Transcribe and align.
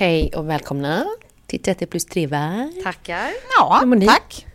Hej 0.00 0.30
och 0.34 0.48
välkomna 0.48 1.06
till 1.46 1.62
30 1.62 1.86
plus 1.86 2.04
3 2.04 2.26
va? 2.26 2.70
Tackar. 2.82 3.30
Ja, 3.56 3.78
Hur 3.80 3.86
mår 3.86 3.96
ni? 3.96 4.06
tack. 4.06 4.46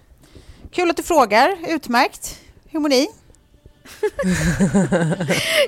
Kul 0.71 0.89
att 0.89 0.97
du 0.97 1.03
frågar. 1.03 1.57
Utmärkt. 1.69 2.39
Hur 2.69 2.79
mår 2.79 2.89
ni? 2.89 3.07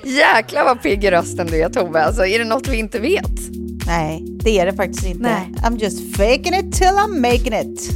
Jäklar 0.18 0.64
vad 0.64 0.82
pigg 0.82 1.04
i 1.04 1.12
rösten 1.12 1.48
du 1.48 1.62
är 1.62 1.70
Tove. 1.70 2.04
Alltså, 2.04 2.26
är 2.26 2.40
det 2.40 2.46
något 2.46 2.68
vi 2.68 2.78
inte 2.78 3.00
vet? 3.00 3.32
Nej, 3.88 4.24
det 4.24 4.60
är 4.60 4.66
det 4.66 4.74
faktiskt 4.74 5.06
inte. 5.06 5.22
Nej. 5.24 5.54
I'm 5.64 5.80
just 5.84 6.18
faking 6.18 6.54
it 6.54 6.74
till 6.74 6.88
I'm 6.88 7.22
making 7.22 7.54
it. 7.54 7.92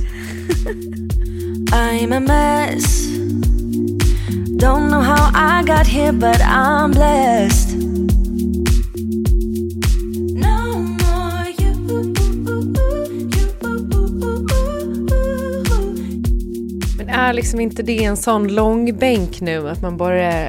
I'm 1.73 2.13
a 2.13 2.19
mess. 2.19 3.07
Don't 4.59 4.87
know 4.87 5.02
how 5.02 5.31
I 5.33 5.63
got 5.63 5.87
here, 5.87 6.11
but 6.11 6.41
I'm 6.41 6.91
blessed. 6.91 7.70
Är 17.30 17.33
liksom 17.33 17.59
inte 17.59 17.83
det 17.83 18.04
en 18.04 18.17
sån 18.17 18.48
lång 18.48 18.98
bänk 18.98 19.42
nu 19.42 19.70
att 19.70 19.82
man 19.82 19.98
bara 19.98 20.43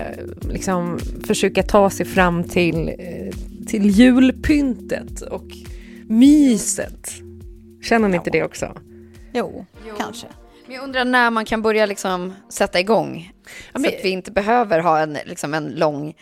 liksom 0.51 0.99
försöka 1.27 1.63
ta 1.63 1.91
sig 1.91 2.07
fram 2.07 2.45
till, 2.45 2.89
eh, 2.89 3.35
till 3.67 3.87
julpyntet 3.91 5.21
och 5.21 5.45
myset? 6.09 7.11
Känner 7.83 8.09
ni 8.09 8.17
inte 8.17 8.31
det 8.31 8.43
också? 8.43 8.77
Jo, 9.35 9.67
kanske. 9.99 10.27
Men 10.67 10.75
jag 10.77 10.85
undrar 10.85 11.05
när 11.05 11.31
man 11.31 11.45
kan 11.45 11.63
börja 11.63 11.87
liksom 11.87 12.33
sätta 12.49 12.81
igång. 12.81 13.33
Ja, 13.73 13.79
men- 13.79 13.91
Så 13.91 13.97
att 13.97 14.05
vi 14.05 14.09
inte 14.11 14.31
behöver 14.31 14.79
ha 14.79 14.99
en, 15.01 15.17
liksom 15.27 15.55
en 15.55 15.69
lång 15.71 16.15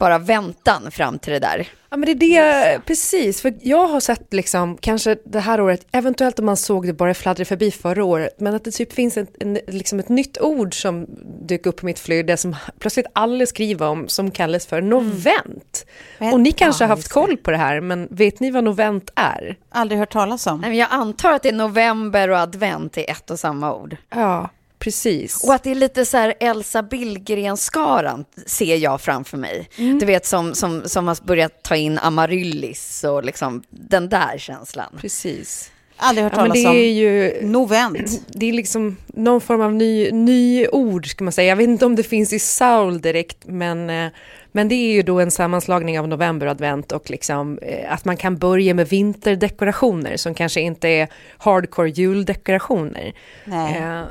bara 0.00 0.18
väntan 0.18 0.90
fram 0.90 1.18
till 1.18 1.32
det 1.32 1.38
där. 1.38 1.68
Ja 1.90 1.96
men 1.96 2.18
det 2.18 2.36
är 2.36 2.72
det, 2.72 2.80
precis. 2.86 3.42
För 3.42 3.54
jag 3.62 3.86
har 3.88 4.00
sett 4.00 4.32
liksom, 4.34 4.76
kanske 4.76 5.16
det 5.24 5.40
här 5.40 5.60
året, 5.60 5.86
eventuellt 5.92 6.38
om 6.38 6.46
man 6.46 6.56
såg 6.56 6.86
det 6.86 6.92
bara 6.92 7.14
fladdra 7.14 7.44
förbi 7.44 7.70
förra 7.70 8.04
året, 8.04 8.40
men 8.40 8.54
att 8.54 8.64
det 8.64 8.70
typ 8.70 8.92
finns 8.92 9.16
ett, 9.16 9.34
en, 9.40 9.58
liksom 9.66 9.98
ett 9.98 10.08
nytt 10.08 10.40
ord 10.40 10.82
som 10.82 11.06
dök 11.46 11.66
upp 11.66 11.76
på 11.76 11.86
mitt 11.86 11.98
flöde 11.98 12.36
som 12.36 12.56
plötsligt 12.78 13.06
alla 13.12 13.46
skriver 13.46 13.86
om 13.88 14.08
som 14.08 14.30
kallas 14.30 14.66
för 14.66 14.80
novent. 14.82 15.86
Men- 16.18 16.32
Och 16.34 16.40
ni 16.40 16.52
kanske 16.52 16.84
ja, 16.84 16.88
har 16.88 16.96
haft 16.96 17.08
koll 17.08 17.36
på 17.36 17.50
det 17.50 17.56
här, 17.56 17.80
men 17.80 18.08
vet 18.10 18.40
ni 18.40 18.50
vad 18.50 18.64
novent 18.64 19.10
är? 19.16 19.56
Aldrig 19.70 19.98
hört 19.98 20.12
talas 20.12 20.46
om. 20.46 20.60
Nej, 20.60 20.70
men 20.70 20.78
Jag 20.78 20.88
antar 20.90 21.32
att 21.32 21.42
det 21.42 21.48
är 21.48 21.52
november 21.52 22.28
och 22.30 22.38
advent 22.38 22.98
i 22.98 23.04
ett 23.04 23.30
och 23.30 23.38
samma 23.38 23.74
ord. 23.74 23.96
Ja, 24.10 24.48
precis. 24.80 25.44
Och 25.44 25.54
att 25.54 25.62
det 25.62 25.70
är 25.70 25.74
lite 25.74 26.04
så 26.04 26.16
här 26.16 26.34
Elsa 26.40 26.82
Billgren-skaran 26.82 28.24
ser 28.46 28.76
jag 28.76 29.00
framför 29.00 29.36
mig. 29.36 29.68
Mm. 29.76 29.98
Du 29.98 30.06
vet 30.06 30.26
som, 30.26 30.54
som, 30.54 30.82
som 30.88 31.08
har 31.08 31.18
börjat 31.26 31.62
ta 31.62 31.76
in 31.76 31.98
amaryllis 31.98 33.04
och 33.04 33.24
liksom 33.24 33.62
den 33.70 34.08
där 34.08 34.38
känslan. 34.38 34.98
Precis. 35.00 35.70
Aldrig 36.02 36.24
hört 36.24 36.32
Ja, 36.36 36.42
men 36.42 36.50
talas 36.50 36.62
det 36.64 36.68
om. 36.70 36.76
är 36.76 36.92
ju 36.92 37.38
Novent. 37.46 38.20
det 38.28 38.48
är 38.48 38.52
liksom 38.52 38.96
någon 39.06 39.40
form 39.40 39.60
av 39.60 39.74
ny, 39.74 40.10
ny 40.12 40.66
ord, 40.68 41.06
ska 41.10 41.24
man 41.24 41.32
säga. 41.32 41.48
Jag 41.48 41.56
vet 41.56 41.68
inte 41.68 41.86
om 41.86 41.96
det 41.96 42.02
finns 42.02 42.32
i 42.32 42.38
Saul 42.38 43.00
direkt, 43.00 43.38
men, 43.46 43.90
eh, 43.90 44.10
men 44.52 44.68
det 44.68 44.74
är 44.74 44.92
ju 44.92 45.02
då 45.02 45.20
en 45.20 45.30
sammanslagning 45.30 46.00
av 46.00 46.08
november 46.08 46.46
och 46.46 46.50
advent 46.50 46.92
och 46.92 47.10
liksom, 47.10 47.58
eh, 47.62 47.92
att 47.92 48.04
man 48.04 48.16
kan 48.16 48.36
börja 48.38 48.74
med 48.74 48.88
vinterdekorationer 48.88 50.16
som 50.16 50.34
kanske 50.34 50.60
inte 50.60 50.88
är 50.88 51.08
hardcore 51.38 51.90
juldekorationer. 51.90 53.12
Nej. 53.44 53.76
Eh, 53.76 54.02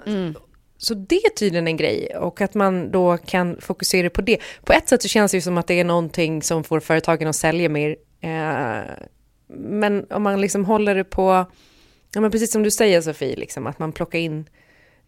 Så 0.82 0.94
det 0.94 1.16
är 1.16 1.30
tydligen 1.30 1.68
en 1.68 1.78
grej 1.78 2.16
och 2.16 2.42
att 2.42 2.54
man 2.54 2.92
då 2.92 3.18
kan 3.18 3.58
fokusera 3.62 4.10
på 4.10 4.22
det. 4.22 4.38
På 4.64 4.74
ett 4.74 4.90
sätt 4.90 5.02
så 5.02 5.08
känns 5.08 5.32
det 5.32 5.38
ju 5.38 5.42
som 5.42 5.58
att 5.58 5.68
det 5.68 5.80
är 5.80 5.84
någonting 5.84 6.44
som 6.44 6.64
får 6.64 6.80
företagen 6.80 7.28
att 7.28 7.36
sälja 7.36 7.70
mer. 7.70 7.96
Eh, 8.22 8.84
Men 9.48 10.06
om 10.10 10.24
man 10.24 10.42
liksom 10.42 10.66
håller 10.66 10.96
det 10.96 11.04
på, 11.04 11.46
ja 12.14 12.22
men 12.22 12.32
precis 12.32 12.52
som 12.52 12.64
du 12.64 12.72
säger 12.72 13.02
Sofie, 13.02 13.36
liksom, 13.36 13.68
att 13.68 13.80
man 13.80 13.92
plockar 13.92 14.20
in 14.20 14.46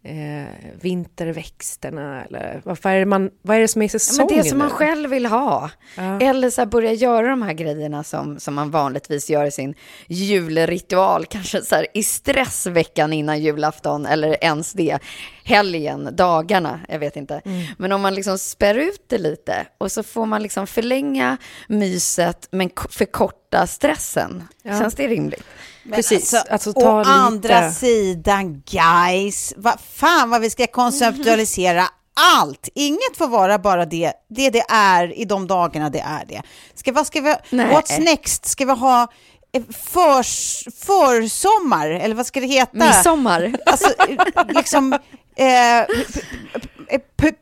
eh, 0.04 0.48
vinterväxterna 0.80 2.24
eller 2.24 2.60
vad 2.64 2.86
är 2.86 2.98
det, 2.98 3.06
man, 3.06 3.30
vad 3.42 3.56
är 3.56 3.60
det 3.60 3.68
som 3.68 3.82
är 3.82 3.86
Ja, 3.86 3.88
säsong 3.88 4.26
men 4.30 4.38
det 4.38 4.44
som 4.44 4.58
man 4.58 4.70
själv 4.70 5.10
vill 5.10 5.26
ha. 5.26 5.70
Ja. 5.96 6.20
Eller 6.20 6.50
så 6.50 6.60
här 6.60 6.66
börja 6.66 6.92
göra 6.92 7.28
de 7.28 7.42
här 7.42 7.52
grejerna 7.52 8.04
som, 8.04 8.40
som 8.40 8.54
man 8.54 8.70
vanligtvis 8.70 9.30
gör 9.30 9.44
i 9.44 9.50
sin 9.50 9.74
julritual. 10.06 11.26
Kanske 11.26 11.62
så 11.62 11.74
här 11.74 11.86
i 11.94 12.02
stress 12.02 12.66
veckan 12.66 13.12
innan 13.12 13.40
julafton 13.40 14.06
eller 14.06 14.44
ens 14.44 14.72
det. 14.72 14.98
Helgen, 15.44 16.16
dagarna, 16.16 16.80
jag 16.88 16.98
vet 16.98 17.16
inte. 17.16 17.40
Mm. 17.44 17.62
Men 17.78 17.92
om 17.92 18.00
man 18.00 18.14
liksom 18.14 18.38
spär 18.38 18.74
ut 18.74 19.04
det 19.08 19.18
lite 19.18 19.66
och 19.78 19.92
så 19.92 20.02
får 20.02 20.26
man 20.26 20.42
liksom 20.42 20.66
förlänga 20.66 21.36
myset 21.68 22.48
men 22.50 22.70
förkorta 22.90 23.66
stressen. 23.66 24.48
Ja. 24.62 24.78
Känns 24.78 24.94
det 24.94 25.08
rimligt? 25.08 25.44
Men 25.82 25.92
Precis, 25.92 26.34
alltså, 26.34 26.52
alltså 26.52 26.70
å 26.70 26.98
lite- 26.98 27.10
andra 27.10 27.70
sidan, 27.70 28.62
guys, 28.70 29.54
vad 29.56 29.80
fan 29.80 30.30
vad 30.30 30.40
vi 30.40 30.50
ska 30.50 30.66
konceptualisera 30.66 31.88
allt. 32.14 32.68
Inget 32.74 33.16
får 33.16 33.28
vara 33.28 33.58
bara 33.58 33.86
det, 33.86 34.12
det 34.28 34.50
det 34.50 34.64
är 34.68 35.18
i 35.18 35.24
de 35.24 35.46
dagarna 35.46 35.90
det 35.90 36.00
är 36.00 36.24
det. 36.24 36.42
Ska, 36.74 36.92
vad 36.92 37.06
ska 37.06 37.20
vi, 37.20 37.34
Nej. 37.50 37.66
what's 37.66 38.00
next? 38.00 38.44
Ska 38.46 38.64
vi 38.64 38.72
ha 38.72 39.08
eh, 39.52 39.62
förs, 39.72 40.64
försommar, 40.86 41.90
eller 41.90 42.14
vad 42.14 42.26
ska 42.26 42.40
det 42.40 42.46
heta? 42.46 42.70
Midsommar. 42.86 43.54
Alltså, 43.66 43.88
eh, 44.08 44.16
liksom... 44.48 44.98
Eh, 45.36 45.86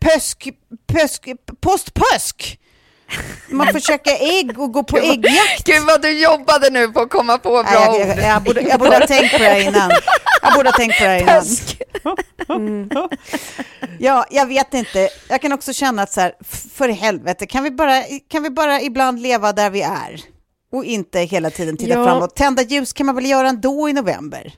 pösk, 0.00 0.48
pösk, 0.92 1.28
postpösk. 1.60 2.56
Man 3.48 3.66
försöker 3.72 4.38
ägg 4.38 4.58
och 4.60 4.72
gå 4.72 4.82
på 4.84 4.98
äggjakt. 4.98 5.64
Gud 5.64 5.82
vad 5.86 6.02
du 6.02 6.10
jobbade 6.22 6.70
nu 6.70 6.88
på 6.88 7.00
att 7.00 7.10
komma 7.10 7.38
på 7.38 7.50
bra 7.50 7.62
Nej, 7.62 7.74
jag, 7.74 7.94
ord. 7.94 8.00
jag, 8.18 8.18
jag, 8.28 8.42
borde, 8.42 8.60
jag 8.60 8.78
borde 8.78 8.96
ha 8.98 9.06
tänkt 9.06 9.32
på 9.32 9.38
det 9.38 9.44
här 9.44 9.60
innan. 9.68 9.90
Jag 10.42 10.54
borde 10.54 10.68
ha 10.68 10.76
tänkt 10.76 10.98
på 10.98 11.04
det 11.04 11.10
här 11.10 11.20
innan. 11.22 11.40
Pösk. 11.40 11.82
Ja, 13.98 14.26
jag 14.30 14.46
vet 14.46 14.74
inte. 14.74 15.08
Jag 15.28 15.42
kan 15.42 15.52
också 15.52 15.72
känna 15.72 16.02
att 16.02 16.12
så 16.12 16.20
här, 16.20 16.32
för 16.74 16.88
helvete, 16.88 17.46
kan 17.46 17.64
vi, 17.64 17.70
bara, 17.70 18.02
kan 18.30 18.42
vi 18.42 18.50
bara 18.50 18.80
ibland 18.80 19.22
leva 19.22 19.52
där 19.52 19.70
vi 19.70 19.82
är? 19.82 20.20
Och 20.72 20.84
inte 20.84 21.20
hela 21.20 21.50
tiden 21.50 21.76
titta 21.76 21.94
Ja. 21.94 22.04
framåt. 22.04 22.36
Tända 22.36 22.62
ljus 22.62 22.92
kan 22.92 23.06
man 23.06 23.14
väl 23.14 23.26
göra 23.26 23.48
ändå 23.48 23.88
i 23.88 23.92
november? 23.92 24.52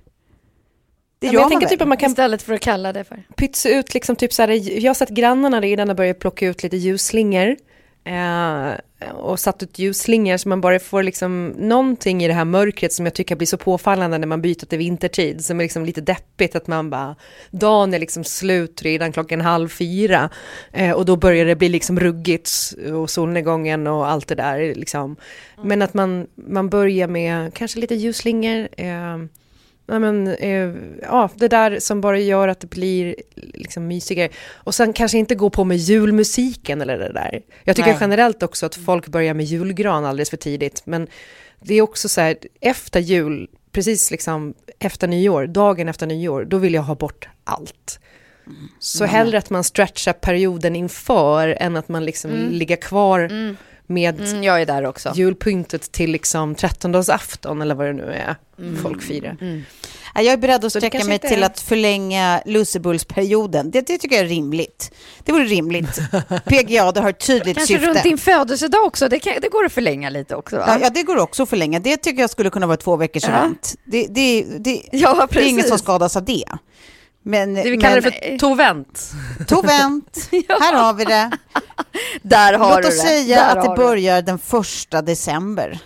Det 1.22 1.26
Ja, 1.26 1.32
gör 1.32 1.40
jag 1.40 1.42
man 1.42 1.50
tänker 1.50 1.66
väl? 1.66 1.70
typ 1.70 1.82
att 1.82 1.88
man 1.88 1.98
kan 1.98 2.10
Istället 2.10 2.42
för 2.42 2.52
att 2.54 2.60
kalla 2.60 2.92
det 2.92 3.04
för. 3.04 3.22
pytsa 3.36 3.68
ut 3.68 3.94
liksom 3.94 4.16
typ 4.16 4.32
så 4.32 4.42
här, 4.42 4.80
jag 4.84 4.90
har 4.90 4.94
sett 4.94 5.08
grannarna 5.08 5.60
redan 5.60 5.88
har 5.88 5.94
börjat 5.96 6.18
plocka 6.18 6.46
ut 6.46 6.62
lite 6.62 6.76
ljusslingor. 6.76 7.56
Eh, 8.04 8.72
och 9.14 9.40
satt 9.40 9.62
ut 9.62 9.78
ljusslingor 9.78 10.36
så 10.36 10.48
man 10.48 10.60
bara 10.60 10.78
får 10.78 11.02
liksom 11.02 11.48
någonting 11.48 12.24
i 12.24 12.28
det 12.28 12.34
här 12.34 12.44
mörkret 12.44 12.92
som 12.92 13.06
jag 13.06 13.14
tycker 13.14 13.36
blir 13.36 13.46
så 13.46 13.56
påfallande 13.56 14.18
när 14.18 14.26
man 14.26 14.42
byter 14.42 14.66
till 14.66 14.78
vintertid 14.78 15.44
som 15.44 15.60
är 15.60 15.64
liksom 15.64 15.84
lite 15.84 16.00
deppigt 16.00 16.56
att 16.56 16.66
man 16.66 16.90
bara 16.90 17.16
dagen 17.50 17.94
är 17.94 17.98
liksom 17.98 18.24
slut 18.24 18.82
redan 18.82 19.12
klockan 19.12 19.40
halv 19.40 19.68
fyra 19.68 20.30
eh, 20.72 20.90
och 20.90 21.04
då 21.04 21.16
börjar 21.16 21.44
det 21.44 21.56
bli 21.56 21.68
liksom 21.68 22.00
ruggigt 22.00 22.50
och 22.94 23.10
solnedgången 23.10 23.86
och 23.86 24.08
allt 24.08 24.28
det 24.28 24.34
där 24.34 24.74
liksom. 24.74 25.16
Men 25.64 25.82
att 25.82 25.94
man, 25.94 26.26
man 26.34 26.68
börjar 26.68 27.08
med 27.08 27.54
kanske 27.54 27.78
lite 27.80 27.94
ljusslingor 27.94 28.68
eh, 28.76 29.18
Ja, 29.86 29.98
men, 29.98 30.28
eh, 30.28 30.74
ja, 31.02 31.30
det 31.34 31.48
där 31.48 31.78
som 31.80 32.00
bara 32.00 32.18
gör 32.18 32.48
att 32.48 32.60
det 32.60 32.70
blir 32.70 33.16
liksom 33.34 33.86
mysigare. 33.86 34.28
Och 34.54 34.74
sen 34.74 34.92
kanske 34.92 35.18
inte 35.18 35.34
gå 35.34 35.50
på 35.50 35.64
med 35.64 35.76
julmusiken 35.76 36.80
eller 36.80 36.98
det 36.98 37.12
där. 37.12 37.42
Jag 37.64 37.76
tycker 37.76 37.90
Nej. 37.90 37.98
generellt 38.00 38.42
också 38.42 38.66
att 38.66 38.74
folk 38.74 39.06
börjar 39.06 39.34
med 39.34 39.46
julgran 39.46 40.04
alldeles 40.04 40.30
för 40.30 40.36
tidigt. 40.36 40.82
Men 40.84 41.06
det 41.60 41.74
är 41.74 41.82
också 41.82 42.08
så 42.08 42.20
här, 42.20 42.36
efter 42.60 43.00
jul, 43.00 43.48
precis 43.72 44.10
liksom 44.10 44.54
efter 44.78 45.08
nyår, 45.08 45.46
dagen 45.46 45.88
efter 45.88 46.06
nyår, 46.06 46.44
då 46.44 46.58
vill 46.58 46.74
jag 46.74 46.82
ha 46.82 46.94
bort 46.94 47.28
allt. 47.44 47.98
Så 48.78 49.04
hellre 49.04 49.38
att 49.38 49.50
man 49.50 49.64
stretchar 49.64 50.12
perioden 50.12 50.76
inför 50.76 51.56
än 51.60 51.76
att 51.76 51.88
man 51.88 52.04
liksom 52.04 52.30
ligger 52.50 52.76
kvar 52.76 53.30
med 53.86 54.20
Mm, 54.20 54.42
jag 54.42 54.60
är 54.62 54.66
där 54.66 54.86
också. 54.86 55.12
julpyntet 55.14 55.92
till 55.92 56.10
liksom 56.12 56.54
trettondagsafton 56.54 57.62
eller 57.62 57.74
vad 57.74 57.86
det 57.86 57.92
nu 57.92 58.12
är 58.12 58.36
folk 58.82 59.02
firar. 59.02 59.36
Ja, 60.14 60.22
Jag 60.22 60.32
är 60.32 60.36
beredd 60.36 60.64
att 60.64 60.72
sträcka 60.72 60.90
kanske 60.90 61.08
mig 61.08 61.18
till 61.18 61.42
är- 61.42 61.46
att 61.46 61.60
förlänga 61.60 62.42
lussebulsperioden. 62.46 63.70
Det, 63.70 63.80
det 63.86 63.98
tycker 63.98 64.16
jag 64.16 64.24
är 64.24 64.28
rimligt. 64.28 64.92
Det 65.24 65.32
vore 65.32 65.44
rimligt. 65.44 65.98
PGA, 66.46 66.92
det 66.92 67.00
har 67.00 67.10
ett 67.10 67.26
tydligt 67.26 67.56
Kanske 67.56 67.74
syfte. 67.74 67.88
runt 67.88 68.02
din 68.02 68.18
födelsedag 68.18 68.84
också, 68.84 69.08
det, 69.08 69.18
kan, 69.18 69.32
det 69.42 69.48
går 69.48 69.64
att 69.64 69.72
förlänga 69.72 70.10
lite 70.10 70.36
också 70.36 70.56
va? 70.56 70.64
Ja, 70.68 70.78
ja, 70.82 70.90
det 70.90 71.02
går 71.02 71.16
också 71.18 71.42
att 71.42 71.48
förlänga. 71.48 71.80
Det 71.80 71.96
tycker 71.96 72.20
jag 72.20 72.30
skulle 72.30 72.50
kunna 72.50 72.66
vara 72.66 72.76
två 72.76 72.96
veckors 72.96 73.22
Ja. 73.22 73.28
event. 73.28 73.74
Det, 73.84 74.06
det, 74.10 74.46
det, 74.58 74.82
Ja, 74.92 75.28
det 75.30 75.40
är 75.40 75.48
ingen 75.48 75.68
som 75.68 75.78
skadas 75.78 76.16
av 76.16 76.24
det. 76.24 76.44
Men, 77.22 77.54
Det 77.54 77.70
vi 77.70 77.76
kallar 77.76 78.00
men, 78.00 78.12
det 78.12 78.30
för 78.30 78.38
tovent. 78.38 79.12
Tovent, 79.48 80.28
här 80.60 80.74
har 80.74 80.94
vi 80.94 81.04
det. 81.04 81.30
Där 82.22 82.52
har 82.58 82.76
Låt 82.76 82.84
oss 82.84 83.02
det. 83.02 83.08
säga 83.08 83.36
Där 83.36 83.48
att 83.56 83.62
det 83.62 83.68
har 83.68 83.76
du 83.76 83.82
börjar 83.82 84.22
den 84.22 84.38
första 84.38 85.02
december. 85.02 85.78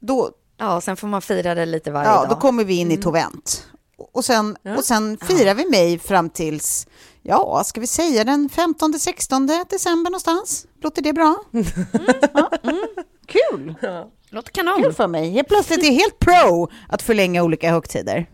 Då, 0.00 0.30
Ja, 0.58 0.80
sen 0.80 0.96
får 0.96 1.08
man 1.08 1.22
fira 1.22 1.54
det 1.54 1.66
lite 1.66 1.90
varje 1.90 2.08
ja, 2.08 2.14
dag. 2.14 2.24
Mm. 2.24 2.34
då 2.34 2.40
kommer 2.40 2.64
vi 2.64 2.74
in 2.74 2.90
i 2.92 2.96
Tovent. 2.96 3.66
Och 4.12 4.24
sen, 4.24 4.56
och 4.76 4.84
sen 4.84 5.18
firar 5.18 5.54
vi 5.54 5.70
mig 5.70 5.98
fram 5.98 6.30
tills, 6.30 6.86
ja, 7.22 7.62
ska 7.64 7.80
vi 7.80 7.86
säga 7.86 8.24
den 8.24 8.48
15-16 8.48 9.64
december 9.70 10.10
någonstans? 10.10 10.66
Låter 10.82 11.02
det 11.02 11.12
bra? 11.12 11.36
Mm. 11.52 11.66
Ja, 12.34 12.50
mm. 12.62 12.86
Kul! 13.26 13.74
Låter 14.30 14.52
kanon. 14.52 14.82
Kul 14.82 14.92
för 14.92 15.06
mig. 15.06 15.30
Helt 15.30 15.48
plötsligt 15.48 15.84
är 15.84 15.90
helt 15.90 16.18
pro 16.18 16.68
att 16.88 17.02
förlänga 17.02 17.42
olika 17.42 17.70
högtider. 17.70 18.26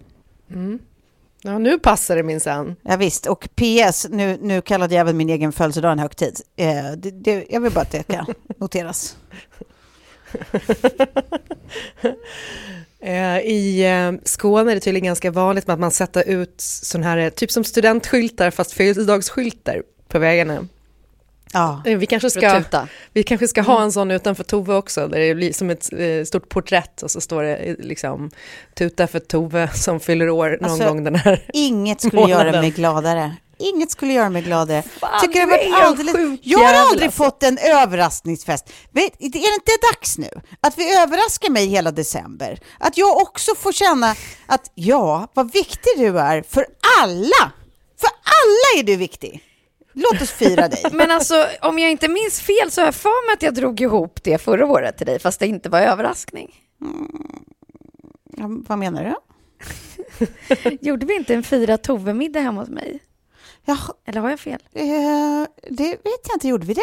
Ja, 1.44 1.58
nu 1.58 1.78
passar 1.78 2.16
det 2.16 2.22
minsann. 2.22 2.76
Ja, 2.82 2.96
visst, 2.96 3.26
och 3.26 3.48
PS, 3.54 4.06
nu, 4.10 4.38
nu 4.40 4.60
kallade 4.60 4.94
jag 4.94 5.00
även 5.00 5.16
min 5.16 5.30
egen 5.30 5.52
födelsedag 5.52 5.92
en 5.92 5.98
högtid. 5.98 6.40
Eh, 6.56 6.92
det, 6.96 7.10
det, 7.10 7.46
jag 7.50 7.60
vill 7.60 7.72
bara 7.72 7.80
att 7.80 7.90
det 7.90 8.02
ska 8.02 8.24
noteras. 8.58 9.16
Eh, 13.04 13.38
I 13.38 13.84
eh, 13.84 14.12
Skåne 14.24 14.70
är 14.70 14.74
det 14.74 14.80
tydligen 14.80 15.06
ganska 15.06 15.30
vanligt 15.30 15.66
med 15.66 15.74
att 15.74 15.80
man 15.80 15.90
sätter 15.90 16.28
ut 16.28 16.54
sån 16.60 17.02
här, 17.02 17.18
eh, 17.18 17.28
typ 17.28 17.50
som 17.50 17.64
studentskyltar 17.64 18.50
fast 18.50 18.72
födelsedagsskyltar 18.72 19.82
på 20.08 20.18
vägarna. 20.18 20.68
Ja. 21.52 21.82
Eh, 21.86 21.98
Vi 21.98 22.06
kanske 22.06 22.30
ska, 22.30 22.58
tuta. 22.62 22.88
vi 23.12 23.22
kanske 23.22 23.48
ska 23.48 23.62
ha 23.62 23.82
en 23.82 23.92
sån 23.92 24.10
utanför 24.10 24.44
Tove 24.44 24.74
också, 24.74 25.08
där 25.08 25.18
det 25.20 25.34
blir 25.34 25.52
som 25.52 25.70
ett 25.70 25.92
eh, 25.92 26.24
stort 26.24 26.48
porträtt 26.48 27.02
och 27.02 27.10
så 27.10 27.20
står 27.20 27.42
det 27.42 27.56
eh, 27.56 27.76
liksom 27.78 28.30
tuta 28.74 29.06
för 29.06 29.18
Tove 29.18 29.68
som 29.74 30.00
fyller 30.00 30.30
år 30.30 30.58
någon 30.60 30.70
Alltså, 30.70 30.88
gång 30.88 31.04
den 31.04 31.14
här. 31.14 31.44
Inget 31.52 32.00
skulle 32.00 32.22
Månaden. 32.22 32.46
göra 32.46 32.60
mig 32.60 32.70
gladare. 32.70 33.36
Inget 33.58 33.90
skulle 33.90 34.12
göra 34.12 34.30
mig 34.30 34.42
gladare. 34.42 34.82
Tycker 35.22 35.40
det 35.40 35.46
varit 35.46 35.74
alldeles... 35.74 36.38
Jag 36.42 36.58
har 36.58 36.74
aldrig 36.74 37.06
alltså. 37.06 37.24
fått 37.24 37.42
en 37.42 37.58
överraskningsfest. 37.58 38.72
Vet, 38.90 39.12
är 39.18 39.28
det 39.30 39.38
inte 39.38 39.72
dags 39.92 40.18
nu 40.18 40.28
att 40.60 40.78
vi 40.78 40.98
överraskar 40.98 41.50
mig 41.50 41.66
hela 41.66 41.90
december? 41.90 42.58
Att 42.80 42.98
jag 42.98 43.16
också 43.16 43.54
får 43.54 43.72
känna 43.72 44.14
att 44.46 44.70
ja, 44.74 45.28
vad 45.34 45.52
viktig 45.52 45.92
du 45.96 46.18
är 46.18 46.42
för 46.48 46.66
alla. 47.02 47.52
För 48.00 48.08
alla 48.24 48.80
är 48.80 48.82
du 48.82 48.96
viktig. 48.96 49.42
Låt 49.92 50.22
oss 50.22 50.30
fira 50.30 50.68
dig. 50.68 50.82
Men 50.92 51.10
alltså, 51.10 51.46
om 51.62 51.78
jag 51.78 51.90
inte 51.90 52.08
minns 52.08 52.40
fel 52.40 52.70
så 52.70 52.80
har 52.80 52.86
jag 52.86 52.94
för 52.94 53.26
mig 53.26 53.34
att 53.34 53.42
jag 53.42 53.54
drog 53.54 53.80
ihop 53.80 54.22
det 54.22 54.38
förra 54.38 54.66
året 54.66 54.96
till 54.96 55.06
dig, 55.06 55.18
fast 55.18 55.40
det 55.40 55.46
inte 55.46 55.68
var 55.68 55.80
överraskning. 55.80 56.54
Ja, 58.36 58.44
vad 58.68 58.78
menar 58.78 59.04
du? 59.04 59.14
Gjorde 60.80 61.06
vi 61.06 61.16
inte 61.16 61.34
en 61.34 61.42
fira 61.42 61.76
Tove-middag 61.78 62.40
hemma 62.40 62.60
hos 62.60 62.68
mig? 62.70 63.00
Ja, 63.64 63.76
Eller 64.06 64.20
har 64.20 64.30
jag 64.30 64.40
fel? 64.40 64.62
eh, 64.72 65.46
det 65.70 65.88
vet 65.90 66.26
jag 66.28 66.36
inte, 66.36 66.48
gjorde 66.48 66.66
vi 66.66 66.74
det? 66.74 66.82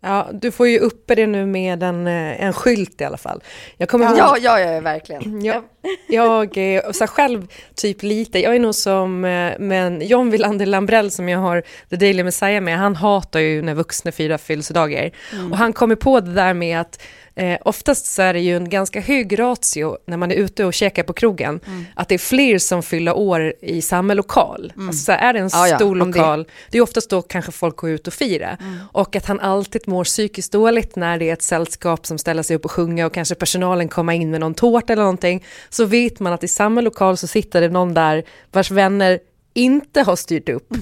Ja, 0.00 0.28
du 0.32 0.50
får 0.50 0.68
ju 0.68 0.78
uppe 0.78 1.14
det 1.14 1.26
nu 1.26 1.46
med 1.46 1.82
en, 1.82 2.06
eh, 2.06 2.44
en 2.44 2.52
skylt 2.52 3.00
i 3.00 3.04
alla 3.04 3.16
fall. 3.16 3.42
Jag 3.76 3.88
kommer 3.88 4.06
ihåg 4.06 4.18
Ja, 4.18 4.36
ja, 4.40 4.60
ja, 4.60 4.80
verkligen. 4.80 5.40
Jag, 5.44 5.62
jag 6.08 6.56
är 6.56 6.92
så 6.92 7.06
själv 7.06 7.46
typ 7.74 8.02
lite, 8.02 8.38
jag 8.38 8.54
är 8.54 8.58
nog 8.58 8.74
som, 8.74 9.24
eh, 9.24 9.52
men 9.58 10.06
John 10.06 10.30
Wilander 10.30 10.66
Lambrell 10.66 11.10
som 11.10 11.28
jag 11.28 11.38
har 11.38 11.62
The 11.90 11.96
Daily 11.96 12.22
Messiah 12.22 12.60
med, 12.60 12.78
han 12.78 12.96
hatar 12.96 13.40
ju 13.40 13.62
när 13.62 13.74
vuxna 13.74 14.12
firar 14.12 14.38
födelsedagar. 14.38 15.10
Och 15.50 15.56
han 15.56 15.72
kommer 15.72 15.96
på 15.96 16.20
det 16.20 16.34
där 16.34 16.54
med 16.54 16.80
att 16.80 17.02
eh, 17.36 17.58
oftast 17.64 18.06
så 18.06 18.22
är 18.22 18.32
det 18.34 18.40
ju 18.40 18.56
en 18.56 18.68
ganska 18.68 19.00
hög 19.00 19.38
ratio 19.38 19.96
när 20.06 20.16
man 20.16 20.30
är 20.30 20.34
ute 20.36 20.64
och 20.64 20.74
käkar 20.74 21.02
på 21.02 21.12
krogen, 21.12 21.60
att 21.94 22.08
det 22.08 22.14
är 22.14 22.18
fler 22.18 22.58
som 22.58 22.82
fyller 22.82 23.16
år 23.16 23.54
i 23.60 23.82
samma 23.82 24.14
lokal. 24.14 24.72
Alltså, 24.78 25.04
så 25.04 25.12
är 25.12 25.32
det 25.32 25.38
en 25.38 25.50
Ja, 25.52 25.68
ja, 25.68 25.76
stor 25.76 25.94
det- 25.94 26.04
lokal, 26.04 26.46
det 26.70 26.78
är 26.78 26.82
oftast 26.82 27.10
då 27.10 27.22
kanske 27.22 27.52
folk 27.52 27.76
går 27.76 27.90
ut 27.90 28.06
och 28.06 28.12
firar. 28.14 28.56
Och 28.92 29.16
att 29.16 29.26
han 29.26 29.40
alltid 29.40 29.88
mår 29.88 30.04
psykiskt 30.04 30.52
dåligt 30.52 30.96
när 30.96 31.18
det 31.18 31.28
är 31.28 31.32
ett 31.32 31.42
sällskap 31.42 32.06
som 32.06 32.18
ställer 32.18 32.42
sig 32.42 32.56
upp 32.56 32.64
och 32.64 32.70
sjunger 32.70 33.06
och 33.06 33.14
kanske 33.14 33.34
personalen 33.34 33.88
kommer 33.88 34.12
in 34.12 34.30
med 34.30 34.40
någon 34.40 34.54
tårta 34.54 34.92
eller 34.92 35.02
någonting. 35.02 35.44
Så 35.70 35.84
vet 35.84 36.20
man 36.20 36.32
att 36.32 36.44
i 36.44 36.48
samma 36.48 36.80
lokal 36.80 37.16
så 37.16 37.26
sitter 37.26 37.60
det 37.60 37.68
någon 37.68 37.94
där 37.94 38.24
vars 38.52 38.70
vänner 38.70 39.18
inte 39.56 40.02
har 40.02 40.16
styrt 40.16 40.48
upp 40.48 40.74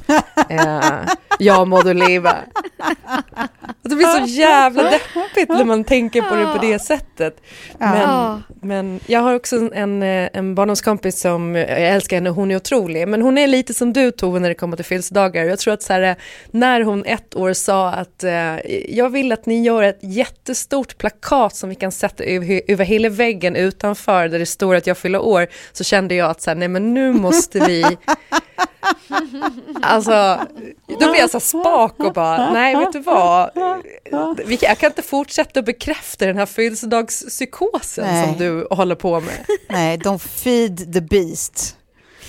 eh, 0.49 0.81
Jag 1.39 1.69
må 1.69 1.83
du 1.83 1.95
leva. 1.95 2.37
Och 3.83 3.91
det 3.91 3.97
blir 3.97 4.07
så 4.07 4.27
jävla 4.27 4.83
deppigt 4.83 5.49
när 5.49 5.65
man 5.65 5.85
tänker 5.85 6.23
på 6.23 6.35
det 6.35 6.47
på 6.47 6.59
det 6.59 6.79
sättet. 6.79 7.41
Men, 7.79 8.43
men 8.61 9.01
jag 9.07 9.21
har 9.21 9.35
också 9.35 9.71
en, 9.75 10.03
eh, 10.03 10.29
en 10.33 10.55
barndomskompis 10.55 11.21
som, 11.21 11.55
jag 11.55 11.69
älskar 11.69 12.17
henne, 12.17 12.31
hon 12.31 12.51
är 12.51 12.57
otrolig, 12.57 13.09
men 13.09 13.23
hon 13.23 13.39
är 13.39 13.47
lite 13.47 13.75
som 13.75 13.93
du 13.93 14.11
Tove 14.11 14.41
när 14.41 14.49
det 14.49 14.55
kommer 14.55 14.77
till 14.77 14.85
födelsedagar. 14.85 15.45
Jag 15.45 15.59
tror 15.59 15.75
att 15.75 15.83
så 15.83 15.93
här, 15.93 16.03
eh, 16.03 16.17
när 16.51 16.81
hon 16.81 17.05
ett 17.05 17.37
år 17.37 17.53
sa 17.53 17.91
att 17.91 18.25
eh, 18.25 18.57
jag 18.89 19.09
vill 19.11 19.33
att 19.33 19.47
ni 19.47 19.63
gör 19.63 19.83
ett 19.83 19.99
jättestort 20.01 20.99
plakat 20.99 21.57
som 21.57 21.69
vi 21.69 21.75
kan 21.75 21.93
sätta 21.93 22.25
över, 22.25 22.61
över 22.69 22.85
hela 22.85 23.09
väggen 23.09 23.57
utanför 23.57 24.29
där 24.29 24.39
det 24.39 24.47
står 24.47 24.75
att 24.75 24.87
jag 24.87 24.99
fyller 24.99 25.23
år, 25.23 25.47
så 25.73 25.85
kände 25.85 26.15
jag 26.15 26.31
att 26.31 26.43
så 26.43 26.51
här, 26.51 26.55
nej 26.55 26.69
men 26.69 26.95
nu 26.95 27.13
måste 27.13 27.61
vi 27.61 27.85
Alltså, 29.83 30.41
då 30.87 30.97
blir 31.11 31.21
jag 31.21 31.31
så 31.31 31.41
spak 31.41 31.95
och 31.99 32.13
bara, 32.13 32.53
nej 32.53 32.77
vet 32.77 32.93
du 32.93 33.01
vad, 33.01 33.51
jag 34.61 34.79
kan 34.79 34.91
inte 34.91 35.03
fortsätta 35.03 35.61
att 35.61 35.67
bekräfta 35.67 36.27
den 36.27 36.37
här 36.37 36.47
födelsedagspsykosen 36.47 38.05
Nej. 38.05 38.25
som 38.25 38.39
du 38.39 38.67
håller 38.71 38.95
på 38.95 39.21
med. 39.21 39.47
Nej, 39.69 39.99
don't 39.99 40.19
feed 40.19 40.93
the 40.95 41.01
beast. 41.01 41.77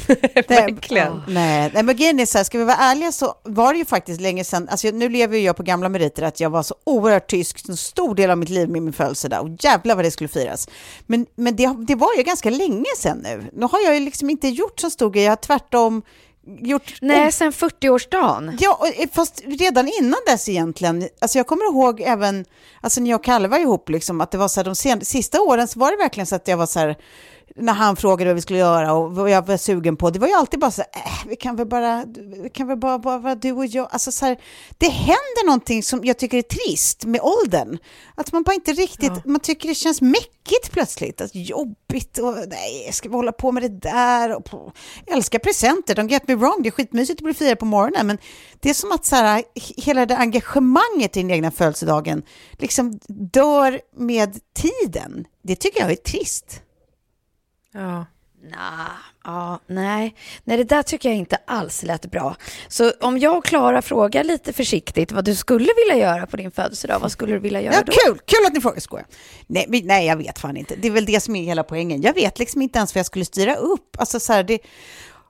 Verkligen. 0.48 1.22
Nej, 1.28 1.72
nej, 1.74 1.84
men 1.84 1.96
grejen 1.96 2.20
är 2.20 2.26
så 2.26 2.38
här, 2.38 2.46
ska 2.46 2.58
vi 2.58 2.64
vara 2.64 2.78
ärliga 2.78 3.12
så 3.12 3.36
var 3.44 3.74
det 3.74 3.80
ju 3.80 3.86
faktiskt 3.86 4.22
länge 4.22 4.44
sedan, 4.44 4.70
alltså 4.70 4.88
nu 4.88 5.10
lever 5.10 5.38
ju 5.38 5.44
jag 5.44 5.58
på 5.58 5.64
gamla 5.64 5.90
meriter, 5.90 6.24
att 6.24 6.40
jag 6.40 6.50
var 6.50 6.64
så 6.64 6.76
oerhört 6.84 7.28
tysk 7.28 7.70
en 7.70 7.78
stor 7.78 8.16
del 8.16 8.30
av 8.30 8.38
mitt 8.38 8.50
liv 8.50 8.70
med 8.70 8.82
min 8.82 8.94
födelsedag, 8.94 9.46
och 9.46 9.50
jävlar 9.60 9.96
vad 9.96 10.06
det 10.06 10.12
skulle 10.12 10.28
firas. 10.28 10.70
Men, 11.06 11.26
men 11.36 11.56
det, 11.56 11.76
det 11.88 11.96
var 11.96 12.10
ju 12.18 12.24
ganska 12.24 12.50
länge 12.50 12.96
sedan 12.98 13.18
nu. 13.18 13.44
Nu 13.54 13.66
har 13.66 13.80
jag 13.86 13.94
ju 13.94 14.00
liksom 14.00 14.30
inte 14.30 14.48
gjort 14.48 14.80
så 14.80 14.90
stor 14.90 15.10
grej, 15.10 15.24
jag 15.24 15.32
har 15.32 15.36
tvärtom 15.36 16.02
gjort... 16.46 16.94
Nej, 17.02 17.32
sen 17.32 17.52
40-årsdagen. 17.52 18.58
Ja, 18.60 18.78
och, 18.80 18.88
eh, 18.88 19.10
fast 19.14 19.42
redan 19.46 19.88
innan 20.02 20.20
dess 20.26 20.50
egentligen. 20.50 21.10
Alltså 21.22 21.38
jag 21.38 21.48
kommer 21.48 21.66
ihåg 21.66 22.02
även, 22.02 22.46
alltså 22.82 23.02
när 23.02 23.10
jag 23.10 23.18
och 23.18 23.24
Kalle 23.24 23.48
var 23.48 23.60
ihop, 23.60 23.90
liksom, 23.90 24.22
att 24.22 24.32
det 24.32 24.38
var 24.38 24.48
så 24.48 24.60
här, 24.60 24.66
de 24.66 24.76
sen, 24.76 25.06
sista 25.06 25.42
åren 25.42 25.68
så 25.68 25.80
var 25.80 25.92
det 25.92 25.98
verkligen 25.98 26.28
så 26.28 26.36
att 26.36 26.48
jag 26.48 26.58
var 26.58 26.66
så 26.66 26.80
här, 26.80 26.98
när 27.56 27.74
han 27.74 27.96
frågade 27.96 28.30
vad 28.30 28.36
vi 28.36 28.42
skulle 28.42 28.60
göra 28.60 28.94
och 28.94 29.16
vad 29.16 29.30
jag 29.30 29.48
var 29.48 29.58
sugen 29.58 29.98
på, 29.98 30.10
det 30.10 30.20
var 30.20 30.28
ju 30.28 30.34
alltid 30.34 30.60
bara 30.60 30.72
så 30.72 30.84
här, 30.92 31.02
äh, 31.06 31.28
vi 31.28 31.36
kan 31.36 31.56
väl 31.56 31.68
bara, 31.68 32.06
vi 32.44 32.50
kan 32.50 32.68
väl 32.68 32.78
bara, 32.78 33.00
bara 33.00 33.18
vara 33.18 33.36
du 33.36 33.52
och 33.52 33.66
jag. 33.66 33.88
Alltså 33.92 34.12
så 34.12 34.26
här, 34.26 34.38
det 34.78 34.90
händer 34.90 35.46
någonting 35.46 35.84
som 35.84 36.06
jag 36.06 36.18
tycker 36.18 36.38
är 36.38 36.42
trist 36.42 37.06
med 37.06 37.22
åldern. 37.22 37.78
Att 38.16 38.32
man 38.32 38.44
bara 38.44 38.54
inte 38.54 38.74
riktigt, 38.74 39.12
ja. 39.16 39.22
man 39.26 39.40
tycker 39.40 39.70
det 39.70 39.76
känns 39.76 40.02
mäckigt 40.02 40.72
plötsligt, 40.72 41.22
att 41.22 41.36
jobbigt 41.36 42.18
och 42.18 42.36
nej, 42.48 42.90
ska 42.92 43.10
vi 43.10 43.16
hålla 43.16 43.32
på 43.32 43.52
med 43.52 43.64
det 43.64 43.80
där? 43.80 44.36
Och, 44.36 44.46
på, 44.46 44.72
jag 45.06 45.18
älskar 45.18 45.40
presenter, 45.40 45.96
don't 45.96 46.10
get 46.10 46.28
me 46.28 46.36
wrong, 46.36 46.64
det 46.64 46.70
är 46.70 46.72
skitmysigt 46.72 47.20
att 47.20 47.24
bli 47.24 47.34
firad 47.34 47.60
på 47.60 47.66
morgonen, 47.66 48.08
men 48.08 48.18
det 48.60 48.70
är 48.70 48.74
som 48.74 48.92
att 48.92 49.06
så 49.06 49.16
här, 49.16 49.44
hela 49.78 50.06
det 50.06 50.18
engagemanget 50.18 51.18
i 51.18 51.22
den 51.22 51.32
egna 51.32 51.52
födelsedagen 51.52 52.24
liksom 52.52 53.00
dör 53.08 53.82
med 53.96 54.40
tiden. 54.54 55.26
Det 55.44 55.56
tycker 55.56 55.82
jag 55.82 55.92
är 55.92 55.96
trist. 55.96 56.62
Ja. 57.76 58.06
Nah, 58.52 58.90
ja, 59.24 59.60
nej. 59.68 60.16
nej, 60.44 60.58
det 60.58 60.64
där 60.64 60.84
tycker 60.84 61.10
jag 61.10 61.18
inte 61.18 61.38
alls 61.46 61.84
lät 61.84 62.12
bra. 62.12 62.36
Så 62.68 62.92
om 63.02 63.18
jag 63.18 63.38
och 63.38 63.46
Klara 63.46 63.82
frågar 63.82 64.24
lite 64.24 64.54
försiktigt 64.54 65.12
vad 65.12 65.26
du 65.26 65.36
skulle 65.36 65.70
vilja 65.86 66.08
göra 66.08 66.26
på 66.26 66.38
din 66.38 66.52
födelsedag, 66.52 67.00
vad 67.00 67.12
skulle 67.12 67.34
du 67.34 67.40
vilja 67.40 67.62
göra 67.62 67.74
ja, 67.74 67.82
då? 67.86 67.92
Kul, 67.92 68.20
kul 68.26 68.46
att 68.48 68.54
ni 68.54 68.62
frågar, 68.62 68.80
skojar. 68.80 69.06
Nej, 69.48 69.82
nej, 69.84 70.08
jag 70.08 70.18
vet 70.18 70.40
fan 70.40 70.58
inte. 70.58 70.76
Det 70.76 70.88
är 70.88 70.92
väl 70.92 71.06
det 71.06 71.20
som 71.20 71.36
är 71.36 71.44
hela 71.44 71.64
poängen. 71.64 72.02
Jag 72.02 72.14
vet 72.14 72.40
liksom 72.40 72.62
inte 72.62 72.78
ens 72.80 72.96
vad 72.96 73.00
jag 73.00 73.06
skulle 73.06 73.26
styra 73.26 73.56
upp. 73.56 73.98
Alltså 74.00 74.20
så 74.20 74.34
här, 74.34 74.44
det... 74.44 74.60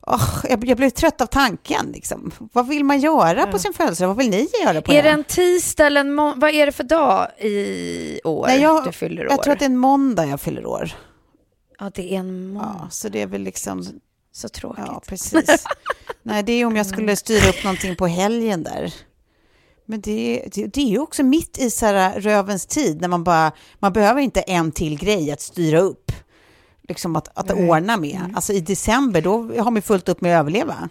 Oh, 0.07 0.45
jag, 0.49 0.65
jag 0.65 0.77
blev 0.77 0.89
trött 0.89 1.21
av 1.21 1.25
tanken. 1.25 1.91
Liksom. 1.93 2.31
Vad 2.53 2.67
vill 2.67 2.83
man 2.83 2.99
göra 2.99 3.39
ja. 3.39 3.45
på 3.45 3.59
sin 3.59 3.73
födelsedag? 3.73 4.07
Vad 4.07 4.17
vill 4.17 4.29
ni 4.29 4.47
göra 4.63 4.81
på 4.81 4.93
Är 4.93 5.03
det 5.03 5.09
en 5.09 5.23
tisdag 5.23 5.85
eller 5.85 6.01
en 6.01 6.13
måndag? 6.13 6.39
Vad 6.39 6.51
är 6.51 6.65
det 6.65 6.71
för 6.71 6.83
dag 6.83 7.27
i 7.39 8.21
år 8.23 8.47
Nej, 8.47 8.61
jag, 8.61 8.83
du 8.83 8.91
fyller 8.91 9.25
år? 9.25 9.31
Jag 9.31 9.43
tror 9.43 9.53
att 9.53 9.59
det 9.59 9.65
är 9.65 9.69
en 9.69 9.77
måndag 9.77 10.25
jag 10.25 10.41
fyller 10.41 10.65
år. 10.65 10.91
Ja, 11.79 11.91
det 11.95 12.13
är 12.13 12.19
en 12.19 12.47
månad. 12.47 12.75
Ja, 12.81 12.89
så 12.89 13.09
det 13.09 13.21
är 13.21 13.27
väl 13.27 13.41
liksom... 13.41 13.85
Så 14.31 14.49
tråkigt. 14.49 14.83
Ja, 14.87 15.01
precis. 15.07 15.65
Nej, 16.23 16.43
det 16.43 16.51
är 16.51 16.65
om 16.65 16.75
jag 16.75 16.85
skulle 16.85 17.15
styra 17.15 17.49
upp 17.49 17.63
någonting 17.63 17.95
på 17.95 18.07
helgen 18.07 18.63
där. 18.63 18.93
Men 19.85 20.01
det, 20.01 20.47
det, 20.53 20.67
det 20.67 20.81
är 20.81 20.89
ju 20.89 20.99
också 20.99 21.23
mitt 21.23 21.57
i 21.57 21.69
så 21.69 21.85
här 21.85 22.21
rövens 22.21 22.65
tid, 22.65 23.01
när 23.01 23.07
man 23.07 23.23
bara... 23.23 23.51
Man 23.79 23.93
behöver 23.93 24.21
inte 24.21 24.41
en 24.41 24.71
till 24.71 24.99
grej 24.99 25.31
att 25.31 25.41
styra 25.41 25.79
upp. 25.79 26.11
Liksom 26.87 27.15
att, 27.15 27.37
att 27.37 27.51
ordna 27.51 27.97
med. 27.97 28.15
Mm. 28.15 28.35
Alltså 28.35 28.53
i 28.53 28.59
december, 28.59 29.21
då 29.21 29.61
har 29.61 29.71
man 29.71 29.81
fullt 29.81 30.09
upp 30.09 30.21
med 30.21 30.35
att 30.35 30.39
överleva. 30.39 30.89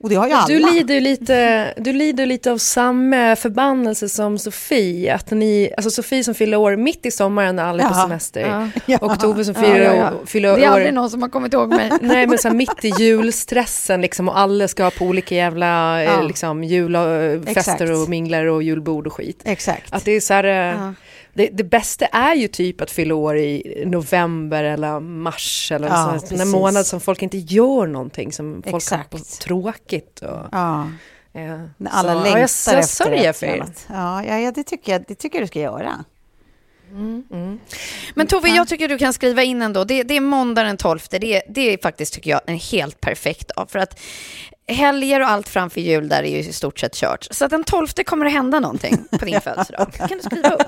Och 0.00 0.08
det 0.08 0.14
har 0.14 0.26
ju 0.26 0.32
alla. 0.32 0.46
Du 0.46 0.58
lider 0.58 1.00
lite, 1.00 1.74
du 1.76 1.92
lider 1.92 2.26
lite 2.26 2.52
av 2.52 2.58
samma 2.58 3.36
förbannelse 3.36 4.08
som 4.08 4.38
Sofie. 4.38 5.14
Att 5.14 5.30
ni, 5.30 5.72
alltså 5.76 5.90
Sofie 5.90 6.24
som 6.24 6.34
fyller 6.34 6.56
år 6.56 6.76
mitt 6.76 7.06
i 7.06 7.10
sommaren 7.10 7.56
när 7.56 7.64
alla 7.64 7.82
är 7.82 7.88
på 7.88 7.94
semester. 7.94 8.70
Ja. 8.86 8.98
Och 8.98 9.20
Tove 9.20 9.44
som 9.44 9.54
fyller, 9.54 9.80
ja, 9.80 9.94
ja, 9.94 10.12
fyller 10.26 10.52
år... 10.52 10.56
Det 10.56 10.64
är 10.64 10.68
aldrig 10.68 10.94
någon 10.94 11.10
som 11.10 11.22
har 11.22 11.28
kommit 11.28 11.52
ihåg 11.52 11.68
mig. 11.68 11.90
Nej, 12.00 12.26
men 12.26 12.38
så 12.38 12.48
här, 12.48 12.54
mitt 12.54 12.84
i 12.84 12.88
julstressen 12.88 14.00
liksom, 14.00 14.28
och 14.28 14.38
alla 14.38 14.68
ska 14.68 14.90
på 14.90 15.04
olika 15.04 15.34
jävla 15.34 16.22
liksom, 16.22 16.64
julfester 16.64 18.02
och 18.02 18.08
minglar 18.08 18.44
och 18.44 18.62
julbord 18.62 19.06
och 19.06 19.12
skit. 19.12 19.42
Exakt. 19.44 19.92
Att 19.92 20.04
det 20.04 20.12
är 20.12 20.20
så 20.20 20.34
här 20.34 20.94
det, 21.38 21.48
det, 21.52 21.64
bästa 21.64 22.06
är 22.06 22.34
ju 22.34 22.48
typ 22.48 22.80
att 22.80 22.90
fylla 22.90 23.14
år 23.14 23.38
i 23.38 23.82
november 23.86 24.64
eller 24.64 25.00
mars 25.00 25.72
eller 25.72 25.88
ja, 25.88 26.18
så, 26.18 26.34
en 26.34 26.48
månad 26.48 26.86
som 26.86 27.00
folk 27.00 27.22
inte 27.22 27.38
gör 27.38 27.86
någonting, 27.86 28.32
som 28.32 28.62
folk 28.62 28.82
Exakt. 28.82 29.12
har 29.12 29.20
tråkigt. 29.20 30.20
Och, 30.22 30.46
ja. 30.52 30.88
Ja. 31.32 31.60
När 31.76 31.90
alla 31.90 32.14
så, 32.14 32.22
längtar 32.22 32.72
ja, 32.72 32.72
jag, 32.72 32.78
efter 32.78 33.10
det. 33.10 33.32
För. 33.32 33.66
Ja, 33.94 34.24
ja, 34.24 34.38
ja, 34.38 34.52
det 34.52 34.64
tycker 34.64 34.92
jag 34.92 35.04
det 35.08 35.14
tycker 35.14 35.38
jag 35.38 35.42
du 35.42 35.48
ska 35.48 35.60
göra. 35.60 36.04
Mm, 36.90 37.24
mm. 37.30 37.58
Men 38.14 38.26
Tove, 38.26 38.48
jag 38.48 38.68
tycker 38.68 38.88
du 38.88 38.98
kan 38.98 39.12
skriva 39.12 39.42
in 39.42 39.62
ändå. 39.62 39.84
Det, 39.84 40.02
det 40.02 40.16
är 40.16 40.20
måndag 40.20 40.62
den 40.62 40.76
12. 40.76 40.98
Det, 41.10 41.42
det 41.48 41.60
är 41.60 41.78
faktiskt, 41.82 42.14
tycker 42.14 42.30
jag, 42.30 42.40
en 42.46 42.58
helt 42.58 43.00
perfekt 43.00 43.48
dag. 43.48 43.70
För 43.70 43.78
att 43.78 44.00
helger 44.68 45.20
och 45.20 45.28
allt 45.28 45.48
framför 45.48 45.80
jul 45.80 46.08
där 46.08 46.22
är 46.22 46.30
ju 46.30 46.38
i 46.38 46.52
stort 46.52 46.78
sett 46.78 46.94
kört. 46.94 47.26
Så 47.30 47.44
att 47.44 47.50
den 47.50 47.64
12 47.64 47.86
kommer 47.86 48.24
det 48.24 48.30
hända 48.30 48.60
någonting 48.60 49.04
på 49.10 49.24
din 49.24 49.40
födelsedag. 49.44 49.92
kan 49.92 50.08
du 50.08 50.20
skriva 50.22 50.50
upp. 50.50 50.62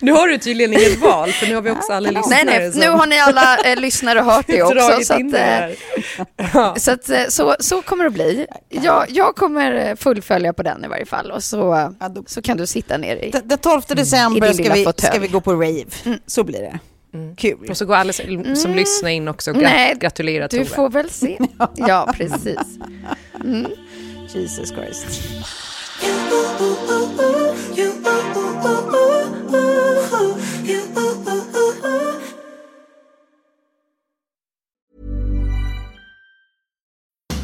Nu 0.00 0.12
har 0.12 0.28
du 0.28 0.38
tydligen 0.38 0.72
inget 0.72 1.00
val, 1.00 1.32
för 1.32 1.46
nu 1.46 1.54
har 1.54 1.62
vi 1.62 1.70
också 1.70 1.92
alla 1.92 2.10
lyssnare. 2.10 2.44
Nej, 2.44 2.58
nej, 2.58 2.72
som... 2.72 2.80
nu 2.80 2.88
har 2.88 3.06
ni 3.06 3.18
alla 3.18 3.58
eh, 3.58 3.76
lyssnare 3.76 4.20
hört 4.20 4.46
det 4.46 4.62
också. 4.62 5.04
Så, 5.04 5.14
att, 5.14 5.34
eh, 5.34 6.74
så, 6.76 6.90
att, 6.90 7.10
eh, 7.10 7.24
så, 7.28 7.56
så 7.60 7.82
kommer 7.82 8.04
det 8.04 8.10
bli. 8.10 8.46
Jag, 8.68 9.06
jag 9.08 9.36
kommer 9.36 9.88
eh, 9.88 9.96
fullfölja 9.96 10.52
på 10.52 10.62
den 10.62 10.84
i 10.84 10.88
varje 10.88 11.06
fall. 11.06 11.30
Och 11.30 11.44
så, 11.44 11.94
så 12.26 12.42
kan 12.42 12.56
du 12.56 12.66
sitta 12.66 12.96
ner 12.96 13.16
i 13.16 13.30
Den 13.44 13.58
12 13.58 13.82
december 13.88 14.52
ska, 14.52 14.72
vi, 14.72 14.84
ska 14.96 15.18
vi 15.18 15.28
gå 15.28 15.40
på 15.40 15.52
rave. 15.52 15.84
Mm. 16.04 16.18
Så 16.26 16.44
blir 16.44 16.60
det. 16.60 16.78
Mm. 17.14 17.36
Kul. 17.36 17.70
Och 17.70 17.76
så 17.76 17.84
går 17.84 17.94
alla 17.94 18.12
som, 18.12 18.24
mm. 18.24 18.76
lyssnar 18.76 19.10
in 19.10 19.28
också 19.28 19.50
och 19.50 19.56
Nej, 19.56 19.94
gratulerar 19.98 20.48
Tove. 20.48 20.62
Du 20.62 20.68
får 20.68 20.90
väl 20.90 21.10
se. 21.10 21.38
ja, 21.74 22.14
precis. 22.16 22.78
Mm. 23.44 23.66
Jesus 24.34 24.68
Christ. 24.70 25.06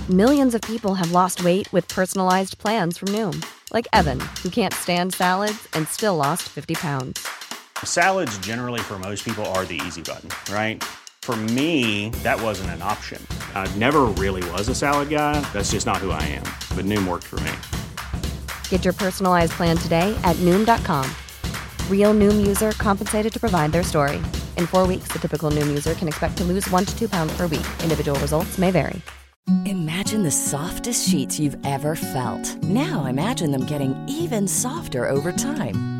Millions 0.09 0.57
of 0.57 0.61
people 0.63 0.97
have 0.97 1.13
lost 1.13 1.45
weight 1.45 1.73
with 1.73 1.87
personalized 1.87 2.59
plans 2.59 2.99
from 2.99 3.09
Noom. 3.13 3.45
Like 3.73 3.87
Evan, 3.93 4.19
who 4.43 4.51
can't 4.51 4.75
stand 4.75 5.15
salads 5.15 5.69
and 5.75 5.87
still 5.87 6.17
lost 6.17 6.43
50 6.49 6.75
pounds. 6.75 7.40
Salads 7.85 8.37
generally 8.39 8.81
for 8.81 8.99
most 8.99 9.25
people 9.25 9.47
are 9.55 9.65
the 9.65 9.81
easy 9.87 10.03
button, 10.03 10.29
right? 10.53 10.83
For 11.23 11.37
me, 11.37 12.09
that 12.25 12.43
wasn't 12.43 12.71
an 12.71 12.83
option. 12.83 13.25
I 13.55 13.73
never 13.77 14.07
really 14.19 14.43
was 14.51 14.69
a 14.69 14.75
salad 14.75 15.11
guy. 15.11 15.41
That's 15.53 15.71
just 15.71 15.87
not 15.87 15.99
who 15.99 16.11
I 16.11 16.23
am. 16.23 16.43
But 16.75 16.87
Noom 16.87 17.07
worked 17.07 17.25
for 17.25 17.39
me. 17.41 17.53
Get 18.69 18.85
your 18.85 18.95
personalized 18.95 19.53
plan 19.53 19.77
today 19.77 20.19
at 20.25 20.35
Noom.com. 20.37 21.09
Real 21.89 22.13
Noom 22.13 22.45
user 22.45 22.73
compensated 22.73 23.33
to 23.33 23.39
provide 23.39 23.71
their 23.71 23.85
story. 23.85 24.17
In 24.57 24.67
four 24.67 24.89
weeks, 24.89 25.09
the 25.13 25.21
typical 25.21 25.53
Noom 25.53 25.69
user 25.69 25.95
can 25.95 26.09
expect 26.09 26.37
to 26.39 26.45
lose 26.45 26.69
one 26.71 26.85
to 26.85 26.99
two 26.99 27.09
pounds 27.09 27.33
per 27.37 27.47
week. 27.47 27.67
Individual 27.85 28.19
results 28.19 28.59
may 28.59 28.73
vary. 28.73 29.01
Imagine 29.67 30.23
the 30.23 30.31
softest 30.31 31.09
sheets 31.09 31.39
you've 31.39 31.57
ever 31.65 31.97
felt. 31.97 32.63
Now 32.65 33.07
imagine 33.07 33.53
them 33.53 33.65
getting 33.65 33.95
even 34.09 34.47
softer 34.47 35.09
over 35.09 35.33
time. 35.33 36.00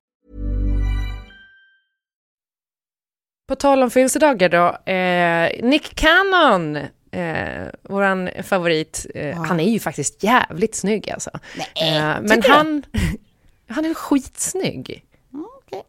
På 3.51 3.55
tal 3.55 3.83
om 3.83 3.91
födelsedagar 3.91 4.49
då, 4.49 4.91
eh, 4.91 5.69
Nick 5.69 5.95
Cannon, 5.95 6.75
eh, 7.11 7.67
våran 7.81 8.29
favorit, 8.43 9.05
eh, 9.15 9.37
wow. 9.37 9.45
han 9.45 9.59
är 9.59 9.69
ju 9.69 9.79
faktiskt 9.79 10.23
jävligt 10.23 10.75
snygg 10.75 11.11
alltså. 11.11 11.29
Nej, 11.57 11.97
eh, 11.97 12.21
men 12.21 12.43
han, 12.47 12.83
han 13.69 13.85
är 13.85 13.93
skitsnygg. 13.93 15.03
okay. 15.33 15.81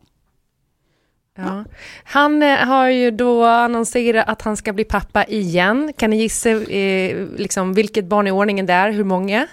Ja. 1.37 1.65
Han 2.05 2.43
eh, 2.43 2.59
har 2.59 2.89
ju 2.89 3.11
då 3.11 3.45
annonserat 3.45 4.29
att 4.29 4.43
han 4.43 4.57
ska 4.57 4.73
bli 4.73 4.85
pappa 4.85 5.25
igen. 5.25 5.93
Kan 5.97 6.11
ni 6.11 6.17
gissa 6.17 6.51
eh, 6.51 7.27
liksom, 7.37 7.75
vilket 7.75 8.05
barn 8.05 8.27
i 8.27 8.31
ordningen 8.31 8.67
det 8.67 8.73
är? 8.73 8.91
Hur 8.91 9.05
många? 9.05 9.47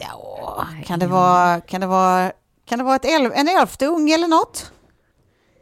Ja, 0.00 0.66
kan 0.86 0.98
det 0.98 1.06
vara, 1.06 1.60
kan 1.60 1.80
det 1.80 1.86
vara, 1.86 2.32
kan 2.68 2.78
det 2.78 2.84
vara 2.84 2.96
ett 2.96 3.04
elf, 3.04 3.32
en 3.34 3.48
elfte 3.48 3.86
unge 3.86 4.14
eller 4.14 4.28
något? 4.28 4.72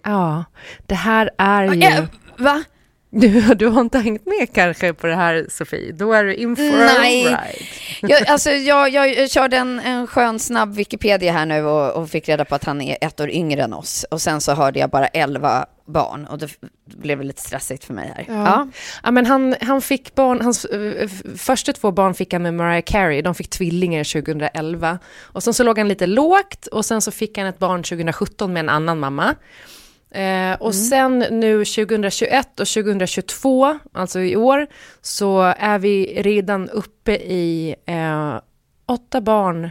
Ja, 0.07 0.45
det 0.87 0.95
här 0.95 1.31
är 1.39 1.75
ju... 1.75 2.07
Va? 2.37 2.65
Du, 3.11 3.55
du 3.55 3.67
har 3.67 3.81
inte 3.81 3.99
hängt 3.99 4.27
med 4.27 4.53
kanske 4.55 4.93
på 4.93 5.07
det 5.07 5.15
här 5.15 5.47
Sofie? 5.51 5.93
Då 5.93 6.13
är 6.13 6.25
du 6.25 6.35
in 6.35 6.57
for 6.57 6.63
Nej. 6.63 7.27
a 7.27 7.29
ride. 7.29 8.15
Jag, 8.15 8.29
alltså, 8.29 8.51
jag, 8.51 8.89
jag 8.89 9.31
körde 9.31 9.57
en, 9.57 9.81
en 9.81 10.07
skön 10.07 10.39
snabb 10.39 10.75
Wikipedia 10.75 11.33
här 11.33 11.47
nu 11.47 11.65
och, 11.65 11.93
och 11.93 12.11
fick 12.11 12.29
reda 12.29 12.45
på 12.45 12.55
att 12.55 12.65
han 12.65 12.81
är 12.81 12.99
ett 13.01 13.21
år 13.21 13.31
yngre 13.31 13.63
än 13.63 13.73
oss. 13.73 14.05
Och 14.11 14.23
sen 14.23 14.41
så 14.41 14.55
hörde 14.55 14.79
jag 14.79 14.91
bara 14.91 15.07
11 15.07 15.67
barn 15.87 16.27
och 16.27 16.39
det 16.39 16.51
blev 16.85 17.23
lite 17.23 17.43
stressigt 17.43 17.85
för 17.85 17.95
mig 17.95 18.13
här. 18.17 18.25
Ja. 18.29 18.69
Ja, 19.03 19.11
men 19.11 19.27
han, 19.27 19.55
han 19.61 19.83
fick 19.83 20.15
barn, 20.15 20.41
hans 20.41 20.65
eh, 20.65 21.09
första 21.37 21.73
två 21.73 21.91
barn 21.91 22.15
fick 22.15 22.33
han 22.33 22.43
med 22.43 22.55
Mariah 22.55 22.83
Carey, 22.87 23.23
de 23.23 23.35
fick 23.35 23.51
tvillingar 23.51 24.05
2011. 24.23 24.99
Och 25.23 25.43
sen 25.43 25.55
så 25.55 25.63
låg 25.63 25.79
han 25.79 25.89
lite 25.89 26.07
lågt 26.07 26.67
och 26.67 26.85
sen 26.85 27.03
så 27.03 27.11
fick 27.11 27.39
han 27.39 27.47
ett 27.47 27.59
barn 27.59 27.83
2017 27.83 28.53
med 28.53 28.61
en 28.61 28.69
annan 28.69 28.99
mamma. 28.99 29.35
Eh, 30.11 30.55
och 30.61 30.75
sen 30.75 31.19
nu 31.19 31.65
2021 31.65 32.61
och 32.61 32.67
2022, 32.67 33.79
alltså 33.93 34.21
i 34.21 34.37
år, 34.37 34.67
så 35.01 35.41
är 35.43 35.79
vi 35.79 36.23
redan 36.23 36.71
uppe 36.71 37.13
i 37.17 37.75
eh, 37.87 38.41
åtta 38.87 39.21
barn 39.21 39.71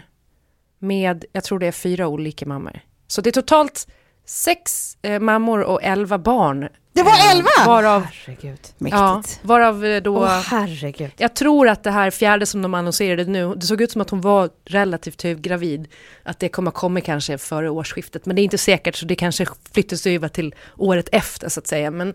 med, 0.80 1.26
jag 1.32 1.44
tror 1.44 1.60
det 1.60 1.68
är 1.68 1.72
fyra 1.72 2.08
olika 2.08 2.46
mammor. 2.46 2.80
Så 3.08 3.22
det 3.22 3.30
är 3.30 3.32
totalt 3.32 3.88
sex 4.26 4.98
eh, 5.02 5.20
mammor 5.20 5.62
och 5.64 5.84
elva 5.84 6.18
barn. 6.18 6.68
Det 6.94 7.04
var 7.04 7.12
Eh, 7.12 7.32
elva? 7.32 7.50
Varav, 7.66 8.02
Herregud. 8.02 8.60
ja, 8.78 9.16
Mäktigt. 9.18 9.40
varav 9.44 9.86
eh, 9.86 10.02
då... 10.02 10.18
Åh, 10.18 10.28
herregud. 10.46 11.12
Jag 11.18 11.36
tror 11.36 11.68
att 11.70 11.84
det 11.84 11.92
här 11.92 12.12
fjärde 12.12 12.46
som 12.46 12.62
de 12.62 12.74
annonserade 12.74 13.26
nu, 13.26 13.56
det 13.56 13.66
såg 13.66 13.82
ut 13.82 13.92
som 13.92 14.02
att 14.02 14.10
hon 14.10 14.22
var 14.22 14.50
relativt 14.66 15.22
höggravid. 15.24 15.88
Att 16.24 16.40
det 16.40 16.50
kommer 16.50 16.72
komma 16.72 17.02
kanske 17.02 17.38
före 17.38 17.70
årsskiftet, 17.70 18.26
men 18.26 18.36
det 18.36 18.42
är 18.42 18.44
inte 18.44 18.58
säkert 18.58 18.96
så 18.96 19.06
det 19.06 19.16
kanske 19.16 19.46
flyttas 19.74 20.06
över 20.08 20.28
till 20.28 20.56
året 20.78 21.10
efter 21.12 21.50
så 21.50 21.60
att 21.60 21.68
säga. 21.68 21.92
Men, 21.92 22.14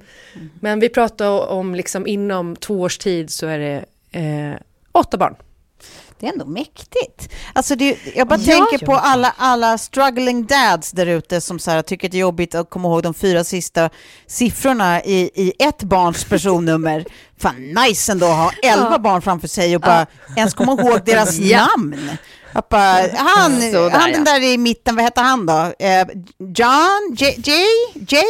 men 0.60 0.80
vi 0.80 0.88
pratar 0.88 1.48
om 1.48 1.74
liksom 1.74 2.06
inom 2.06 2.56
två 2.56 2.80
års 2.80 2.98
tid 2.98 3.30
så 3.30 3.46
är 3.46 3.58
det 3.58 3.84
eh, 4.20 4.54
åtta 4.92 5.16
barn. 5.18 5.34
Det 6.20 6.26
är 6.26 6.32
ändå 6.32 6.44
mäktigt. 6.46 7.28
Alltså 7.52 7.74
det, 7.76 7.98
jag 8.16 8.28
bara 8.28 8.38
Ja. 8.40 8.54
tänker 8.68 8.86
på 8.86 8.94
alla, 8.94 9.34
alla 9.36 9.78
struggling 9.78 10.46
dads 10.46 10.90
där 10.90 11.06
ute 11.06 11.40
som 11.40 11.58
så 11.58 11.70
här, 11.70 11.82
tycker 11.82 12.08
att 12.08 12.12
det 12.12 12.18
är 12.18 12.20
jobbigt 12.20 12.54
att 12.54 12.70
komma 12.70 12.88
ihåg 12.88 13.02
de 13.02 13.14
fyra 13.14 13.44
sista 13.44 13.90
siffrorna 14.26 15.02
i, 15.04 15.30
i 15.34 15.52
ett 15.58 15.82
barns 15.82 16.24
personnummer. 16.24 17.04
Fan 17.38 17.74
nice 17.86 18.12
ändå 18.12 18.26
att 18.26 18.36
ha 18.36 18.52
elva 18.62 18.98
barn 18.98 19.22
framför 19.22 19.48
sig 19.48 19.74
och 19.76 19.80
bara 19.82 20.06
ens 20.36 20.54
komma 20.54 20.72
ihåg 20.72 21.00
deras 21.04 21.38
Ja. 21.38 21.66
namn. 21.76 22.10
Bara, 22.70 23.08
han, 23.16 23.60
Sådär, 23.60 23.90
han 23.90 24.10
ja. 24.10 24.16
den 24.16 24.24
där 24.24 24.42
i 24.42 24.58
mitten, 24.58 24.96
vad 24.96 25.04
heter 25.04 25.22
han 25.22 25.46
då? 25.46 25.72
Eh, 25.78 26.06
John? 26.38 27.16
J? 27.16 27.34
J? 27.38 27.52
J? 28.08 28.22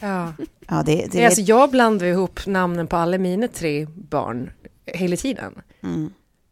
Ja. 0.00 0.32
Ja, 0.68 0.82
det, 0.86 1.06
Det, 1.12 1.24
alltså, 1.26 1.40
jag 1.40 1.70
blandar 1.70 2.06
ihop 2.06 2.40
namnen 2.46 2.86
på 2.86 2.96
alla 2.96 3.18
mina 3.18 3.48
tre 3.48 3.86
barn 4.10 4.50
hela 4.86 5.16
tiden. 5.16 5.52
Mm. 5.82 6.10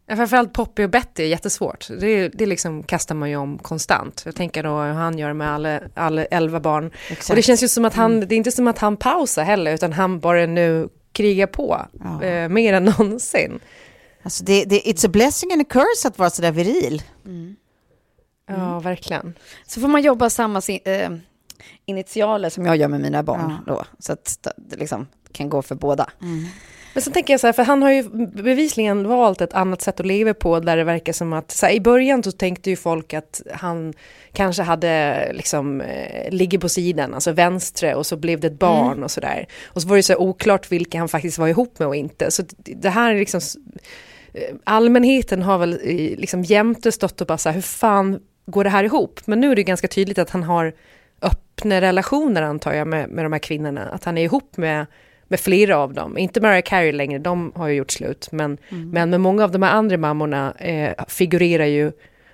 Ja, 0.09 0.15
Framförallt 0.15 0.53
Poppy 0.53 0.83
och 0.83 0.89
Betty 0.89 1.23
är 1.23 1.27
jättesvårt. 1.27 1.87
Det, 1.99 2.29
det 2.29 2.45
liksom 2.45 2.83
kastar 2.83 3.15
man 3.15 3.29
ju 3.29 3.35
om 3.35 3.57
konstant. 3.57 4.21
Jag 4.25 4.35
tänker 4.35 4.63
då 4.63 4.69
hur 4.81 4.93
han 4.93 5.17
gör 5.17 5.33
med 5.33 5.49
alla, 5.51 5.79
alla 5.93 6.25
elva 6.25 6.59
barn. 6.59 6.91
Exakt. 7.09 7.29
Och 7.29 7.35
det 7.35 7.41
känns 7.41 7.63
ju 7.63 7.67
som 7.67 7.85
att 7.85 7.93
han, 7.93 8.19
det 8.19 8.35
är 8.35 8.37
inte 8.37 8.51
som 8.51 8.67
att 8.67 8.77
han 8.79 8.97
pausar 8.97 9.43
heller, 9.43 9.73
utan 9.73 9.93
han 9.93 10.19
bara 10.19 10.45
nu 10.45 10.89
krigar 11.11 11.47
på 11.47 11.85
Ja. 12.03 12.23
eh, 12.23 12.49
mer 12.49 12.73
än 12.73 12.85
någonsin. 12.97 13.59
Alltså 14.23 14.43
det, 14.43 14.65
det, 14.65 14.79
it's 14.81 15.05
a 15.05 15.09
blessing 15.09 15.51
and 15.53 15.61
a 15.61 15.65
curse 15.69 16.07
att 16.07 16.17
vara 16.19 16.29
sådär 16.29 16.51
viril. 16.51 17.01
Ja, 18.47 18.79
verkligen. 18.79 19.33
Så 19.67 19.81
får 19.81 19.87
man 19.87 20.01
jobba 20.01 20.29
samma 20.29 20.61
si- 20.61 20.81
eh, 20.85 21.09
initialer 21.85 22.49
som 22.49 22.65
jag 22.65 22.77
gör 22.77 22.87
med 22.87 23.01
mina 23.01 23.23
barn 23.23 23.57
Ja. 23.67 23.73
då. 23.73 23.83
Så 23.99 24.13
att 24.13 24.47
det 24.57 24.75
liksom 24.75 25.07
kan 25.31 25.49
gå 25.49 25.61
för 25.61 25.75
båda. 25.75 26.09
Men 26.93 27.03
så 27.03 27.11
tänker 27.11 27.33
jag 27.33 27.39
så 27.39 27.47
här, 27.47 27.53
för 27.53 27.63
han 27.63 27.81
har 27.83 27.91
ju 27.91 28.03
bevisligen 28.43 29.07
valt 29.07 29.41
ett 29.41 29.53
annat 29.53 29.81
sätt 29.81 29.99
att 29.99 30.05
leva 30.05 30.33
på 30.33 30.59
där 30.59 30.77
det 30.77 30.83
verkar 30.83 31.13
som 31.13 31.33
att, 31.33 31.51
så 31.51 31.65
här, 31.65 31.73
i 31.73 31.81
början 31.81 32.23
så 32.23 32.31
tänkte 32.31 32.69
ju 32.69 32.75
folk 32.75 33.13
att 33.13 33.41
han 33.53 33.93
kanske 34.33 34.63
hade 34.63 35.31
liksom, 35.33 35.81
eh, 35.81 36.31
ligger 36.31 36.57
på 36.59 36.69
sidan, 36.69 37.13
alltså 37.13 37.31
vänstre 37.31 37.95
och 37.95 38.05
så 38.05 38.17
blev 38.17 38.39
det 38.39 38.47
ett 38.47 38.59
barn 38.59 39.03
och 39.03 39.11
sådär. 39.11 39.47
Och 39.65 39.81
så 39.81 39.87
var 39.87 39.95
det 39.95 40.03
så 40.03 40.15
oklart 40.17 40.71
vilka 40.71 40.99
han 40.99 41.09
faktiskt 41.09 41.37
var 41.37 41.47
ihop 41.47 41.79
med 41.79 41.87
och 41.87 41.95
inte. 41.95 42.31
Så 42.31 42.43
det- 42.57 42.89
här 42.89 43.13
är 43.13 43.19
liksom, 43.19 43.39
eh, 44.33 44.55
allmänheten 44.63 45.41
har 45.41 45.57
väl 45.57 45.73
eh, 45.73 46.17
liksom 46.19 46.43
jämte 46.43 46.91
stått 46.91 47.21
och 47.21 47.27
bara 47.27 47.37
så 47.37 47.49
här, 47.49 47.53
hur 47.55 47.61
fan 47.61 48.19
går 48.45 48.63
det 48.63 48.69
här 48.69 48.83
ihop? 48.83 49.19
Men 49.25 49.39
nu 49.39 49.51
är 49.51 49.55
det 49.55 49.63
ganska 49.63 49.87
tydligt 49.87 50.17
att 50.19 50.29
han 50.29 50.43
har 50.43 50.73
öppna 51.21 51.81
relationer 51.81 52.41
antar 52.41 52.73
jag 52.73 52.87
med, 52.87 53.09
med 53.09 53.25
de 53.25 53.31
här 53.33 53.39
kvinnorna, 53.39 53.81
att 53.89 54.03
han 54.03 54.17
är 54.17 54.23
ihop 54.23 54.57
med 54.57 54.85
med 55.29 55.39
flera 55.39 55.77
av 55.77 55.93
dem, 55.93 56.17
inte 56.17 56.41
Mariah 56.41 56.63
Carey 56.65 56.91
längre, 56.91 57.19
de 57.19 57.51
har 57.55 57.67
ju 57.67 57.75
gjort 57.75 57.91
slut, 57.91 58.27
men, 58.31 58.57
men 58.69 59.09
med 59.09 59.21
många 59.21 59.43
av 59.43 59.51
de 59.51 59.63
här 59.63 59.71
andra 59.71 59.97
mammorna 59.97 60.53
eh, 60.59 61.05
figurerar 61.07 61.65
ju 61.65 61.91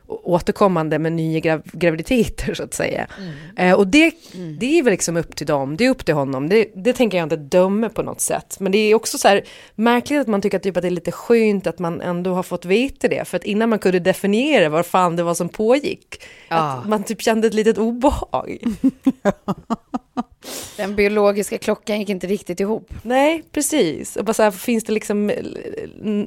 återkommande 0.07 0.99
med 0.99 1.11
nya 1.13 1.39
grav 1.39 1.61
graviditeter 1.63 2.53
så 2.53 2.63
att 2.63 2.73
säga. 2.73 3.07
Eh, 3.55 3.73
och 3.73 3.87
det, 3.87 4.13
det 4.59 4.79
är 4.79 4.83
väl 4.83 4.91
liksom 4.91 5.17
upp 5.17 5.35
till 5.35 5.47
dem, 5.47 5.77
det 5.77 5.85
är 5.85 5.89
upp 5.89 6.05
till 6.05 6.15
honom, 6.15 6.49
det, 6.49 6.67
det 6.75 6.93
tänker 6.93 7.17
jag 7.17 7.25
inte 7.25 7.35
döma 7.35 7.89
på 7.89 8.03
något 8.03 8.21
sätt. 8.21 8.57
Men 8.59 8.71
det 8.71 8.77
är 8.77 8.95
också 8.95 9.17
så 9.17 9.27
här 9.27 9.43
märkligt 9.75 10.21
att 10.21 10.27
man 10.27 10.41
tycker 10.41 10.59
typ 10.59 10.77
att 10.77 10.81
det 10.81 10.87
är 10.87 10.91
lite 10.91 11.11
skönt 11.11 11.67
att 11.67 11.79
man 11.79 12.01
ändå 12.01 12.33
har 12.33 12.43
fått 12.43 12.65
veta 12.65 13.07
det, 13.07 13.27
för 13.27 13.37
att 13.37 13.43
innan 13.43 13.69
man 13.69 13.79
kunde 13.79 13.99
definiera 13.99 14.69
vad 14.69 14.85
fan 14.85 15.15
det 15.15 15.23
var 15.23 15.33
som 15.33 15.49
pågick, 15.49 16.23
att 16.47 16.87
man 16.87 17.03
typ 17.03 17.21
kände 17.21 17.47
ett 17.47 17.53
litet 17.53 17.77
obehag. 17.77 18.59
Den 20.77 20.95
biologiska 20.95 21.57
klockan 21.57 21.99
gick 21.99 22.09
inte 22.09 22.27
riktigt 22.27 22.59
ihop. 22.59 22.93
Nej, 23.03 23.43
precis. 23.51 24.15
Och 24.15 24.25
bara 24.25 24.33
så 24.33 24.43
här, 24.43 24.51
finns 24.51 24.83
det 24.83 24.93
liksom 24.93 25.31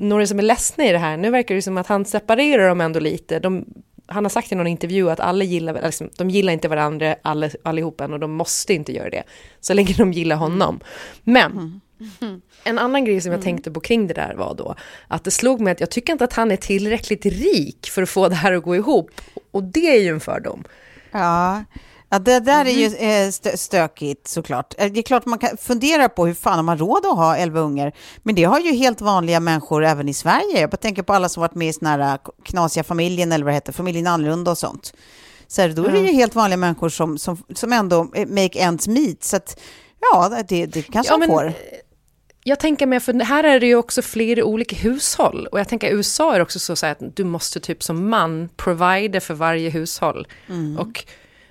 några 0.01 0.27
som 0.27 0.38
är 0.38 0.42
ledsna 0.42 0.85
i 0.85 0.92
det 0.92 0.98
här? 0.98 1.16
Nu 1.16 1.31
verkar 1.31 1.55
det 1.55 1.62
som 1.62 1.79
att 1.79 1.87
han 1.87 2.05
separerar 2.05 2.68
dem 2.68 2.81
ändå 2.81 3.01
lite. 3.01 3.38
De, 3.38 3.64
han 4.07 4.24
har 4.24 4.31
sagt 4.31 4.53
i 4.53 4.55
någon 4.55 4.66
intervju 4.66 5.11
att 5.11 5.20
alla 5.20 5.44
gillar, 5.44 5.83
liksom, 5.83 6.11
de 6.16 6.31
gillar 6.31 6.53
inte 6.53 6.68
varandra 6.68 7.16
alla, 7.22 7.51
allihopa 7.62 8.07
och 8.07 8.20
de 8.20 8.33
måste 8.33 8.74
inte 8.74 8.92
göra 8.92 9.11
det. 9.11 9.22
Så 9.61 9.74
länge 9.74 9.94
de 9.98 10.12
gillar 10.12 10.37
honom. 10.37 10.81
Men 11.22 11.81
en 12.64 12.79
annan 12.79 13.05
grej 13.05 13.20
som 13.20 13.33
jag 13.33 13.42
tänkte 13.42 13.70
på 13.70 13.81
kring 13.81 14.07
det 14.07 14.14
där 14.14 14.35
var 14.35 14.55
då 14.55 14.74
att 15.09 15.24
det 15.24 15.31
slog 15.31 15.61
mig 15.61 15.72
att 15.72 15.81
jag 15.81 15.90
tycker 15.90 16.12
inte 16.12 16.24
att 16.24 16.33
han 16.33 16.51
är 16.51 16.57
tillräckligt 16.57 17.27
rik 17.27 17.90
för 17.90 18.03
att 18.03 18.09
få 18.09 18.29
det 18.29 18.35
här 18.35 18.53
att 18.53 18.62
gå 18.62 18.77
ihop. 18.77 19.11
Och 19.51 19.64
det 19.64 19.96
är 19.96 20.01
ju 20.01 20.09
en 20.09 20.20
fördom. 20.20 20.64
Ja. 21.11 21.64
Ja, 22.11 22.18
det 22.18 22.40
där 22.40 22.64
är 22.64 22.71
ju 22.71 22.87
eh, 22.87 23.29
stö- 23.29 23.57
stökigt 23.57 24.29
såklart. 24.29 24.75
Eh, 24.79 24.92
Det 24.92 25.01
är 25.01 25.03
klart 25.03 25.27
man 25.27 25.38
kan 25.38 25.57
fundera 25.57 26.09
på 26.09 26.27
hur 26.27 26.35
fan 26.35 26.57
har 26.57 26.62
man 26.62 26.79
råd 26.79 27.07
att 27.07 27.16
ha 27.16 27.37
elva 27.37 27.61
ungar. 27.61 27.92
Men 28.23 28.35
det 28.35 28.44
har 28.44 28.61
ju 28.61 28.73
helt 28.73 29.01
vanliga 29.01 29.40
människor 29.40 29.85
även 29.85 30.09
i 30.09 30.14
Sverige. 30.14 30.61
Jag 30.61 30.71
bara 30.71 30.77
tänker 30.77 31.03
på 31.03 31.12
alla 31.12 31.29
som 31.29 31.40
varit 31.40 31.55
med 31.55 31.68
i 31.68 31.73
såna 31.73 31.90
här 31.90 32.12
eh, 32.12 32.18
knasiga 32.44 32.85
familjen 32.85 33.33
eller 33.33 33.44
vad 33.44 33.53
det 33.53 33.57
heter, 33.57 33.73
familjen 33.73 34.07
Annorlunda 34.07 34.51
och 34.51 34.59
sånt. 34.59 34.92
Så 35.47 35.62
här, 35.62 35.68
då 35.68 35.85
är 35.85 35.92
det 35.92 35.99
ju 35.99 36.12
helt 36.12 36.35
vanliga 36.35 36.57
människor 36.57 36.88
som, 36.88 37.18
som, 37.18 37.42
som 37.55 37.73
ändå 37.73 38.11
eh, 38.14 38.27
make 38.29 38.59
ends 38.59 38.88
meet. 38.88 39.25
Så 39.25 39.37
att, 39.37 39.61
ja, 40.12 40.42
det, 40.49 40.66
det 40.66 40.83
kanske 40.83 41.12
Ja, 41.12 41.18
men, 41.18 41.29
får. 41.29 41.53
Jag 42.44 42.61
tänker 42.61 42.87
med, 42.87 43.03
för 43.03 43.12
här 43.25 43.44
är 43.44 43.61
det 43.61 43.66
ju 43.66 43.75
också 43.77 44.03
flera 44.03 44.44
olika 44.44 44.77
hushåll. 44.77 45.47
Och 45.53 45.61
jag 45.61 45.68
tänker 45.68 45.88
USA 45.90 46.35
är 46.35 46.40
också 46.40 46.59
så, 46.59 46.77
så 46.77 46.87
att 46.87 46.99
du 47.14 47.25
måste 47.25 47.61
typ 47.61 47.83
som 47.83 48.09
man 48.11 48.49
provida 48.57 49.21
för 49.21 49.35
varje 49.35 49.71
hushåll. 49.71 50.27
Och 50.79 51.05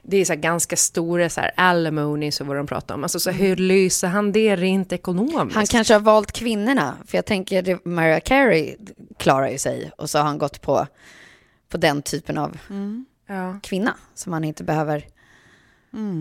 det 0.10 0.18
är 0.18 0.26
så 0.26 0.34
här 0.34 0.40
ganska 0.40 0.76
stora 0.76 1.30
så 1.30 1.42
här 1.42 1.52
alimonies 1.56 2.42
och 2.42 2.48
vad 2.48 2.58
de 2.58 2.68
pratar 2.68 2.96
om. 2.96 3.04
Alltså 3.04 3.20
så 3.20 3.32
hur 3.32 3.56
löser 3.56 4.08
han 4.08 4.32
det 4.32 4.56
rent 4.56 4.94
ekonomiskt? 4.94 5.56
Han 5.56 5.66
kanske 5.66 5.94
har 5.94 6.02
valt 6.02 6.32
kvinnorna, 6.32 6.98
för 7.08 7.18
jag 7.18 7.26
tänker 7.26 7.62
det, 7.62 7.86
Mariah 7.86 8.20
Carey 8.20 8.76
klarar 9.18 9.50
ju 9.50 9.58
sig 9.58 9.92
och 9.98 10.10
så 10.10 10.18
har 10.18 10.26
han 10.26 10.38
gått 10.38 10.62
på, 10.62 10.88
på 11.70 11.78
den 11.78 12.02
typen 12.02 12.38
av 12.38 12.58
ja. 13.28 13.60
kvinna 13.64 13.94
som 14.16 14.34
han 14.34 14.44
inte 14.44 14.64
behöver. 14.64 15.06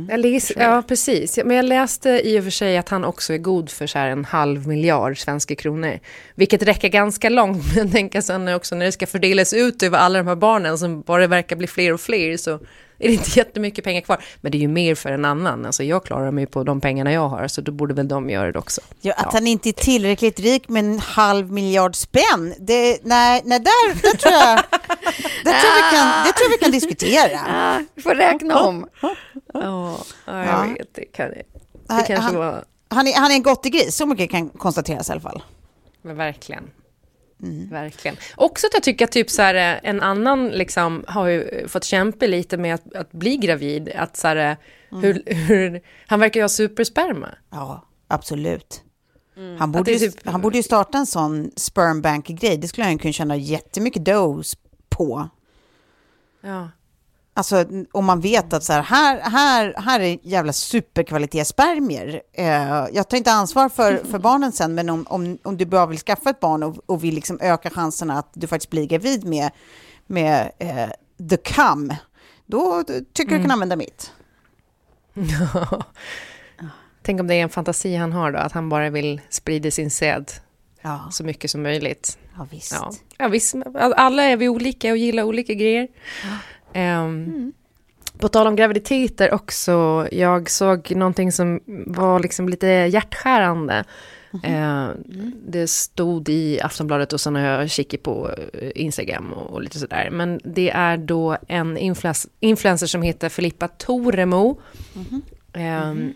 Jag 0.08 0.20
läs, 0.20 0.52
ja, 0.56 0.82
precis. 0.88 1.38
Men 1.44 1.56
jag 1.56 1.64
läste 1.64 2.20
i 2.24 2.40
och 2.40 2.44
för 2.44 2.50
sig 2.50 2.78
att 2.78 2.88
han 2.88 3.04
också 3.04 3.32
är 3.32 3.38
god 3.38 3.70
för 3.70 3.86
så 3.86 3.98
här 3.98 4.08
en 4.08 4.24
halv 4.24 4.66
miljard 4.66 5.18
svenska 5.18 5.54
kronor. 5.54 5.98
Vilket 6.34 6.62
räcker 6.62 6.88
ganska 6.88 7.28
långt, 7.28 7.64
men 7.74 7.84
jag 7.84 7.92
tänker 7.92 8.20
sen 8.20 8.48
också 8.48 8.74
när 8.74 8.86
det 8.86 8.92
ska 8.92 9.06
fördelas 9.06 9.52
ut 9.52 9.82
över 9.82 9.98
alla 9.98 10.18
de 10.18 10.26
här 10.26 10.36
barnen 10.36 10.78
som 10.78 11.00
bara 11.00 11.26
verkar 11.26 11.56
bli 11.56 11.66
fler 11.66 11.92
och 11.92 12.00
fler 12.00 12.36
så 12.36 12.60
är 12.98 13.08
det 13.08 13.14
inte 13.14 13.30
jättemycket 13.38 13.84
pengar 13.84 14.00
kvar. 14.00 14.24
Men 14.40 14.52
det 14.52 14.58
är 14.58 14.60
ju 14.60 14.68
mer 14.68 14.94
för 14.94 15.10
en 15.12 15.24
annan. 15.24 15.66
Alltså 15.66 15.82
jag 15.84 16.04
klarar 16.04 16.30
mig 16.30 16.46
på 16.46 16.64
de 16.64 16.80
pengarna 16.80 17.12
jag 17.12 17.28
har, 17.28 17.48
så 17.48 17.60
då 17.60 17.72
borde 17.72 17.94
väl 17.94 18.08
de 18.08 18.30
göra 18.30 18.52
det 18.52 18.58
också. 18.58 18.80
Ja, 19.00 19.14
att 19.16 19.32
han 19.32 19.46
inte 19.46 19.68
är 19.68 19.72
tillräckligt 19.72 20.40
rik 20.40 20.68
med 20.68 20.84
en 20.84 20.98
halv 20.98 21.52
miljard 21.52 21.96
spänn, 21.96 22.54
det, 22.60 22.98
nej, 23.04 23.42
nej 23.44 23.60
där, 23.60 23.94
där 24.02 24.16
tror 24.16 24.34
jag, 24.34 24.56
det 25.44 25.50
tror, 25.50 25.74
vi 25.76 25.96
kan, 25.96 26.24
det 26.26 26.32
tror 26.32 26.50
vi 26.50 26.58
kan 26.58 26.70
diskutera. 26.70 27.40
Ah, 27.48 27.78
vi 27.94 28.02
får 28.02 28.14
räkna 28.14 28.58
om. 28.60 28.88
Ja, 29.54 29.96
jag 30.26 30.46
Ja. 30.46 30.66
vet. 30.78 30.94
Det, 30.94 31.04
kan, 31.04 31.28
det 31.30 31.42
kanske 31.88 32.14
han- 32.14 32.36
var... 32.36 32.64
Han 32.88 33.06
är, 33.08 33.14
han 33.14 33.30
är 33.30 33.34
en 33.34 33.70
gris, 33.70 33.96
så 33.96 34.06
mycket 34.06 34.30
kan 34.30 34.48
konstateras 34.48 35.08
i 35.08 35.12
alla 35.12 35.20
fall. 35.20 35.42
Men 36.02 36.16
verkligen. 36.16 36.64
Mm. 37.42 37.68
Verkligen. 37.70 38.16
Också 38.36 38.66
att 38.66 38.74
jag 38.74 38.82
tycker 38.82 39.04
att 39.04 39.12
typ 39.12 39.30
så 39.30 39.42
här, 39.42 39.54
eh, 39.54 39.90
en 39.90 40.00
annan 40.00 40.48
liksom 40.48 41.04
har 41.08 41.26
ju 41.28 41.68
fått 41.68 41.84
kämpa 41.84 42.26
lite 42.26 42.56
med 42.56 42.74
att, 42.74 42.94
att 42.94 43.12
bli 43.12 43.36
gravid. 43.36 43.88
Att 43.96 44.16
så 44.16 44.28
här, 44.28 44.36
eh, 44.36 44.56
Mm. 44.92 45.02
hur, 45.04 45.34
hur, 45.34 45.80
han 46.06 46.20
verkar 46.20 46.40
ju 46.40 46.44
ha 46.44 46.48
supersperma. 46.48 47.28
Ja. 47.50 47.84
absolut. 48.08 48.82
Han, 49.58 49.62
Att 49.62 49.70
borde 49.76 49.92
ju, 49.92 49.98
typ- 49.98 50.26
han 50.28 50.40
borde 50.40 50.56
ju 50.56 50.62
starta 50.62 50.98
en 50.98 51.06
sån 51.06 51.50
sperm 51.56 52.02
bank-grej. 52.02 52.56
Det 52.56 52.68
skulle 52.68 52.84
han 52.84 52.98
kunna 52.98 53.12
tjäna 53.12 53.36
jättemycket 53.36 54.04
dos 54.04 54.56
på. 54.88 55.28
Ja. 56.40 56.68
Alltså 57.36 57.64
om 57.92 58.04
man 58.04 58.20
vet 58.20 58.52
att 58.52 58.64
så 58.64 58.72
här, 58.72 58.82
här, 58.82 59.20
här, 59.20 59.74
här 59.76 60.00
är 60.00 60.18
jävla 60.22 60.52
superkvalitetsspermier. 60.52 62.22
Eh, 62.32 62.86
jag 62.92 63.08
tar 63.08 63.16
inte 63.16 63.32
ansvar 63.32 63.68
för, 63.68 63.96
för 63.96 64.18
barnen 64.18 64.52
sen, 64.52 64.74
men 64.74 64.90
om, 64.90 65.06
om, 65.08 65.38
om 65.42 65.56
du 65.56 65.66
bara 65.66 65.86
vill 65.86 65.98
skaffa 65.98 66.30
ett 66.30 66.40
barn 66.40 66.62
och, 66.62 66.76
och 66.86 67.04
vill 67.04 67.14
liksom 67.14 67.38
öka 67.40 67.70
chanserna 67.70 68.18
att 68.18 68.30
du 68.34 68.46
faktiskt 68.46 68.70
blir 68.70 68.86
gravid 68.86 69.24
med, 69.24 69.50
med 70.06 70.52
eh, 70.58 71.26
the 71.28 71.36
cum, 71.36 71.94
då 72.46 72.84
tycker 73.12 73.32
jag 73.32 73.40
du 73.40 73.44
kan 73.44 73.50
använda 73.50 73.76
mitt. 73.76 74.12
Tänk 77.02 77.20
om 77.20 77.26
det 77.26 77.34
är 77.34 77.42
en 77.42 77.48
fantasi 77.48 77.96
han 77.96 78.12
har 78.12 78.32
då, 78.32 78.38
att 78.38 78.52
han 78.52 78.68
bara 78.68 78.90
vill 78.90 79.20
sprida 79.28 79.70
sin 79.70 79.90
säd 79.90 80.32
Ja, 80.82 81.08
så 81.10 81.24
mycket 81.24 81.50
som 81.50 81.62
möjligt. 81.62 82.18
ja 82.36 82.46
visst. 82.50 82.72
Ja, 82.72 82.92
ja 83.18 83.28
visst. 83.28 83.54
Alla 83.74 84.22
är 84.22 84.36
vi 84.36 84.48
olika 84.48 84.90
och 84.90 84.96
gillar 84.96 85.22
olika 85.22 85.54
grejer. 85.54 85.88
Ehm, 86.76 87.52
På 88.18 88.28
tal 88.28 88.46
om 88.46 88.56
graviditeter 88.56 89.34
också, 89.34 90.08
jag 90.12 90.50
såg 90.50 90.92
någonting 90.96 91.32
som 91.32 91.60
var 91.86 92.20
liksom 92.20 92.48
lite 92.48 92.66
hjärtskärande. 92.66 93.84
Eh, 94.44 94.88
Det 95.48 95.70
stod 95.70 96.28
i 96.28 96.60
Aftonbladet 96.60 97.12
och 97.12 97.20
sen 97.20 97.34
har 97.34 97.42
jag 97.42 97.70
kikat 97.70 98.02
på 98.02 98.30
eh, 98.52 98.70
Instagram 98.74 99.32
och, 99.32 99.50
och 99.50 99.62
lite 99.62 99.78
sådär. 99.78 100.08
Men 100.10 100.40
det 100.44 100.70
är 100.70 100.96
då 100.96 101.36
en 101.48 101.78
influens- 101.78 102.28
influencer 102.40 102.86
som 102.86 103.02
heter 103.02 103.28
Filippa 103.28 103.68
Toremo. 103.68 104.60
Ehm, 105.52 106.12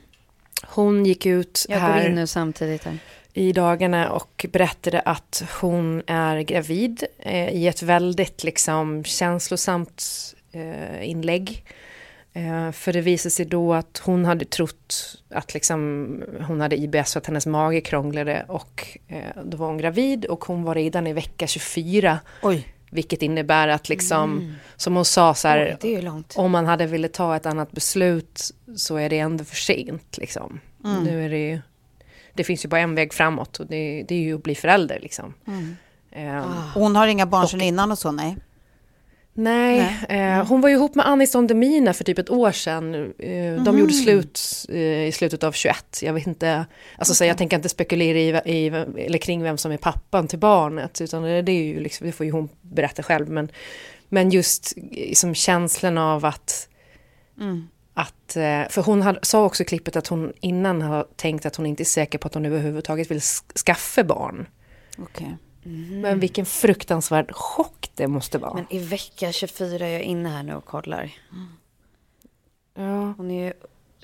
Hon 0.66 1.06
gick 1.06 1.26
ut 1.26 1.66
Jag 1.68 1.78
här 1.78 2.00
går 2.00 2.08
in 2.08 2.14
nu 2.14 2.26
samtidigt 2.26 2.84
här. 2.84 2.98
i 3.32 3.52
dagarna 3.52 4.10
och 4.12 4.46
berättade 4.52 5.00
att 5.00 5.42
hon 5.60 6.02
är 6.06 6.40
gravid 6.40 7.04
eh, 7.18 7.48
i 7.48 7.66
ett 7.68 7.82
väldigt 7.82 8.44
liksom 8.44 9.04
känslosamt 9.04 10.04
inlägg. 11.02 11.64
Eh, 12.32 12.72
för 12.72 12.92
det 12.92 13.00
visade 13.00 13.30
sig 13.30 13.46
då 13.46 13.74
att 13.74 14.02
hon 14.04 14.24
hade 14.24 14.44
trott 14.44 15.18
att 15.30 15.54
liksom, 15.54 16.22
hon 16.46 16.60
hade 16.60 16.76
IBS 16.76 17.12
för 17.12 17.20
att 17.20 17.26
hennes 17.26 17.46
mage 17.46 17.80
krånglade 17.80 18.44
och 18.48 18.98
eh, 19.08 19.42
då 19.44 19.56
var 19.56 19.66
hon 19.66 19.78
gravid 19.78 20.24
och 20.24 20.44
hon 20.44 20.62
var 20.62 20.74
redan 20.74 21.06
i 21.06 21.12
vecka 21.12 21.46
24. 21.46 22.18
Oj, 22.42 22.68
Vilket 22.90 23.22
innebär 23.22 23.68
att 23.68 23.88
liksom, 23.88 24.54
som 24.76 24.96
hon 24.96 25.04
sa 25.04 25.34
så 25.34 25.48
här, 25.48 25.78
Oj, 25.82 26.12
om 26.36 26.50
man 26.50 26.66
hade 26.66 26.86
velat 26.86 27.12
ta 27.12 27.36
ett 27.36 27.46
annat 27.46 27.72
beslut 27.72 28.40
så 28.76 28.96
är 28.96 29.08
det 29.10 29.18
ändå 29.18 29.44
för 29.44 29.56
sent. 29.56 30.18
Liksom. 30.18 30.60
Nu 31.04 31.24
är 31.24 31.30
det 31.30 31.38
ju, 31.48 31.60
det 32.34 32.44
finns 32.44 32.64
ju 32.64 32.68
bara 32.68 32.80
en 32.80 32.94
väg 32.94 33.14
framåt 33.14 33.60
och 33.60 33.66
det, 33.66 34.04
det 34.08 34.14
är 34.14 34.18
ju 34.20 34.34
att 34.34 34.42
bli 34.42 34.54
förälder. 34.54 34.98
Liksom. 35.00 35.34
Ehm, 36.12 36.44
hon 36.74 36.96
har 36.96 37.06
inga 37.06 37.26
barn 37.26 37.48
sedan 37.48 37.60
innan 37.60 37.92
och 37.92 37.98
så, 37.98 38.12
nej. 38.12 38.36
Nej, 39.42 39.96
Eh, 40.08 40.46
hon 40.48 40.60
var 40.60 40.68
ju 40.68 40.74
ihop 40.74 40.94
med 40.94 41.06
Anis 41.08 41.32
Don 41.32 41.46
Demina 41.46 41.92
för 41.94 42.04
typ 42.04 42.18
ett 42.18 42.30
år 42.30 42.52
sedan. 42.52 42.94
Eh, 43.18 43.62
De 43.62 43.78
gjorde 43.78 43.92
slut 43.92 44.40
eh, 44.68 45.06
i 45.06 45.12
slutet 45.12 45.42
av 45.44 45.52
21. 45.52 46.02
Jag 46.02 46.12
vet 46.12 46.26
inte, 46.26 46.66
alltså 46.98 47.14
så 47.14 47.24
jag 47.24 47.38
tänker 47.38 47.56
inte 47.56 47.68
spekulera 47.68 48.42
i, 48.44 48.56
i, 48.56 48.66
eller 49.06 49.18
kring 49.18 49.42
vem 49.42 49.58
som 49.58 49.72
är 49.72 49.76
pappan 49.76 50.28
till 50.28 50.38
barnet, 50.38 51.00
utan 51.00 51.22
det, 51.22 51.42
det 51.42 51.52
är 51.52 51.62
ju 51.62 51.80
liksom, 51.80 52.06
det 52.06 52.12
får 52.12 52.26
ju 52.26 52.32
hon 52.32 52.48
berätta 52.60 53.02
själv. 53.02 53.28
Men, 53.30 53.48
men 54.08 54.30
just 54.30 54.74
eh, 54.92 55.12
som 55.14 55.34
känslan 55.34 55.98
av 55.98 56.24
att 56.24 56.68
Att, 57.94 58.36
eh, 58.36 58.62
för 58.70 58.82
hon 58.82 59.02
hade, 59.02 59.18
sa 59.22 59.44
också 59.44 59.62
i 59.62 59.66
klippet 59.66 59.96
att 59.96 60.06
hon 60.06 60.32
innan 60.40 60.82
har 60.82 61.06
tänkt 61.16 61.46
att 61.46 61.56
hon 61.56 61.66
inte 61.66 61.82
är 61.82 61.84
säker 61.84 62.18
på 62.18 62.26
att 62.28 62.34
hon 62.34 62.46
överhuvudtaget 62.46 63.10
vill 63.10 63.18
sk- 63.18 63.58
skaffa 63.58 64.04
barn. 64.04 64.46
Okej. 65.60 66.00
Men 66.00 66.20
vilken 66.20 66.46
fruktansvärd 66.46 67.32
chock 67.32 67.90
det 67.94 68.08
måste 68.08 68.38
vara. 68.38 68.54
Men 68.54 68.66
i 68.70 68.78
vecka 68.78 69.32
24 69.32 69.86
är 69.86 69.92
jag 69.92 70.02
inne 70.02 70.28
här 70.28 70.42
nu 70.42 70.54
och 70.54 70.64
kollar. 70.64 71.12
ja. 72.74 73.14
Hon 73.16 73.30
är 73.30 73.44
ju 73.44 73.52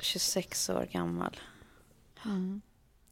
26 0.01 0.71
år 0.71 0.89
gammal. 0.93 1.37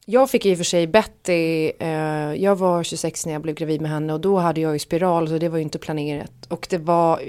Jag 0.05 0.29
fick 0.29 0.45
i 0.45 0.53
och 0.53 0.57
för 0.57 0.63
sig 0.63 0.87
Betty, 0.87 1.71
eh, 1.79 2.33
jag 2.33 2.55
var 2.55 2.83
26 2.83 3.25
när 3.25 3.33
jag 3.33 3.41
blev 3.41 3.55
gravid 3.55 3.81
med 3.81 3.91
henne 3.91 4.13
och 4.13 4.21
då 4.21 4.37
hade 4.37 4.61
jag 4.61 4.73
ju 4.73 4.79
spiral 4.79 5.27
så 5.27 5.37
det 5.37 5.49
var 5.49 5.57
ju 5.57 5.63
inte 5.63 5.79
planerat. 5.79 6.45
Och 6.47 6.67
det 6.69 6.77
var, 6.77 7.21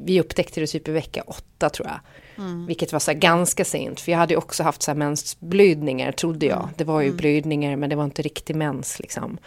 vi 0.00 0.20
upptäckte 0.20 0.60
det 0.60 0.66
typ 0.66 0.88
i 0.88 0.92
vecka 0.92 1.22
åtta 1.26 1.70
tror 1.70 1.88
jag. 1.88 2.00
Vilket 2.66 2.92
var 2.92 3.00
så 3.00 3.10
här 3.10 3.18
ganska 3.18 3.64
sent 3.64 4.00
för 4.00 4.12
jag 4.12 4.18
hade 4.18 4.34
ju 4.34 4.38
också 4.38 4.62
haft 4.62 4.82
så 4.82 4.90
här 4.90 4.98
mensblödningar 4.98 6.12
trodde 6.12 6.46
jag. 6.46 6.68
Det 6.76 6.84
var 6.84 7.00
ju 7.00 7.12
blödningar 7.16 7.76
men 7.76 7.90
det 7.90 7.96
var 7.96 8.04
inte 8.04 8.22
riktig 8.22 8.56
mens 8.56 8.98
liksom. 9.00 9.38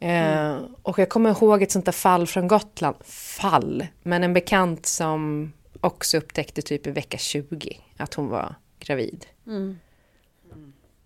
Eh, 0.00 0.56
och 0.82 0.98
jag 0.98 1.08
kommer 1.08 1.30
ihåg 1.30 1.62
ett 1.62 1.72
sånt 1.72 1.84
där 1.84 1.92
fall 1.92 2.26
från 2.26 2.48
Gotland, 2.48 2.96
fall, 3.40 3.86
men 4.02 4.24
en 4.24 4.32
bekant 4.32 4.86
som 4.86 5.52
också 5.80 6.16
upptäckte 6.16 6.62
typ 6.62 6.86
i 6.86 6.90
vecka 6.90 7.18
20 7.18 7.80
att 7.96 8.14
hon 8.14 8.28
var 8.28 8.54
gravid. 8.78 9.26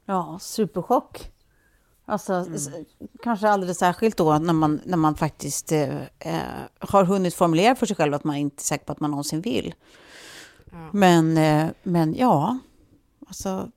Ja, 0.07 0.39
superchock. 0.43 1.31
Alltså, 2.05 2.47
s- 2.55 2.69
kanske 3.23 3.49
alldeles 3.49 3.79
särskilt 3.79 4.17
då 4.17 4.39
när 4.39 4.53
man, 4.53 4.81
när 4.85 4.97
man 4.97 5.15
faktiskt 5.17 5.73
eh, 5.73 5.97
eh, 6.19 6.39
har 6.79 7.05
hunnit 7.05 7.35
formulera 7.35 7.75
för 7.75 7.87
sig 7.87 7.97
själv 7.97 8.15
att 8.15 8.25
man 8.25 8.37
inte 8.37 8.61
är 8.61 8.65
säker 8.65 8.85
på 8.85 8.93
att 8.93 9.01
man 9.01 9.11
någonsin 9.11 9.41
vill. 9.41 9.75
Men, 10.93 11.37
eh, 11.37 11.71
men 11.83 12.15
ja, 12.15 12.59
alltså 13.27 13.71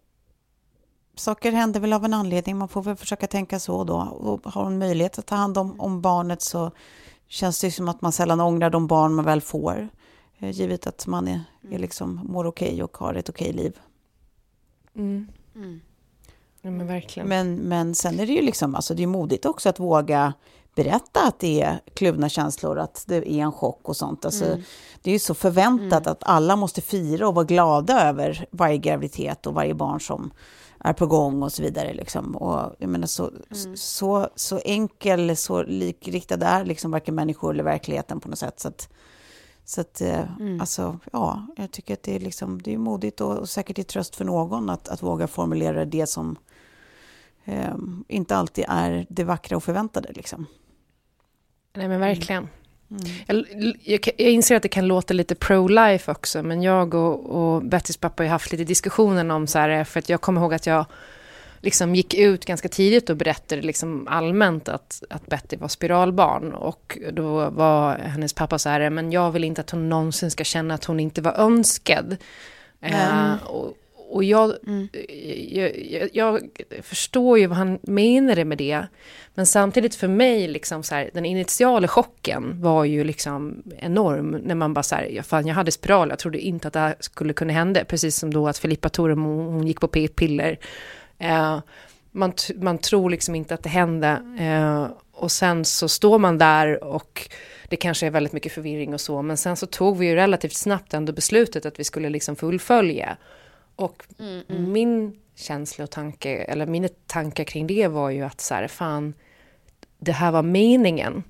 saker 1.15 1.51
händer 1.51 1.79
väl 1.79 1.93
av 1.93 2.05
en 2.05 2.13
anledning. 2.13 2.57
Man 2.57 2.67
får 2.67 2.83
väl 2.83 2.95
försöka 2.95 3.27
tänka 3.27 3.59
så 3.59 3.83
då. 3.83 3.95
Och 3.95 4.53
har 4.53 4.63
hon 4.63 4.77
möjlighet 4.77 5.19
att 5.19 5.25
ta 5.25 5.35
hand 5.35 5.57
om, 5.57 5.79
om 5.79 6.01
barnet 6.01 6.41
så 6.41 6.71
känns 7.27 7.61
det 7.61 7.71
som 7.71 7.89
att 7.89 8.01
man 8.01 8.11
sällan 8.11 8.41
ångrar 8.41 8.69
de 8.69 8.87
barn 8.87 9.13
man 9.13 9.25
väl 9.25 9.41
får. 9.41 9.89
Eh, 10.37 10.49
givet 10.49 10.87
att 10.87 11.07
man 11.07 11.27
är, 11.27 11.43
är 11.71 11.79
liksom, 11.79 12.21
mår 12.23 12.45
okej 12.45 12.83
och 12.83 12.97
har 12.97 13.13
ett 13.13 13.29
okej 13.29 13.53
liv. 13.53 13.79
Ja, 16.61 16.71
men 16.71 16.87
verkligen. 16.87 17.29
Men, 17.29 17.55
men 17.55 17.95
sen 17.95 18.19
är 18.19 18.27
det 18.27 18.33
ju 18.33 18.41
liksom, 18.41 18.75
alltså 18.75 18.93
det 18.93 19.03
är 19.03 19.07
modigt 19.07 19.45
också 19.45 19.69
att 19.69 19.79
våga 19.79 20.33
berätta 20.75 21.27
att 21.27 21.39
det 21.39 21.61
är 21.61 21.79
kluvna 21.93 22.29
känslor, 22.29 22.79
att 22.79 23.03
det 23.07 23.15
är 23.15 23.43
en 23.43 23.51
chock 23.51 23.89
och 23.89 23.97
sånt. 23.97 24.25
Alltså, 24.25 24.45
Det 25.01 25.09
är 25.09 25.13
ju 25.13 25.19
så 25.19 25.33
förväntat 25.33 26.07
att 26.07 26.23
alla 26.23 26.55
måste 26.55 26.81
fira 26.81 27.27
och 27.27 27.35
vara 27.35 27.45
glada 27.45 28.09
över 28.09 28.45
varje 28.51 28.77
graviditet 28.77 29.47
och 29.47 29.53
varje 29.53 29.73
barn 29.73 30.01
som 30.01 30.31
är 30.79 30.93
på 30.93 31.07
gång 31.07 31.43
och 31.43 31.53
så 31.53 31.63
vidare. 31.63 31.93
Liksom. 31.93 32.35
Och 32.35 32.75
jag 32.79 32.89
menar, 32.89 33.07
så, 33.07 33.31
så, 33.75 34.29
så 34.35 34.59
enkel, 34.65 35.37
så 35.37 35.63
likriktad 35.63 36.45
är 36.45 36.65
liksom 36.65 36.91
varken 36.91 37.15
människor 37.15 37.53
eller 37.53 37.63
verkligheten 37.63 38.19
på 38.19 38.29
något 38.29 38.39
sätt. 38.39 38.59
Så 38.59 38.67
att, 38.67 38.89
så 39.65 39.81
att, 39.81 40.01
eh, 40.01 40.23
alltså, 40.59 40.99
ja, 41.11 41.47
jag 41.57 41.71
tycker 41.71 41.93
att 41.93 42.03
det 42.03 42.15
är, 42.15 42.19
liksom, 42.19 42.61
det 42.61 42.73
är 42.73 42.77
modigt 42.77 43.21
och, 43.21 43.37
och 43.37 43.49
säkert 43.49 43.75
till 43.75 43.85
tröst 43.85 44.15
för 44.15 44.25
någon 44.25 44.69
att, 44.69 44.87
att 44.87 45.03
våga 45.03 45.27
formulera 45.27 45.85
det 45.85 46.07
som 46.07 46.37
eh, 47.45 47.75
inte 48.07 48.35
alltid 48.35 48.65
är 48.67 49.05
det 49.09 49.23
vackra 49.23 49.57
och 49.57 49.63
förväntade. 49.63 50.11
Liksom. 50.13 50.45
Nej 51.73 51.87
men 51.87 51.99
verkligen. 51.99 52.47
Jag, 53.27 53.45
jag, 53.83 54.01
kan- 54.03 54.13
jag 54.17 54.29
inser 54.31 54.55
att 54.55 54.63
det 54.63 54.69
kan 54.69 54.87
låta 54.87 55.13
lite 55.13 55.35
pro-life 55.35 56.11
också, 56.11 56.43
men 56.43 56.61
jag 56.61 56.93
och, 56.93 57.25
och 57.29 57.63
Bettys 57.63 57.97
pappa 57.97 58.23
har 58.23 58.29
haft 58.29 58.51
lite 58.51 58.63
diskussioner 58.63 59.29
om 59.29 59.47
så 59.47 59.59
här, 59.59 59.83
för 59.83 59.99
att 59.99 60.09
jag 60.09 60.21
kommer 60.21 60.41
ihåg 60.41 60.53
att 60.53 60.65
jag 60.65 60.85
liksom 61.59 61.95
gick 61.95 62.13
ut 62.13 62.45
ganska 62.45 62.69
tidigt 62.69 63.09
och 63.09 63.17
berättade 63.17 63.61
liksom 63.61 64.07
allmänt 64.07 64.69
att, 64.69 65.03
att 65.09 65.27
Betty 65.27 65.57
var 65.57 65.67
spiralbarn. 65.67 66.51
Och 66.53 66.97
då 67.11 67.49
var 67.49 67.97
hennes 67.97 68.33
pappa 68.33 68.59
så 68.59 68.69
här, 68.69 68.89
men 68.89 69.11
jag 69.11 69.31
vill 69.31 69.43
inte 69.43 69.61
att 69.61 69.69
hon 69.69 69.89
någonsin 69.89 70.31
ska 70.31 70.43
känna 70.43 70.73
att 70.73 70.85
hon 70.85 70.99
inte 70.99 71.21
var 71.21 71.33
önskad. 71.33 72.17
Eh, 72.81 73.43
och, 73.43 73.73
och 74.11 74.23
jag, 74.23 74.55
jag, 75.49 75.71
jag, 75.91 76.09
jag 76.13 76.49
förstår 76.81 77.39
ju 77.39 77.47
vad 77.47 77.57
han 77.57 77.79
menade 77.81 78.45
med 78.45 78.57
det. 78.57 78.85
Men 79.33 79.45
samtidigt 79.45 79.95
för 79.95 80.07
mig, 80.07 80.47
liksom 80.47 80.83
så 80.83 80.95
här, 80.95 81.09
den 81.13 81.25
initiala 81.25 81.87
chocken 81.87 82.61
var 82.61 82.85
ju 82.85 83.03
liksom 83.03 83.63
enorm. 83.77 84.31
När 84.31 84.55
man 84.55 84.73
bara 84.73 84.83
så 84.83 84.95
här, 84.95 85.03
ja, 85.03 85.23
fan 85.23 85.47
jag 85.47 85.55
hade 85.55 85.71
spiral, 85.71 86.09
jag 86.09 86.19
trodde 86.19 86.39
inte 86.39 86.67
att 86.67 86.73
det 86.73 86.79
här 86.79 86.95
skulle 86.99 87.33
kunna 87.33 87.53
hända. 87.53 87.85
Precis 87.85 88.15
som 88.15 88.33
då 88.33 88.47
att 88.47 88.57
Filippa 88.57 88.89
Toremo, 88.89 89.51
hon 89.51 89.67
gick 89.67 89.79
på 89.79 89.87
p-piller. 89.87 90.59
Eh, 91.17 91.59
man, 92.11 92.33
man 92.55 92.77
tror 92.77 93.09
liksom 93.09 93.35
inte 93.35 93.53
att 93.53 93.63
det 93.63 93.69
hände. 93.69 94.21
Eh, 94.39 94.87
och 95.11 95.31
sen 95.31 95.65
så 95.65 95.89
står 95.89 96.19
man 96.19 96.37
där 96.37 96.83
och 96.83 97.29
det 97.69 97.75
kanske 97.75 98.05
är 98.05 98.11
väldigt 98.11 98.33
mycket 98.33 98.51
förvirring 98.51 98.93
och 98.93 99.01
så. 99.01 99.21
Men 99.21 99.37
sen 99.37 99.55
så 99.55 99.65
tog 99.65 99.97
vi 99.97 100.07
ju 100.07 100.15
relativt 100.15 100.53
snabbt 100.53 100.93
ändå 100.93 101.13
beslutet 101.13 101.65
att 101.65 101.79
vi 101.79 101.83
skulle 101.83 102.09
liksom 102.09 102.35
fullfölja. 102.35 103.17
Och 103.75 104.03
min 104.47 105.19
känsla 105.35 105.83
och 105.83 105.91
tanke, 105.91 106.29
eller 106.29 106.65
mina 106.65 106.87
tankar 107.07 107.43
kring 107.43 107.67
det 107.67 107.87
var 107.87 108.09
ju 108.09 108.21
att 108.21 108.41
så 108.41 108.53
här, 108.53 108.67
fan, 108.67 109.13
det 109.99 110.11
här 110.11 110.31
var 110.31 110.43
meningen. 110.43 111.23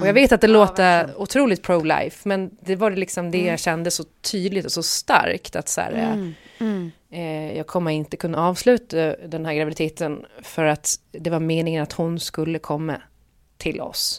Och 0.00 0.08
jag 0.08 0.14
vet 0.14 0.32
att 0.32 0.40
det 0.40 0.48
låter 0.48 1.20
otroligt 1.20 1.62
pro-life, 1.62 2.28
men 2.28 2.50
det 2.60 2.76
var 2.76 2.90
det 2.90 2.96
liksom 2.96 3.30
det 3.30 3.44
jag 3.44 3.58
kände 3.58 3.90
så 3.90 4.04
tydligt 4.20 4.64
och 4.64 4.72
så 4.72 4.82
starkt 4.82 5.56
att 5.56 5.68
så 5.68 5.80
här, 5.80 5.92
Eh, 7.10 7.56
jag 7.56 7.66
kommer 7.66 7.90
inte 7.90 8.16
kunna 8.16 8.38
avsluta 8.38 9.16
den 9.26 9.46
här 9.46 9.54
graviditeten 9.54 10.26
för 10.42 10.64
att 10.64 10.94
det 11.10 11.30
var 11.30 11.40
meningen 11.40 11.82
att 11.82 11.92
hon 11.92 12.20
skulle 12.20 12.58
komma 12.58 13.02
till 13.56 13.80
oss. 13.80 14.18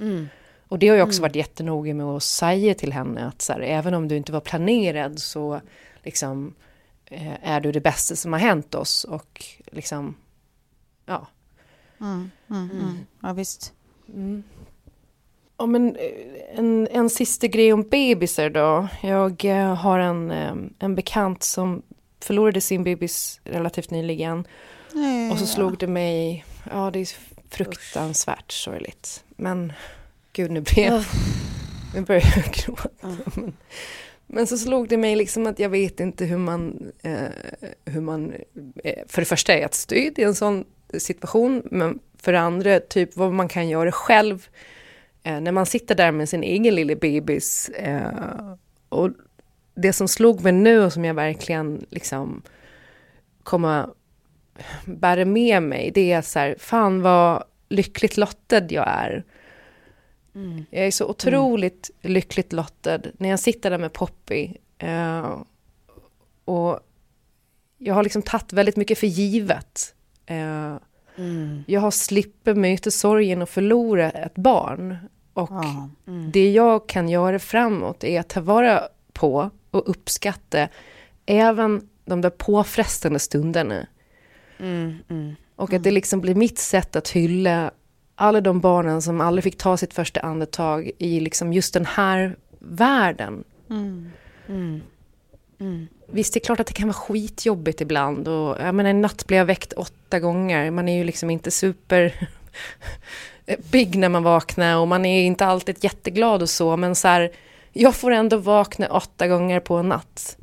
Och 0.67 0.79
det 0.79 0.87
har 0.87 0.95
jag 0.95 1.07
också 1.07 1.21
varit 1.21 1.35
jättenoga 1.35 1.93
med 1.93 2.05
att 2.05 2.23
säga 2.23 2.73
till 2.73 2.93
henne 2.93 3.27
att 3.27 3.41
så 3.41 3.53
här, 3.53 3.59
även 3.59 3.93
om 3.93 4.07
du 4.07 4.17
inte 4.17 4.31
var 4.31 4.39
planerad 4.39 5.19
så 5.19 5.61
liksom 6.03 6.47
eh, 6.47 6.53
är 7.41 7.61
du 7.61 7.71
det 7.71 7.81
bästa 7.81 8.15
som 8.15 8.33
har 8.33 8.39
hänt 8.39 8.75
oss 8.75 9.03
och 9.03 9.45
liksom 9.71 10.15
ja. 11.05 11.27
Ja, 13.21 13.33
visst. 13.33 13.73
Ja, 15.57 15.65
men 15.65 15.95
eh, 15.95 16.59
en, 16.59 16.87
en 16.91 17.09
sista 17.09 17.47
grej 17.47 17.73
om 17.73 17.83
bebisar 17.89 18.49
då. 18.49 18.87
Jag 19.01 19.45
eh, 19.45 19.75
har 19.75 19.99
en, 19.99 20.31
eh, 20.31 20.53
en 20.79 20.95
bekant 20.95 21.43
som 21.43 21.81
förlorade 22.19 22.61
sin 22.61 22.83
bebis 22.83 23.41
relativt 23.43 23.91
nyligen. 23.91 24.47
Nej, 24.93 25.31
Och 25.31 25.39
så 25.39 25.45
slog 25.45 25.77
det 25.77 25.87
mig, 25.87 26.45
ja 26.71 26.91
det 26.91 26.99
är 26.99 27.07
fruktansvärt 27.49 28.51
sorgligt. 28.51 29.23
Men 29.29 29.73
gud 30.33 30.51
nu 30.51 30.61
blir 30.61 30.83
jag, 30.85 31.03
nu 31.95 32.01
börjar 32.01 32.33
jag 32.35 32.53
gråta. 32.53 32.89
Men, 33.35 33.53
men 34.33 34.47
så 34.47 34.57
slog 34.57 34.89
det 34.89 34.97
mig 34.97 35.15
liksom 35.15 35.47
att 35.47 35.59
jag 35.59 35.69
vet 35.69 35.99
inte 35.99 36.25
hur 36.25 36.37
man, 36.37 36.91
eh, 37.01 37.27
hur 37.85 38.01
man 38.01 38.33
eh, 38.83 39.03
för 39.07 39.21
det 39.21 39.25
första 39.25 39.53
är 39.53 39.65
ett 39.65 39.73
stöd 39.73 40.19
i 40.19 40.23
en 40.23 40.35
sån 40.35 40.65
situation, 40.97 41.61
men 41.71 41.99
för 42.17 42.31
det 42.31 42.39
andra 42.39 42.79
typ 42.79 43.15
vad 43.15 43.33
man 43.33 43.47
kan 43.47 43.69
göra 43.69 43.91
själv 43.91 44.47
eh, 45.23 45.39
när 45.39 45.51
man 45.51 45.65
sitter 45.65 45.95
där 45.95 46.11
med 46.11 46.29
sin 46.29 46.43
egen 46.43 46.75
lille 46.75 46.95
bebis. 46.95 47.69
Eh, 47.69 48.55
och 48.89 49.09
det 49.75 49.93
som 49.93 50.07
slog 50.07 50.43
mig 50.43 50.51
nu 50.51 50.83
och 50.83 50.93
som 50.93 51.05
jag 51.05 51.13
verkligen 51.13 51.85
liksom 51.89 52.41
kommer 53.43 53.89
bära 54.85 55.25
med 55.25 55.63
mig, 55.63 55.91
det 55.93 56.11
är 56.11 56.21
så 56.21 56.39
här, 56.39 56.55
fan 56.59 57.01
vad 57.01 57.43
lyckligt 57.69 58.17
lottad 58.17 58.65
jag 58.69 58.87
är. 58.87 59.23
Jag 60.69 60.87
är 60.87 60.91
så 60.91 61.05
otroligt 61.07 61.91
lyckligt 62.01 62.53
lottad 62.53 62.99
när 63.17 63.29
jag 63.29 63.39
sitter 63.39 63.69
där 63.69 63.77
med 63.77 63.93
Poppy. 63.93 64.49
Eh, 64.77 65.37
och 66.45 66.79
jag 67.77 67.93
har 67.93 68.03
liksom 68.03 68.21
tagit 68.21 68.53
väldigt 68.53 68.75
mycket 68.75 68.97
för 68.97 69.07
givet. 69.07 69.95
Eh, 70.25 70.75
Jag 71.67 71.81
har 71.81 71.91
slippt 71.91 72.45
möta 72.45 72.91
sorgen 72.91 73.41
och 73.41 73.49
förlora 73.49 74.09
ett 74.11 74.35
barn. 74.35 74.97
Och 75.33 75.49
Ja. 75.51 75.89
det 76.33 76.51
jag 76.51 76.87
kan 76.89 77.09
göra 77.09 77.39
framåt 77.39 78.03
är 78.03 78.19
att 78.19 78.29
ta 78.29 78.41
vara 78.41 78.83
på 79.13 79.49
och 79.71 79.89
uppskatta 79.89 80.67
även 81.25 81.89
de 82.05 82.21
där 82.21 82.29
påfrestande 82.29 83.19
stunderna. 83.19 83.87
Och 85.55 85.73
att 85.73 85.83
det 85.83 85.91
liksom 85.91 86.21
blir 86.21 86.35
mitt 86.35 86.59
sätt 86.59 86.95
att 86.95 87.09
hylla 87.09 87.71
alla 88.15 88.41
de 88.41 88.59
barnen 88.59 89.01
som 89.01 89.21
aldrig 89.21 89.43
fick 89.43 89.57
ta 89.57 89.77
sitt 89.77 89.93
första 89.93 90.19
andetag 90.19 90.91
i 90.97 91.19
liksom 91.19 91.53
just 91.53 91.73
den 91.73 91.85
här 91.85 92.35
världen. 92.59 93.43
Visst, 96.07 96.33
det 96.33 96.37
är 96.39 96.45
klart 96.45 96.59
att 96.59 96.67
det 96.67 96.73
kan 96.73 96.87
vara 96.87 96.93
skitjobbigt 96.93 97.81
ibland. 97.81 98.27
Och, 98.27 98.57
jag 98.59 98.75
menar, 98.75 98.89
en 98.89 99.01
natt 99.01 99.27
blev 99.27 99.37
jag 99.37 99.45
väckt 99.45 99.73
åtta 99.73 100.19
gånger. 100.19 100.71
Man 100.71 100.89
är 100.89 100.97
ju 100.97 101.03
liksom 101.03 101.29
inte 101.29 101.51
super 101.51 102.29
big 103.71 103.95
när 103.95 104.09
man 104.09 104.23
vaknar 104.23 104.77
och 104.77 104.87
man 104.87 105.05
är 105.05 105.23
inte 105.23 105.45
alltid 105.45 105.83
jätteglad 105.83 106.41
och 106.41 106.49
så. 106.49 106.77
Men 106.77 106.95
så 106.95 107.07
här, 107.07 107.31
jag 107.73 107.95
får 107.95 108.11
ändå 108.11 108.37
vakna 108.37 108.87
åtta 108.87 109.27
gånger 109.27 109.59
på 109.59 109.75
en 109.75 109.89
natt. 109.89 110.37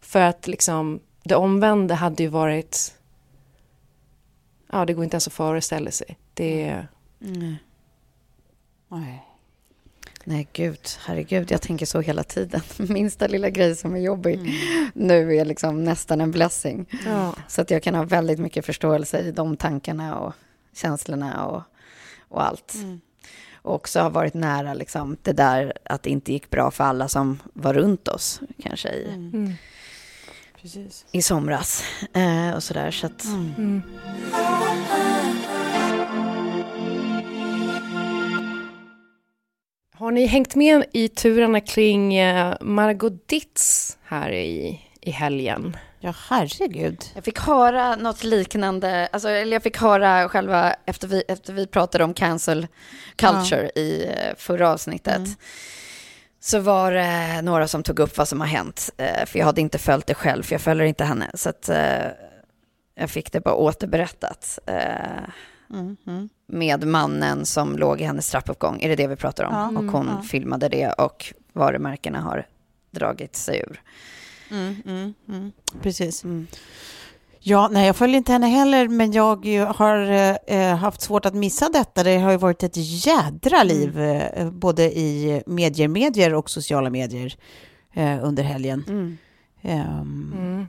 För 0.00 0.20
att 0.20 0.46
liksom, 0.46 1.00
det 1.24 1.34
omvända 1.36 1.94
hade 1.94 2.22
ju 2.22 2.28
varit... 2.28 2.95
Ja, 4.72 4.84
det 4.84 4.92
går 4.94 5.04
inte 5.04 5.14
ens 5.14 5.26
att 5.26 5.32
föreställa 5.32 5.90
sig. 5.90 6.18
Det 6.34 6.62
är... 6.62 6.88
Nej. 8.88 9.22
Nej, 10.28 10.48
gud, 10.52 10.80
herregud, 11.06 11.50
jag 11.50 11.62
tänker 11.62 11.86
så 11.86 12.00
hela 12.00 12.22
tiden. 12.22 12.60
Minsta 12.76 13.26
lilla 13.26 13.50
grej 13.50 13.76
som 13.76 13.94
är 13.94 14.00
jobbig 14.00 14.54
nu 14.94 15.36
är 15.36 15.44
liksom 15.44 15.84
nästan 15.84 16.20
en 16.20 16.30
blessing. 16.30 16.86
Ja. 17.06 17.34
Så 17.48 17.60
att 17.60 17.70
jag 17.70 17.82
kan 17.82 17.94
ha 17.94 18.04
väldigt 18.04 18.38
mycket 18.38 18.66
förståelse 18.66 19.20
i 19.20 19.32
de 19.32 19.56
tankarna 19.56 20.18
och 20.18 20.34
känslorna 20.74 21.46
och, 21.46 21.62
och 22.28 22.46
allt. 22.46 22.74
Och 23.54 23.74
också 23.74 24.00
ha 24.00 24.08
varit 24.08 24.34
nära 24.34 24.74
liksom, 24.74 25.16
det 25.22 25.32
där 25.32 25.72
att 25.84 26.02
det 26.02 26.10
inte 26.10 26.32
gick 26.32 26.50
bra 26.50 26.70
för 26.70 26.84
alla 26.84 27.08
som 27.08 27.42
var 27.52 27.74
runt 27.74 28.08
oss, 28.08 28.40
kanske 28.62 28.88
i, 28.88 29.06
Precis. 30.66 31.06
i 31.12 31.22
somras. 31.22 31.84
Eh, 32.12 32.54
och 32.54 32.62
sådär, 32.62 32.90
så 32.90 33.06
att... 33.06 33.26
Har 39.94 40.10
ni 40.10 40.26
hängt 40.26 40.54
med 40.54 40.84
i 40.92 41.08
turerna 41.08 41.60
kring 41.60 42.14
eh, 42.14 42.54
Margot 42.60 43.28
Ditz 43.28 43.98
här 44.04 44.32
i, 44.32 44.80
i 45.00 45.10
helgen? 45.10 45.76
Ja, 46.00 46.14
herregud. 46.28 47.04
Jag 47.14 47.24
fick 47.24 47.38
höra 47.38 47.96
något 47.96 48.24
liknande, 48.24 49.08
alltså, 49.12 49.28
eller 49.28 49.52
jag 49.52 49.62
fick 49.62 49.76
höra 49.76 50.28
själva, 50.28 50.74
efter 50.86 51.08
vi, 51.08 51.22
efter 51.28 51.52
vi 51.52 51.66
pratade 51.66 52.04
om 52.04 52.14
cancel 52.14 52.66
culture 53.16 53.70
i 53.74 54.06
eh, 54.06 54.36
förra 54.36 54.70
avsnittet, 54.70 55.28
så 56.46 56.58
var 56.58 56.92
det 56.92 57.42
några 57.42 57.68
som 57.68 57.82
tog 57.82 57.98
upp 57.98 58.18
vad 58.18 58.28
som 58.28 58.40
har 58.40 58.48
hänt, 58.48 58.90
eh, 58.96 59.26
för 59.26 59.38
jag 59.38 59.46
hade 59.46 59.60
inte 59.60 59.78
följt 59.78 60.06
det 60.06 60.14
själv, 60.14 60.42
för 60.42 60.54
jag 60.54 60.60
följer 60.60 60.86
inte 60.86 61.04
henne, 61.04 61.30
så 61.34 61.48
att 61.48 61.68
eh, 61.68 62.06
jag 62.94 63.10
fick 63.10 63.32
det 63.32 63.40
bara 63.40 63.54
återberättat. 63.54 64.58
eh, 64.66 65.22
Med 66.46 66.86
mannen 66.86 67.46
som 67.46 67.78
låg 67.78 68.00
i 68.00 68.04
hennes 68.04 68.30
trappuppgång, 68.30 68.80
är 68.82 68.88
det 68.88 68.96
det 68.96 69.06
vi 69.06 69.16
pratar 69.16 69.44
om? 69.44 69.52
och 69.76 69.84
hon 69.92 70.06
filmade 70.22 70.68
det 70.68 70.88
och 70.92 71.34
varumärkena 71.52 72.20
har 72.20 72.46
dragit 72.90 73.36
sig 73.36 73.58
ur. 73.68 73.80
Precis. 75.82 76.24
Ja, 77.48 77.68
nej, 77.72 77.86
jag 77.86 77.96
följer 77.96 78.16
inte 78.16 78.32
henne 78.32 78.46
heller, 78.46 78.88
men 78.88 79.12
jag 79.12 79.46
har 79.76 79.96
eh, 80.46 80.76
haft 80.76 81.00
svårt 81.00 81.26
att 81.26 81.34
missa 81.34 81.68
detta. 81.68 82.02
Det 82.02 82.18
har 82.18 82.30
ju 82.30 82.36
varit 82.36 82.62
ett 82.62 83.06
jädra 83.06 83.62
liv, 83.62 84.00
eh, 84.00 84.50
både 84.50 84.82
i 84.82 85.42
medier, 85.46 85.88
medier 85.88 86.34
och 86.34 86.50
sociala 86.50 86.90
medier 86.90 87.34
eh, 87.94 88.24
under 88.24 88.42
helgen. 88.42 88.84
Ehm, 89.62 90.66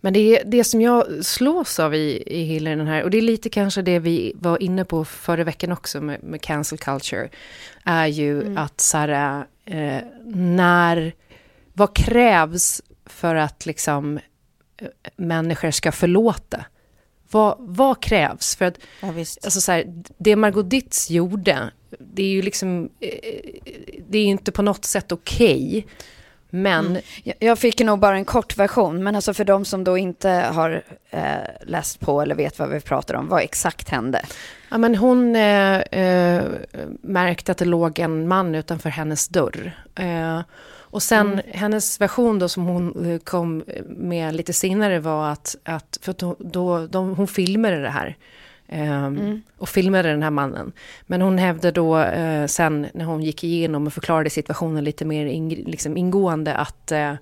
Men 0.00 0.12
det, 0.12 0.42
det 0.46 0.64
som 0.64 0.80
jag 0.80 1.24
slås 1.24 1.80
av 1.80 1.94
i, 1.94 2.22
i 2.26 2.44
hela 2.44 2.70
den 2.70 2.86
här, 2.86 3.02
och 3.02 3.10
det 3.10 3.18
är 3.18 3.22
lite 3.22 3.48
kanske 3.48 3.82
det 3.82 3.98
vi 3.98 4.32
var 4.36 4.62
inne 4.62 4.84
på 4.84 5.04
förra 5.04 5.44
veckan 5.44 5.72
också 5.72 6.00
med, 6.00 6.22
med 6.22 6.40
cancel 6.40 6.78
culture, 6.78 7.28
är 7.84 8.06
ju 8.06 8.58
att 8.58 8.80
så 8.80 8.98
här, 8.98 9.44
eh, 9.64 10.02
när, 10.34 11.12
vad 11.72 11.96
krävs 11.96 12.82
för 13.06 13.34
att 13.34 13.66
liksom 13.66 14.18
människor 15.16 15.70
ska 15.70 15.92
förlåta? 15.92 16.64
Vad, 17.30 17.56
vad 17.58 18.02
krävs? 18.02 18.56
För 18.56 18.64
att 18.64 18.74
ja. 19.00 19.08
Alltså 19.18 19.60
så 19.60 19.72
här, 19.72 19.84
det 20.18 20.36
Margot 20.36 20.70
Ditz 20.70 21.10
gjorde, 21.10 21.70
det 21.98 22.22
är 22.22 22.28
ju 22.28 22.42
liksom, 22.42 22.88
eh, 23.00 23.08
det 24.08 24.18
är 24.18 24.24
inte 24.24 24.52
på 24.52 24.62
något 24.62 24.84
sätt 24.84 25.12
okej. 25.12 25.86
men 26.50 26.98
Jag- 27.24 27.34
Jag 27.38 27.58
fick 27.58 27.80
nog 27.80 27.98
bara 27.98 28.16
en 28.16 28.24
kort 28.24 28.56
version, 28.58 29.02
men 29.02 29.16
alltså 29.16 29.34
för 29.34 29.44
de 29.44 29.64
som 29.64 29.84
då 29.84 29.98
inte 29.98 30.28
har 30.30 30.82
eh, 31.10 31.22
läst 31.66 32.00
på 32.00 32.20
eller 32.22 32.34
vet 32.34 32.58
vad 32.58 32.68
vi 32.70 32.80
pratar 32.80 33.14
om, 33.14 33.28
vad 33.28 33.42
exakt 33.42 33.88
hände? 33.88 34.24
Ja, 34.70 34.78
men 34.78 34.94
hon 34.94 35.36
eh, 35.36 35.78
eh, 35.80 36.42
märkte 37.02 37.52
att 37.52 37.58
det 37.58 37.64
låg 37.64 37.98
en 37.98 38.28
man 38.28 38.54
utanför 38.54 38.90
hennes 38.90 39.28
dörr. 39.28 39.72
Eh, 40.92 40.94
och 40.94 41.02
sen 41.02 41.40
hennes 41.48 42.00
version 42.00 42.38
då 42.38 42.48
som 42.48 42.64
hon 42.66 43.10
eh, 43.10 43.18
kom 43.18 43.64
med 43.86 44.34
lite 44.34 44.52
senare 44.52 45.00
var 45.00 45.30
att, 45.32 45.56
att 45.64 45.98
för 46.02 46.10
att 46.10 46.18
då, 46.18 46.36
då, 46.38 46.86
de, 46.86 47.14
hon 47.16 47.28
filmade 47.28 47.82
det 47.82 47.90
här. 47.90 48.16
Eh, 48.68 49.10
Och 49.58 49.68
filmade 49.68 50.10
den 50.10 50.22
här 50.22 50.30
mannen. 50.30 50.72
Men 51.06 51.22
hon 51.22 51.38
hävdade 51.38 51.72
då 51.72 51.98
eh, 51.98 52.46
sen 52.46 52.86
när 52.94 53.04
hon 53.04 53.22
gick 53.22 53.44
igenom 53.44 53.86
och 53.86 53.92
förklarade 53.92 54.30
situationen 54.30 54.84
lite 54.84 55.04
mer 55.04 55.26
ing, 55.26 55.48
liksom 55.66 55.96
ingående 55.96 56.54
att 56.54 56.92
eh, 56.92 57.14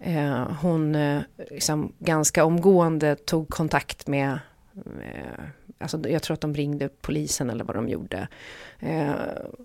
eh, 0.00 0.48
hon 0.60 0.94
eh, 0.94 1.20
liksom 1.50 1.92
ganska 1.98 2.44
omgående 2.44 3.16
tog 3.16 3.48
kontakt 3.48 4.06
med 4.06 4.38
eh, 4.76 5.44
Alltså, 5.78 6.08
jag 6.08 6.22
tror 6.22 6.34
att 6.34 6.40
de 6.40 6.54
ringde 6.54 6.88
polisen 6.88 7.50
eller 7.50 7.64
vad 7.64 7.76
de 7.76 7.88
gjorde. 7.88 8.28
Eh, 8.80 9.12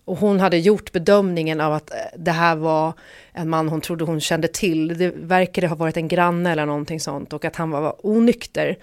och 0.06 0.18
hon 0.18 0.40
hade 0.40 0.58
gjort 0.58 0.92
bedömningen 0.92 1.62
av 1.62 1.74
att 1.74 1.92
eh, 1.92 1.98
det 2.18 2.32
här 2.32 2.56
var 2.56 2.94
en 3.32 3.50
man 3.50 3.70
hon 3.70 3.82
trodde 3.82 4.04
hon 4.04 4.22
kände 4.22 4.48
till. 4.48 4.98
Det 4.98 5.12
verkade 5.16 5.68
ha 5.68 5.76
varit 5.76 5.98
en 5.98 6.08
granne 6.08 6.52
eller 6.52 6.66
någonting 6.66 7.00
sånt 7.00 7.34
och 7.34 7.46
att 7.46 7.56
han 7.56 7.70
var, 7.70 8.06
onykter. 8.06 8.78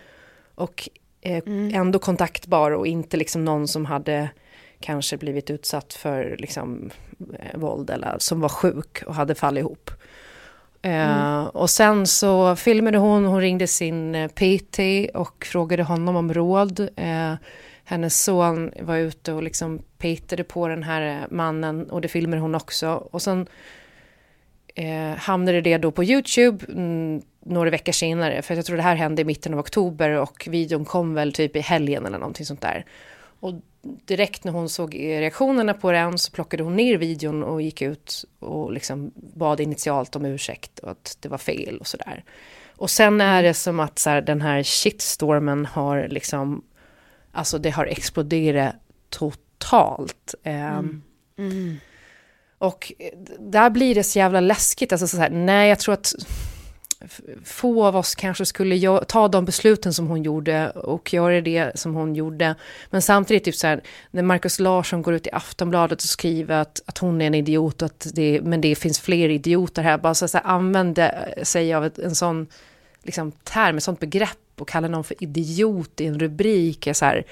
Och 0.55 0.89
eh, 1.21 1.43
ändå 1.73 1.99
kontaktbar 1.99 2.71
och 2.71 2.87
inte 2.87 3.17
liksom 3.17 3.45
någon 3.45 3.69
som 3.69 3.85
hade 3.87 4.31
kanske 4.81 5.17
blivit 5.17 5.51
utsatt 5.51 5.93
för 5.93 6.37
liksom, 6.39 6.91
eh, 7.39 7.59
våld 7.59 7.91
eller 7.91 8.17
som 8.19 8.41
var 8.41 8.49
sjuk 8.49 9.03
och 9.07 9.15
hade 9.15 9.35
fallit 9.35 9.61
ihop. 9.61 9.91
Eh, 10.87 11.45
och 11.45 11.71
sen 11.71 12.07
så 12.07 12.57
filmade 12.57 12.99
hon, 12.99 13.25
hon 13.25 13.41
ringde 13.41 13.67
sin 13.67 14.15
eh, 14.15 14.29
PT 14.29 14.79
och 15.15 15.45
frågade 15.45 15.83
honom 15.83 16.17
om 16.17 16.35
råd. 16.35 16.89
Eh, 16.97 17.35
hennes 17.85 18.25
son 18.25 18.73
var 18.81 18.97
ute 18.97 19.33
och 19.33 19.43
liksom 19.43 19.83
petade 19.99 20.45
på 20.45 20.69
den 20.69 20.83
här 20.83 21.27
mannen 21.31 21.91
och 21.91 22.01
det 22.01 22.09
filmade 22.09 22.43
hon 22.43 22.55
också. 22.55 23.09
Och 23.11 23.23
sen 23.23 23.47
hamnade 25.17 25.61
det 25.61 25.79
då 25.79 25.91
på 25.91 26.05
YouTube 26.05 26.67
mm, 26.69 27.23
några 27.45 27.71
veckor 27.71 27.93
senare, 27.93 28.43
för 28.43 28.55
jag 28.55 28.65
tror 28.65 28.77
det 28.77 28.83
här 28.83 28.97
hände 28.97 29.23
i 29.23 29.25
mitten 29.25 29.55
av 29.55 29.61
oktober 29.61 30.11
och 30.11 30.49
videon 30.51 30.85
kom 30.85 31.15
väl 31.15 31.33
typ 31.33 31.57
i 31.57 31.61
helgen 31.61 32.07
eller 32.07 32.19
någonting 32.19 32.47
sånt 32.47 32.61
där. 32.61 32.85
Och 33.41 33.55
direkt 34.05 34.45
när 34.45 34.53
hon 34.53 34.69
såg 34.69 34.95
reaktionerna 34.95 35.75
på 35.75 35.93
den 35.93 36.19
så 36.19 36.31
plockade 36.31 36.63
hon 36.63 36.77
ner 36.77 36.97
videon 36.97 37.43
och 37.43 37.63
gick 37.63 37.83
ut 37.83 38.25
och 38.39 38.73
liksom 38.73 39.13
bad 39.15 39.61
initialt 39.61 40.17
om 40.17 40.25
ursäkt 40.25 40.79
och 40.79 40.91
att 40.91 41.17
det 41.21 41.29
var 41.29 41.39
fel 41.39 41.79
och 41.79 41.87
sådär. 41.87 42.25
Och 42.77 42.91
sen 42.91 43.21
är 43.21 43.43
det 43.43 43.55
som 43.55 43.81
att 43.81 43.99
så 43.99 44.11
här, 44.11 44.21
den 44.21 44.41
här 44.41 44.63
shitstormen 44.63 45.67
har 45.67 46.09
liksom, 46.09 46.65
alltså 47.33 47.59
det 47.59 47.71
har 47.71 47.87
exploderat 47.87 48.75
totalt. 49.09 50.35
Mm. 50.43 51.03
Mm. 51.39 51.77
Och 52.59 52.93
där 53.39 53.71
blir 53.71 53.95
det 53.95 54.05
så 54.05 54.19
jävla 54.19 54.41
läskigt, 54.41 54.93
alltså 54.93 55.09
så 55.09 55.17
här, 55.17 55.31
nej 55.31 55.69
jag 55.69 55.79
tror 55.79 55.95
att 55.95 56.13
få 57.45 57.85
av 57.85 57.97
oss 57.97 58.15
kanske 58.15 58.47
skulle 58.47 59.01
ta 59.09 59.29
de 59.29 59.45
besluten 59.45 59.95
som 59.95 60.07
hon 60.07 60.23
gjorde 60.23 60.71
och 60.71 61.15
göra 61.15 61.41
det 61.41 61.79
som 61.79 61.95
hon 61.95 62.15
gjorde. 62.15 62.55
Men 62.91 63.03
samtidigt, 63.03 63.45
typ 63.45 63.55
så 63.55 63.67
här, 63.67 63.81
när 64.11 64.23
Markus 64.23 64.59
Larsson 64.59 65.03
går 65.03 65.15
ut 65.15 65.27
i 65.27 65.31
Aftonbladet 65.33 66.03
och 66.03 66.09
skriver 66.09 66.61
att, 66.61 66.83
att 66.87 66.99
hon 66.99 67.21
är 67.21 67.27
en 67.27 67.35
idiot, 67.35 67.83
och 67.83 67.87
att 67.87 68.07
det, 68.15 68.41
men 68.43 68.61
det 68.61 68.75
finns 68.75 69.01
fler 69.01 69.29
idioter 69.29 69.83
här, 69.83 69.99
bara 69.99 70.15
så, 70.15 70.29
så 70.29 70.39
här, 70.39 70.47
använde 70.47 71.35
sig 71.43 71.75
av 71.75 71.85
ett, 71.85 71.99
en 71.99 72.15
sån 72.15 72.47
liksom, 73.03 73.33
term, 73.33 73.77
ett 73.77 73.83
sånt 73.83 74.01
begrepp 74.01 74.39
och 74.59 74.69
kalla 74.69 74.89
någon 74.89 75.05
för 75.05 75.23
idiot 75.23 76.01
i 76.01 76.07
en 76.07 76.19
rubrik. 76.19 76.87
Är 76.87 76.93
så 76.93 77.05
här, 77.05 77.25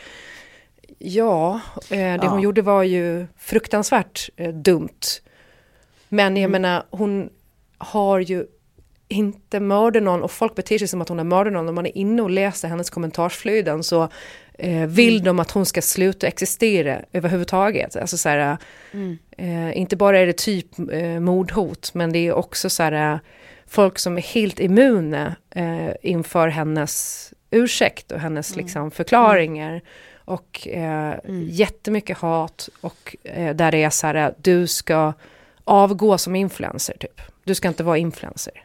ja, 0.99 1.61
eh, 1.91 1.99
det 1.99 2.21
ja. 2.23 2.29
hon 2.29 2.41
gjorde 2.41 2.63
var 2.63 2.83
ju 2.83 3.27
fruktansvärt 3.39 4.31
eh, 4.37 4.55
dumt. 4.55 5.01
Men 6.09 6.37
jag 6.37 6.45
mm. 6.45 6.63
menar, 6.63 6.85
hon 6.91 7.31
har 7.79 8.21
ju 8.21 8.47
inte 9.09 9.61
mörda 9.61 10.01
någon 10.01 10.23
och 10.23 10.31
folk 10.31 10.55
beter 10.55 10.79
sig 10.79 10.89
som 10.89 11.01
att 11.03 11.09
hon 11.09 11.19
har 11.19 11.25
mördat 11.25 11.53
någon. 11.53 11.69
Om 11.69 11.75
man 11.75 11.87
är 11.87 11.99
inne 11.99 12.23
och 12.23 12.31
läser 12.31 12.69
hennes 12.69 12.91
kommentarsflöden 12.91 13.83
så 13.83 14.09
eh, 14.59 14.87
vill 14.87 15.15
mm. 15.15 15.25
de 15.25 15.41
att 15.41 15.51
hon 15.51 15.67
ska 15.67 15.83
sluta 15.83 16.27
existera 16.27 17.01
överhuvudtaget. 17.13 17.97
Alltså 17.97 18.17
så 18.17 18.29
här, 18.29 18.57
mm. 18.93 19.19
eh, 19.39 19.79
inte 19.79 19.97
bara 19.97 20.19
är 20.19 20.27
det 20.27 20.37
typ 20.39 20.79
eh, 20.93 21.21
mordhot 21.21 21.95
men 21.95 22.13
det 22.13 22.19
är 22.19 22.33
också 22.33 22.71
så 22.71 22.83
här, 22.83 23.21
folk 23.67 23.99
som 23.99 24.17
är 24.17 24.23
helt 24.23 24.61
immuna 24.61 25.37
eh, 25.51 25.91
inför 26.03 26.49
hennes 26.49 27.33
ursäkt 27.51 28.13
och 28.13 28.21
hennes 28.21 28.53
mm. 28.53 28.65
liksom, 28.65 28.91
förklaringar. 28.91 29.81
Och 30.27 30.69
eh, 30.69 31.19
mm. 31.25 31.49
jättemycket 31.51 32.19
hat 32.19 32.69
och 32.81 33.17
eh, 33.23 33.57
där 33.57 33.73
det 33.73 33.83
är 33.83 33.91
så 33.91 34.07
här, 34.07 34.35
du 34.39 34.67
ska 34.67 35.13
avgå 35.65 36.19
som 36.19 36.37
influencer 36.37 36.97
typ. 37.01 37.21
Du 37.45 37.55
ska 37.55 37.69
inte 37.69 37.83
vara 37.83 37.99
influencer. 37.99 38.65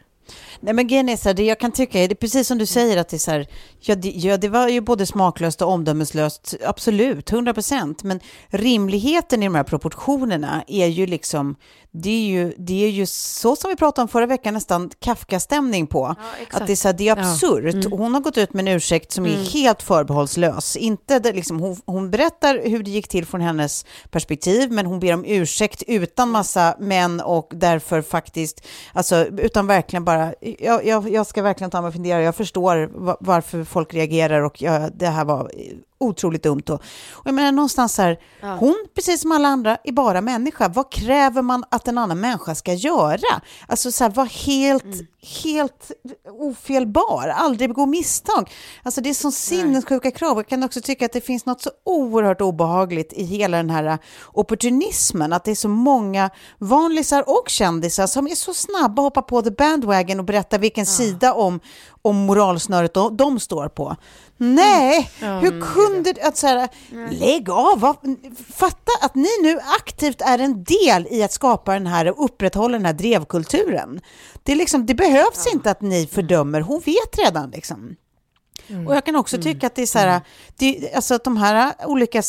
Nej 0.62 0.74
men 0.74 0.88
grejen 0.88 1.10
är 1.10 1.18
så 1.18 1.30
här, 1.30 1.34
det 1.34 1.44
jag 1.44 1.60
kan 1.60 1.72
tycka 1.72 2.04
är, 2.04 2.08
det 2.08 2.14
är 2.14 2.16
precis 2.16 2.48
som 2.48 2.58
du 2.58 2.66
säger 2.66 2.98
att 2.98 3.10
det 3.10 3.18
är 3.18 3.20
så 3.20 3.32
här, 3.32 3.48
ja 3.80 3.96
det, 3.96 4.10
ja 4.10 4.38
det 4.38 4.50
var 4.50 4.68
ju 4.68 4.82
både 4.82 5.06
smaklöst 5.06 5.62
och 5.62 5.72
omdömeslöst, 5.72 6.56
absolut, 6.66 7.32
100 7.32 7.54
procent, 7.54 8.04
men 8.04 8.20
rimligheten 8.48 9.44
i 9.44 9.46
de 9.46 9.56
här 9.56 9.64
proportionerna 9.64 10.64
är 10.68 10.88
ju 10.88 11.06
liksom, 11.06 11.56
det 11.92 12.10
är 12.10 12.28
ju, 12.28 12.54
det 12.58 12.86
är 12.86 12.90
ju 12.90 13.06
så 13.06 13.56
som 13.56 13.70
vi 13.70 13.76
pratade 13.76 14.02
om 14.02 14.08
förra 14.08 14.26
veckan, 14.26 14.54
nästan 14.54 14.92
Kafka-stämning 15.00 15.88
på. 15.88 16.16
Ja, 16.18 16.58
att 16.58 16.68
det 16.68 16.74
är, 16.74 16.76
så 16.76 16.88
här, 16.88 16.96
det 16.96 17.08
är 17.08 17.20
absurt. 17.20 17.64
Ja. 17.64 17.70
Mm. 17.70 17.92
Hon 17.92 18.14
har 18.14 18.22
gått 18.22 18.38
ut 18.38 18.54
med 18.54 18.68
en 18.68 18.76
ursäkt 18.76 19.12
som 19.12 19.26
mm. 19.26 19.40
är 19.40 19.44
helt 19.46 19.82
förbehållslös. 19.82 20.76
Inte 20.76 21.20
det, 21.20 21.34
liksom, 21.34 21.60
hon, 21.60 21.82
hon, 21.86 22.12
berättar 22.12 22.62
hur 22.64 22.84
det 22.84 22.92
gick 22.92 23.08
till 23.08 23.26
från 23.26 23.42
hennes 23.42 23.86
perspektiv, 24.10 24.72
men 24.72 24.86
hon 24.86 25.00
ber 25.00 25.14
om 25.14 25.26
ursäkt 25.28 25.84
utan 25.88 26.30
massa 26.30 26.76
män 26.80 27.22
och 27.22 27.52
därför 27.54 28.02
faktiskt, 28.02 28.66
alltså 28.94 29.26
utan 29.26 29.68
verkligen 29.68 30.06
bara, 30.06 30.34
jag, 30.60 30.86
jag, 30.86 31.10
jag 31.10 31.28
ska 31.28 31.42
verkligen 31.42 31.72
ta 31.72 31.82
mig 31.82 31.88
och 31.88 31.94
fundera, 31.94 32.22
jag 32.22 32.36
förstår 32.36 32.90
varför 33.20 33.64
folk 33.64 33.94
reagerar 33.94 34.42
och 34.42 34.62
jag, 34.62 34.92
det 34.94 35.08
här 35.08 35.26
var 35.26 35.52
otroligt 36.00 36.44
dumt. 36.44 36.64
Och, 36.70 36.82
och 37.12 37.26
jag 37.26 37.34
menar 37.34 37.52
någonstans 37.52 37.98
här, 37.98 38.20
ja. 38.42 38.56
hon, 38.56 38.76
precis 38.96 39.22
som 39.22 39.32
alla 39.32 39.48
andra, 39.48 39.78
är 39.84 39.92
bara 39.92 40.22
människa. 40.22 40.68
Vad 40.68 40.92
kräver 40.92 41.42
man 41.42 41.64
att 41.72 41.88
en 41.88 41.98
annan 41.98 42.20
människa 42.20 42.56
ska 42.56 42.74
göra? 42.74 43.42
Alltså 43.68 43.92
så 43.92 44.04
här, 44.04 44.12
var 44.12 44.26
helt, 44.26 44.84
mm. 44.84 45.08
helt 45.44 45.92
ofelbar, 46.40 47.28
aldrig 47.28 47.70
begå 47.70 47.86
misstag. 47.86 48.52
Alltså 48.84 49.02
det 49.02 49.10
är 49.10 49.14
som 49.14 49.32
sinnessjuka 49.32 50.12
krav. 50.12 50.38
Jag 50.38 50.48
kan 50.48 50.64
också 50.64 50.82
tycka 50.82 51.06
att 51.06 51.14
det 51.14 51.22
finns 51.22 51.46
något 51.46 51.62
så 51.62 51.70
oerhört 51.86 52.42
obehagligt 52.42 53.14
i 53.14 53.24
hela 53.24 53.58
den 53.58 53.70
här 53.70 53.98
opportunismen, 54.34 55.34
att 55.34 55.44
det 55.44 55.52
är 55.52 55.56
så 55.56 55.70
många 55.70 56.30
vanlisar 56.58 57.24
och 57.28 57.50
kändisar 57.50 58.08
som 58.08 58.28
är 58.28 58.36
så 58.36 58.54
snabba 58.54 59.02
att 59.02 59.06
hoppa 59.06 59.22
på 59.22 59.42
the 59.42 59.52
bandwagon 59.52 60.20
och 60.20 60.26
berätta 60.26 60.58
vilken 60.58 60.86
ja. 60.86 60.92
sida 60.92 61.34
om, 61.34 61.60
om 62.02 62.16
moralsnöret 62.16 62.94
de, 62.94 63.18
de 63.18 63.40
står 63.40 63.68
på. 63.68 63.96
Nej, 64.42 65.12
mm. 65.20 65.40
hur 65.40 65.62
kunde 65.62 66.14
du... 66.14 66.22
Att 66.22 66.38
så 66.38 66.48
här, 66.48 66.70
lägg 67.12 67.50
av! 67.50 67.96
fatta 68.54 68.92
att 69.02 69.16
ni 69.16 69.30
nu 69.42 69.60
aktivt 69.60 70.22
är 70.22 70.40
en 70.40 70.64
del 70.64 71.08
i 71.12 71.24
att 71.24 71.32
skapa 71.32 71.74
den 71.74 71.88
här 71.88 72.10
och 72.10 72.26
upprätthålla 72.26 72.78
den 72.78 72.86
här 72.86 72.94
drevkulturen. 72.94 74.02
Det, 74.44 74.52
är 74.52 74.56
liksom, 74.56 74.86
det 74.86 74.96
behövs 74.96 75.44
ja. 75.46 75.52
inte 75.54 75.72
att 75.72 75.82
ni 75.82 76.08
fördömer, 76.08 76.62
hon 76.62 76.80
vet 76.80 77.18
redan. 77.26 77.50
Liksom. 77.50 77.96
Mm. 78.70 78.88
Och 78.88 78.96
jag 78.96 79.06
kan 79.06 79.16
också 79.16 79.42
tycka 79.42 79.68
att 79.68 79.76
det 79.76 79.82
är 79.82 79.86
så 79.86 80.00
här, 80.00 80.08
mm. 80.08 80.22
det, 80.58 80.94
alltså 80.96 81.16
att 81.16 81.24
de 81.24 81.38
här 81.38 81.74
olika 81.86 82.22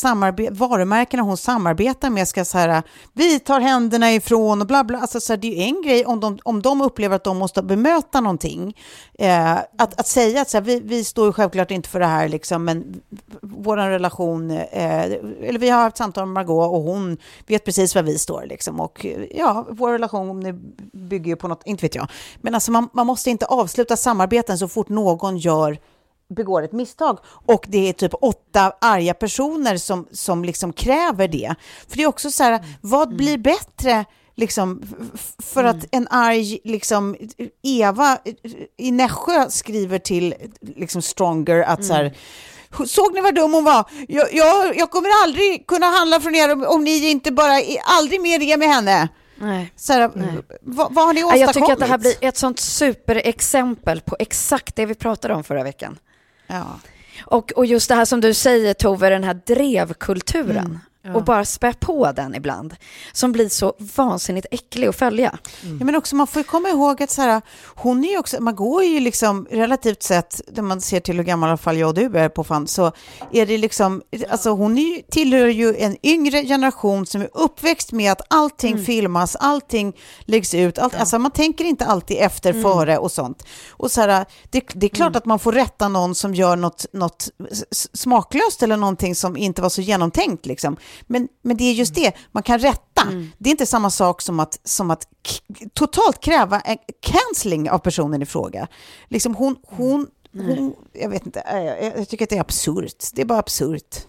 varumärkena 0.51 1.23
hon 1.23 1.37
samarbetar 1.37 2.09
med 2.09 2.27
ska 2.27 2.45
så 2.45 2.57
här, 2.57 2.83
vi 3.13 3.39
tar 3.39 3.59
händerna 3.59 4.11
ifrån 4.13 4.61
och 4.61 4.67
bla 4.67 4.83
bla, 4.83 4.99
alltså 4.99 5.19
så 5.19 5.33
här, 5.33 5.37
det 5.37 5.47
är 5.47 5.51
ju 5.51 5.63
en 5.63 5.81
grej 5.81 6.05
om 6.05 6.19
de, 6.19 6.39
om 6.43 6.61
de 6.61 6.81
upplever 6.81 7.15
att 7.15 7.23
de 7.23 7.37
måste 7.37 7.63
bemöta 7.63 8.21
någonting, 8.21 8.77
eh, 9.19 9.53
att, 9.53 9.99
att 9.99 10.07
säga 10.07 10.41
att 10.41 10.49
så 10.49 10.57
här, 10.57 10.63
vi, 10.63 10.79
vi 10.79 11.03
står 11.03 11.25
ju 11.25 11.33
självklart 11.33 11.71
inte 11.71 11.89
för 11.89 11.99
det 11.99 12.05
här 12.05 12.29
liksom, 12.29 12.65
men 12.65 13.01
vår 13.41 13.77
relation, 13.77 14.51
eh, 14.51 15.03
eller 15.41 15.59
vi 15.59 15.69
har 15.69 15.81
haft 15.81 15.97
samtal 15.97 16.25
med 16.25 16.33
Margot 16.33 16.71
och 16.71 16.81
hon 16.81 17.17
vet 17.47 17.65
precis 17.65 17.95
var 17.95 18.03
vi 18.03 18.17
står 18.17 18.45
liksom, 18.45 18.79
och 18.79 19.05
ja, 19.31 19.67
vår 19.69 19.91
relation 19.91 20.59
bygger 20.93 21.27
ju 21.27 21.35
på 21.35 21.47
något, 21.47 21.61
inte 21.65 21.85
vet 21.85 21.95
jag, 21.95 22.07
men 22.41 22.55
alltså 22.55 22.71
man, 22.71 22.89
man 22.93 23.07
måste 23.07 23.29
inte 23.29 23.45
avsluta 23.45 23.97
samarbeten 23.97 24.57
så 24.57 24.67
fort 24.67 24.89
någon 24.89 25.37
gör 25.37 25.77
begår 26.31 26.63
ett 26.63 26.71
misstag 26.71 27.19
och 27.45 27.65
det 27.67 27.89
är 27.89 27.93
typ 27.93 28.13
åtta 28.21 28.73
arga 28.81 29.13
personer 29.13 29.77
som, 29.77 30.07
som 30.11 30.45
liksom 30.45 30.73
kräver 30.73 31.27
det. 31.27 31.55
För 31.87 31.97
det 31.97 32.03
är 32.03 32.07
också 32.07 32.31
så 32.31 32.43
här, 32.43 32.51
mm. 32.51 32.65
vad 32.81 33.07
mm. 33.07 33.17
blir 33.17 33.37
bättre 33.37 34.05
liksom, 34.35 34.81
för 35.39 35.63
att 35.63 35.75
mm. 35.75 35.87
en 35.91 36.07
arg 36.07 36.59
liksom, 36.63 37.15
Eva 37.63 38.17
i 38.77 38.91
Nässjö 38.91 39.49
skriver 39.49 39.99
till 39.99 40.35
liksom, 40.61 41.01
Stronger 41.01 41.63
att 41.63 41.85
så 41.85 41.93
här, 41.93 42.17
Såg 42.87 43.13
ni 43.13 43.21
vad 43.21 43.35
dum 43.35 43.53
hon 43.53 43.63
var? 43.63 43.89
Jag, 44.07 44.33
jag, 44.33 44.77
jag, 44.77 44.91
kommer 44.91 45.23
aldrig 45.23 45.67
kunna 45.67 45.85
handla 45.85 46.19
från 46.19 46.35
er 46.35 46.51
om, 46.51 46.65
om 46.65 46.83
ni 46.83 47.09
inte 47.09 47.31
bara, 47.31 47.53
aldrig 47.83 48.21
mer 48.21 48.41
är 48.41 48.57
med 48.57 48.67
henne. 48.67 49.09
Nej. 49.41 49.73
Här, 49.89 50.11
Nej. 50.15 50.27
Vad, 50.61 50.93
vad, 50.93 51.05
har 51.05 51.13
ni 51.13 51.23
åstadkommit? 51.23 51.45
Jag 51.45 51.53
tycker 51.53 51.73
att 51.73 51.79
det 51.79 51.85
här 51.85 51.97
blir 51.97 52.15
ett 52.21 52.37
sånt 52.37 52.59
superexempel 52.59 54.01
på 54.01 54.15
exakt 54.19 54.75
det 54.75 54.85
vi 54.85 54.95
pratade 54.95 55.33
om 55.33 55.43
förra 55.43 55.63
veckan. 55.63 55.97
Ja. 56.51 56.79
Och, 57.25 57.51
och 57.51 57.65
just 57.65 57.89
det 57.89 57.95
här 57.95 58.05
som 58.05 58.21
du 58.21 58.33
säger 58.33 58.73
Tove, 58.73 59.09
den 59.09 59.23
här 59.23 59.33
drevkulturen. 59.33 60.57
Mm. 60.57 60.79
Ja. 61.03 61.15
och 61.15 61.23
bara 61.23 61.45
spä 61.45 61.73
på 61.73 62.11
den 62.11 62.35
ibland, 62.35 62.75
som 63.13 63.31
blir 63.31 63.49
så 63.49 63.73
vansinnigt 63.95 64.47
äcklig 64.51 64.87
att 64.87 64.95
följa. 64.95 65.37
Mm. 65.63 65.77
Ja, 65.79 65.85
men 65.85 65.95
också, 65.95 66.15
man 66.15 66.27
får 66.27 66.39
ju 66.39 66.43
komma 66.43 66.69
ihåg 66.69 67.03
att 67.03 67.09
så 67.09 67.21
här, 67.21 67.41
hon 67.75 68.03
är 68.05 68.09
ju 68.09 68.17
också, 68.17 68.41
man 68.41 68.55
går 68.55 68.83
ju 68.83 68.99
liksom 68.99 69.47
relativt 69.51 70.03
sett, 70.03 70.41
när 70.51 70.63
man 70.63 70.81
ser 70.81 70.99
till 70.99 71.17
hur 71.17 71.23
gammal 71.23 71.47
i 71.47 71.49
alla 71.49 71.57
fall 71.57 71.77
jag 71.77 71.87
och 71.87 71.93
du 71.93 72.17
är 72.17 72.29
på 72.29 72.43
fan, 72.43 72.67
så 72.67 72.91
är 73.31 73.45
det 73.45 73.57
liksom, 73.57 74.01
alltså 74.29 74.49
hon 74.49 74.77
är 74.77 74.81
ju, 74.81 75.01
tillhör 75.11 75.47
ju 75.47 75.75
en 75.75 75.97
yngre 76.03 76.43
generation 76.43 77.05
som 77.05 77.21
är 77.21 77.29
uppväxt 77.33 77.91
med 77.91 78.11
att 78.11 78.21
allting 78.27 78.71
mm. 78.71 78.85
filmas, 78.85 79.35
allting 79.35 79.93
läggs 80.21 80.53
ut, 80.53 80.79
allt, 80.79 80.93
ja. 80.93 80.99
alltså 80.99 81.19
man 81.19 81.31
tänker 81.31 81.65
inte 81.65 81.85
alltid 81.85 82.17
efter, 82.17 82.49
mm. 82.49 82.63
före 82.63 82.97
och 82.97 83.11
sånt. 83.11 83.43
Och 83.69 83.91
så 83.91 84.01
här, 84.01 84.25
det, 84.49 84.63
det 84.73 84.85
är 84.85 84.89
klart 84.89 85.07
mm. 85.07 85.17
att 85.17 85.25
man 85.25 85.39
får 85.39 85.51
rätta 85.51 85.87
någon 85.87 86.15
som 86.15 86.35
gör 86.35 86.55
något, 86.55 86.85
något 86.93 87.29
smaklöst 87.93 88.63
eller 88.63 88.77
någonting 88.77 89.15
som 89.15 89.37
inte 89.37 89.61
var 89.61 89.69
så 89.69 89.81
genomtänkt 89.81 90.45
liksom. 90.45 90.77
Men, 91.07 91.27
men 91.41 91.57
det 91.57 91.63
är 91.63 91.73
just 91.73 91.95
det, 91.95 92.13
man 92.31 92.43
kan 92.43 92.59
rätta. 92.59 93.01
Mm. 93.01 93.31
Det 93.37 93.49
är 93.49 93.51
inte 93.51 93.65
samma 93.65 93.89
sak 93.89 94.21
som 94.21 94.39
att, 94.39 94.59
som 94.63 94.91
att 94.91 95.07
totalt 95.73 96.19
kräva 96.23 96.59
en 96.59 96.77
cancelling 96.99 97.69
av 97.69 97.79
personen 97.79 98.21
i 98.21 98.25
fråga. 98.25 98.67
Liksom 99.07 99.35
hon, 99.35 99.55
hon, 99.67 100.07
hon 100.33 100.73
jag 100.93 101.09
vet 101.09 101.25
inte, 101.25 101.43
jag, 101.45 101.99
jag 101.99 102.09
tycker 102.09 102.25
att 102.25 102.29
det 102.29 102.37
är 102.37 102.41
absurt. 102.41 103.05
Det 103.13 103.21
är 103.21 103.25
bara 103.25 103.39
absurt. 103.39 104.07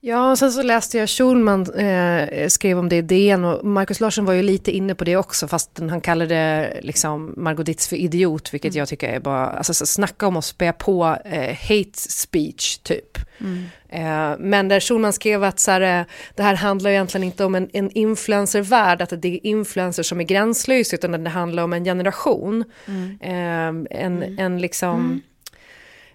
Ja, 0.00 0.30
och 0.30 0.38
sen 0.38 0.52
så 0.52 0.62
läste 0.62 0.98
jag 0.98 1.08
Schulman 1.08 1.74
eh, 1.74 2.48
skrev 2.48 2.78
om 2.78 2.88
det 2.88 2.96
i 2.96 3.02
DN 3.02 3.44
och 3.44 3.64
Markus 3.64 4.00
Larsson 4.00 4.24
var 4.24 4.32
ju 4.32 4.42
lite 4.42 4.70
inne 4.70 4.94
på 4.94 5.04
det 5.04 5.16
också 5.16 5.48
fast 5.48 5.78
han 5.78 6.00
kallade 6.00 6.72
liksom 6.82 7.34
Margot 7.36 7.66
Ditz 7.66 7.88
för 7.88 7.96
idiot 7.96 8.54
vilket 8.54 8.72
mm. 8.72 8.78
jag 8.78 8.88
tycker 8.88 9.08
är 9.08 9.20
bara, 9.20 9.46
alltså 9.46 9.74
så 9.74 9.86
snacka 9.86 10.26
om 10.26 10.36
att 10.36 10.44
spä 10.44 10.72
på 10.72 11.16
eh, 11.24 11.56
hate 11.68 11.90
speech 11.94 12.78
typ. 12.78 13.18
Mm. 13.40 13.64
Eh, 13.88 14.38
men 14.38 14.68
där 14.68 14.80
Schulman 14.80 15.12
skrev 15.12 15.44
att 15.44 15.60
så 15.60 15.70
här, 15.70 16.00
eh, 16.00 16.06
det 16.34 16.42
här 16.42 16.54
handlar 16.54 16.90
egentligen 16.90 17.24
inte 17.24 17.44
om 17.44 17.54
en, 17.54 17.68
en 17.72 17.90
influencervärld, 17.90 19.02
att 19.02 19.22
det 19.22 19.28
är 19.28 19.46
influencers 19.46 20.06
som 20.06 20.20
är 20.20 20.24
gränslösa 20.24 20.96
utan 20.96 21.24
det 21.24 21.30
handlar 21.30 21.62
om 21.62 21.72
en 21.72 21.84
generation. 21.84 22.64
Mm. 22.86 23.18
Eh, 23.20 24.00
en, 24.00 24.22
mm. 24.22 24.38
en 24.38 24.60
liksom 24.60 24.94
mm 24.94 25.20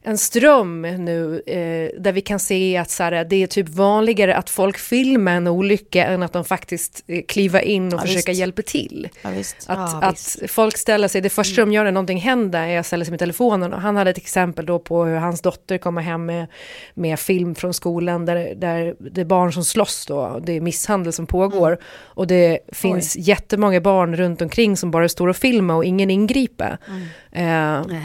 en 0.05 0.17
ström 0.17 0.81
nu 0.81 1.41
eh, 1.45 2.01
där 2.01 2.11
vi 2.11 2.21
kan 2.21 2.39
se 2.39 2.77
att 2.77 2.89
så 2.89 3.03
här, 3.03 3.25
det 3.25 3.35
är 3.35 3.47
typ 3.47 3.69
vanligare 3.69 4.35
att 4.35 4.49
folk 4.49 4.77
filmar 4.77 5.31
en 5.31 5.47
olycka 5.47 6.05
än 6.05 6.23
att 6.23 6.33
de 6.33 6.45
faktiskt 6.45 7.03
eh, 7.07 7.21
kliver 7.27 7.59
in 7.59 7.93
och 7.93 7.99
ja, 7.99 8.01
försöker 8.01 8.31
hjälpa 8.31 8.61
till. 8.61 9.09
Ja, 9.21 9.29
att, 9.29 9.55
ja, 9.67 9.99
att 10.01 10.37
folk 10.47 10.77
ställer 10.77 11.07
sig, 11.07 11.21
det 11.21 11.29
första 11.29 11.61
mm. 11.61 11.69
de 11.69 11.75
gör 11.75 11.83
när 11.83 11.91
någonting 11.91 12.17
händer 12.17 12.67
är 12.67 12.79
att 12.79 12.85
ställa 12.85 13.05
sig 13.05 13.11
med 13.11 13.19
telefonen 13.19 13.73
och 13.73 13.81
han 13.81 13.95
hade 13.95 14.09
ett 14.09 14.17
exempel 14.17 14.65
då 14.65 14.79
på 14.79 15.03
hur 15.05 15.15
hans 15.15 15.41
dotter 15.41 15.77
kommer 15.77 16.01
hem 16.01 16.25
med, 16.25 16.47
med 16.93 17.19
film 17.19 17.55
från 17.55 17.73
skolan 17.73 18.25
där, 18.25 18.55
där 18.55 18.95
det 18.99 19.21
är 19.21 19.25
barn 19.25 19.53
som 19.53 19.63
slåss 19.63 20.05
då, 20.05 20.41
det 20.43 20.53
är 20.53 20.61
misshandel 20.61 21.13
som 21.13 21.27
pågår 21.27 21.67
mm. 21.67 21.79
och 21.95 22.27
det 22.27 22.59
finns 22.71 23.15
Oj. 23.15 23.21
jättemånga 23.21 23.81
barn 23.81 24.15
runt 24.15 24.41
omkring 24.41 24.77
som 24.77 24.91
bara 24.91 25.09
står 25.09 25.27
och 25.27 25.37
filmar 25.37 25.75
och 25.75 25.85
ingen 25.85 26.09
ingriper. 26.09 26.77
Mm. 26.87 27.03
Eh, 27.31 27.97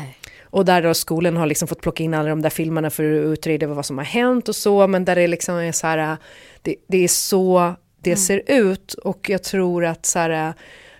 och 0.51 0.65
där 0.65 0.83
då 0.83 0.95
skolan 0.95 1.37
har 1.37 1.47
liksom 1.47 1.69
fått 1.69 1.81
plocka 1.81 2.03
in 2.03 2.15
alla 2.15 2.29
de 2.29 2.43
där 2.43 2.51
filmerna 2.51 2.91
för 2.91 3.05
att 3.05 3.33
utreda 3.33 3.67
vad 3.67 3.87
som 3.87 3.99
har 3.99 4.05
hänt 4.05 4.49
och 4.49 4.57
så, 4.57 4.87
men 4.87 5.05
där 5.05 5.17
det 5.17 5.27
liksom 5.27 5.55
är 5.55 5.73
så 5.73 5.87
här, 5.87 6.17
det, 6.63 6.77
det 6.89 7.05
är 7.05 7.09
så 7.09 7.75
det 8.01 8.11
mm. 8.11 8.19
ser 8.19 8.43
ut 8.47 8.95
och 8.95 9.31
jag 9.31 9.43
tror 9.43 9.85
att 9.85 10.07
så 10.07 10.19
här, 10.19 10.55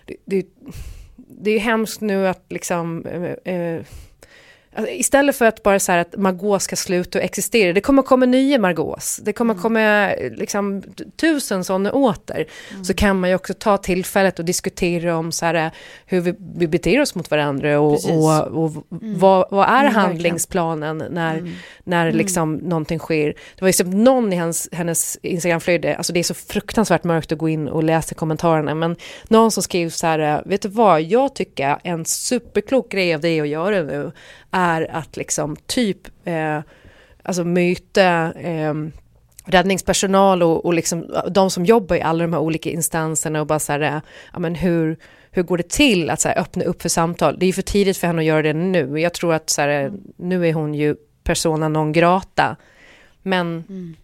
det, 0.05 0.15
det, 0.25 0.45
det 1.17 1.51
är 1.51 1.59
hemskt 1.59 2.01
nu 2.01 2.27
att 2.27 2.45
liksom 2.49 3.05
eh, 3.05 3.53
eh 3.55 3.81
Alltså, 4.79 4.93
istället 4.93 5.35
för 5.35 5.45
att 5.45 5.63
bara 5.63 5.79
säga 5.79 6.01
att 6.01 6.17
Margot 6.17 6.61
ska 6.61 6.75
sluta 6.75 7.19
existera, 7.19 7.73
det 7.73 7.81
kommer 7.81 8.01
komma 8.01 8.25
nya 8.25 8.59
Margaux, 8.59 9.17
det 9.17 9.33
kommer 9.33 9.53
mm. 9.53 9.61
komma 9.61 10.11
liksom, 10.37 10.83
tusen 11.15 11.63
sådana 11.63 11.91
åter, 11.91 12.45
mm. 12.71 12.85
så 12.85 12.93
kan 12.93 13.19
man 13.19 13.29
ju 13.29 13.35
också 13.35 13.53
ta 13.53 13.77
tillfället 13.77 14.39
och 14.39 14.45
diskutera 14.45 15.17
om 15.17 15.31
så 15.31 15.45
här, 15.45 15.71
hur 16.05 16.21
vi, 16.21 16.35
vi 16.55 16.67
beter 16.67 17.01
oss 17.01 17.15
mot 17.15 17.31
varandra 17.31 17.79
och, 17.79 17.93
och, 17.93 18.47
och 18.47 18.71
mm. 19.01 19.19
vad, 19.19 19.47
vad, 19.51 19.69
är 19.69 19.81
mm, 19.81 19.95
handlingsplanen 19.95 20.97
när, 21.09 21.37
mm. 21.37 21.53
när 21.83 22.11
liksom 22.11 22.55
någonting 22.55 22.99
sker. 22.99 23.27
Det 23.27 23.61
var 23.61 23.69
ju 23.69 23.73
som 23.73 24.03
någon 24.03 24.33
i 24.33 24.35
hans, 24.35 24.69
hennes 24.71 25.17
Instagramflöde, 25.21 25.95
alltså 25.95 26.13
det 26.13 26.19
är 26.19 26.23
så 26.23 26.33
fruktansvärt 26.33 27.03
mörkt 27.03 27.31
att 27.31 27.37
gå 27.37 27.49
in 27.49 27.67
och 27.67 27.83
läsa 27.83 28.15
kommentarerna, 28.15 28.75
men 28.75 28.95
någon 29.27 29.51
som 29.51 29.63
skrev 29.63 29.89
så 29.89 30.07
här, 30.07 30.43
vet 30.45 30.61
du 30.61 30.69
vad, 30.69 31.01
jag 31.01 31.35
tycker 31.35 31.77
en 31.83 32.05
superklok 32.05 32.91
grej 32.91 33.13
av 33.13 33.21
det 33.21 33.41
att 33.41 33.47
göra 33.47 33.83
nu 33.83 34.11
är 34.51 34.91
att 34.91 35.17
liksom 35.17 35.55
typ 35.55 36.07
eh, 36.25 36.61
alltså 37.23 37.43
möta 37.43 38.33
eh, 38.33 38.73
räddningspersonal 39.45 40.43
och, 40.43 40.65
och 40.65 40.73
liksom 40.73 41.11
de 41.31 41.49
som 41.49 41.65
jobbar 41.65 41.95
i 41.95 42.01
alla 42.01 42.23
de 42.23 42.33
här 42.33 42.39
olika 42.39 42.69
instanserna 42.69 43.41
och 43.41 43.47
bara 43.47 43.59
så 43.59 43.71
här, 43.71 44.01
ja 44.33 44.39
men 44.39 44.55
hur, 44.55 44.97
hur 45.31 45.43
går 45.43 45.57
det 45.57 45.69
till 45.69 46.09
att 46.09 46.21
så 46.21 46.29
här, 46.29 46.39
öppna 46.39 46.63
upp 46.63 46.81
för 46.81 46.89
samtal? 46.89 47.39
Det 47.39 47.45
är 47.45 47.47
ju 47.47 47.53
för 47.53 47.61
tidigt 47.61 47.97
för 47.97 48.07
henne 48.07 48.19
att 48.19 48.25
göra 48.25 48.41
det 48.41 48.53
nu. 48.53 48.99
Jag 48.99 49.13
tror 49.13 49.33
att 49.33 49.49
så 49.49 49.61
här, 49.61 49.91
nu 50.17 50.47
är 50.47 50.53
hon 50.53 50.73
ju 50.73 50.95
persona 51.23 51.69
non 51.69 51.91
grata. 51.91 52.55
Men, 53.21 53.63
mm. 53.69 53.95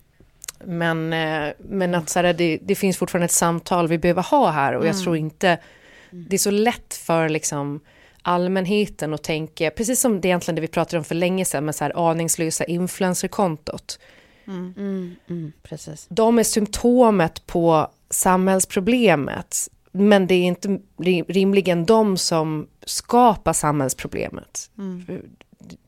men, 0.64 1.14
eh, 1.14 1.54
men 1.58 1.96
att 1.96 2.10
så 2.10 2.20
här, 2.20 2.34
det, 2.34 2.60
det, 2.62 2.76
finns 2.76 2.98
fortfarande 2.98 3.26
ett 3.26 3.32
samtal 3.32 3.88
vi 3.88 3.98
behöver 3.98 4.22
ha 4.22 4.52
här 4.52 4.74
och 4.74 4.86
jag 4.86 4.92
mm. 4.92 5.04
tror 5.04 5.18
inte, 5.18 5.48
mm. 5.48 6.26
det 6.30 6.36
är 6.36 6.38
så 6.38 6.52
lätt 6.52 6.94
för 6.94 7.30
liksom 7.30 7.80
allmänheten 8.28 9.14
och 9.14 9.22
tänker, 9.22 9.70
precis 9.70 10.02
som 10.02 10.22
det 10.22 10.28
egentligen 10.28 10.56
det 10.56 10.62
vi 10.62 10.68
pratade 10.68 10.98
om 10.98 11.04
för 11.04 11.16
länge 11.16 11.46
sedan 11.46 11.66
med 11.66 11.76
så 11.76 11.84
här 11.84 12.10
aningslösa 12.12 12.64
influencerkontot. 12.64 14.00
Mm. 14.48 14.74
Mm, 14.78 15.16
mm, 15.30 15.52
precis. 15.64 16.08
De 16.10 16.40
är 16.40 16.44
symptomet 16.44 17.48
på 17.48 17.92
samhällsproblemet, 18.10 19.70
men 19.92 20.28
det 20.28 20.36
är 20.36 20.44
inte 20.44 20.80
rimligen 21.28 21.86
de 21.86 22.18
som 22.18 22.68
skapar 22.86 23.54
samhällsproblemet. 23.54 24.70
Mm. 24.78 25.06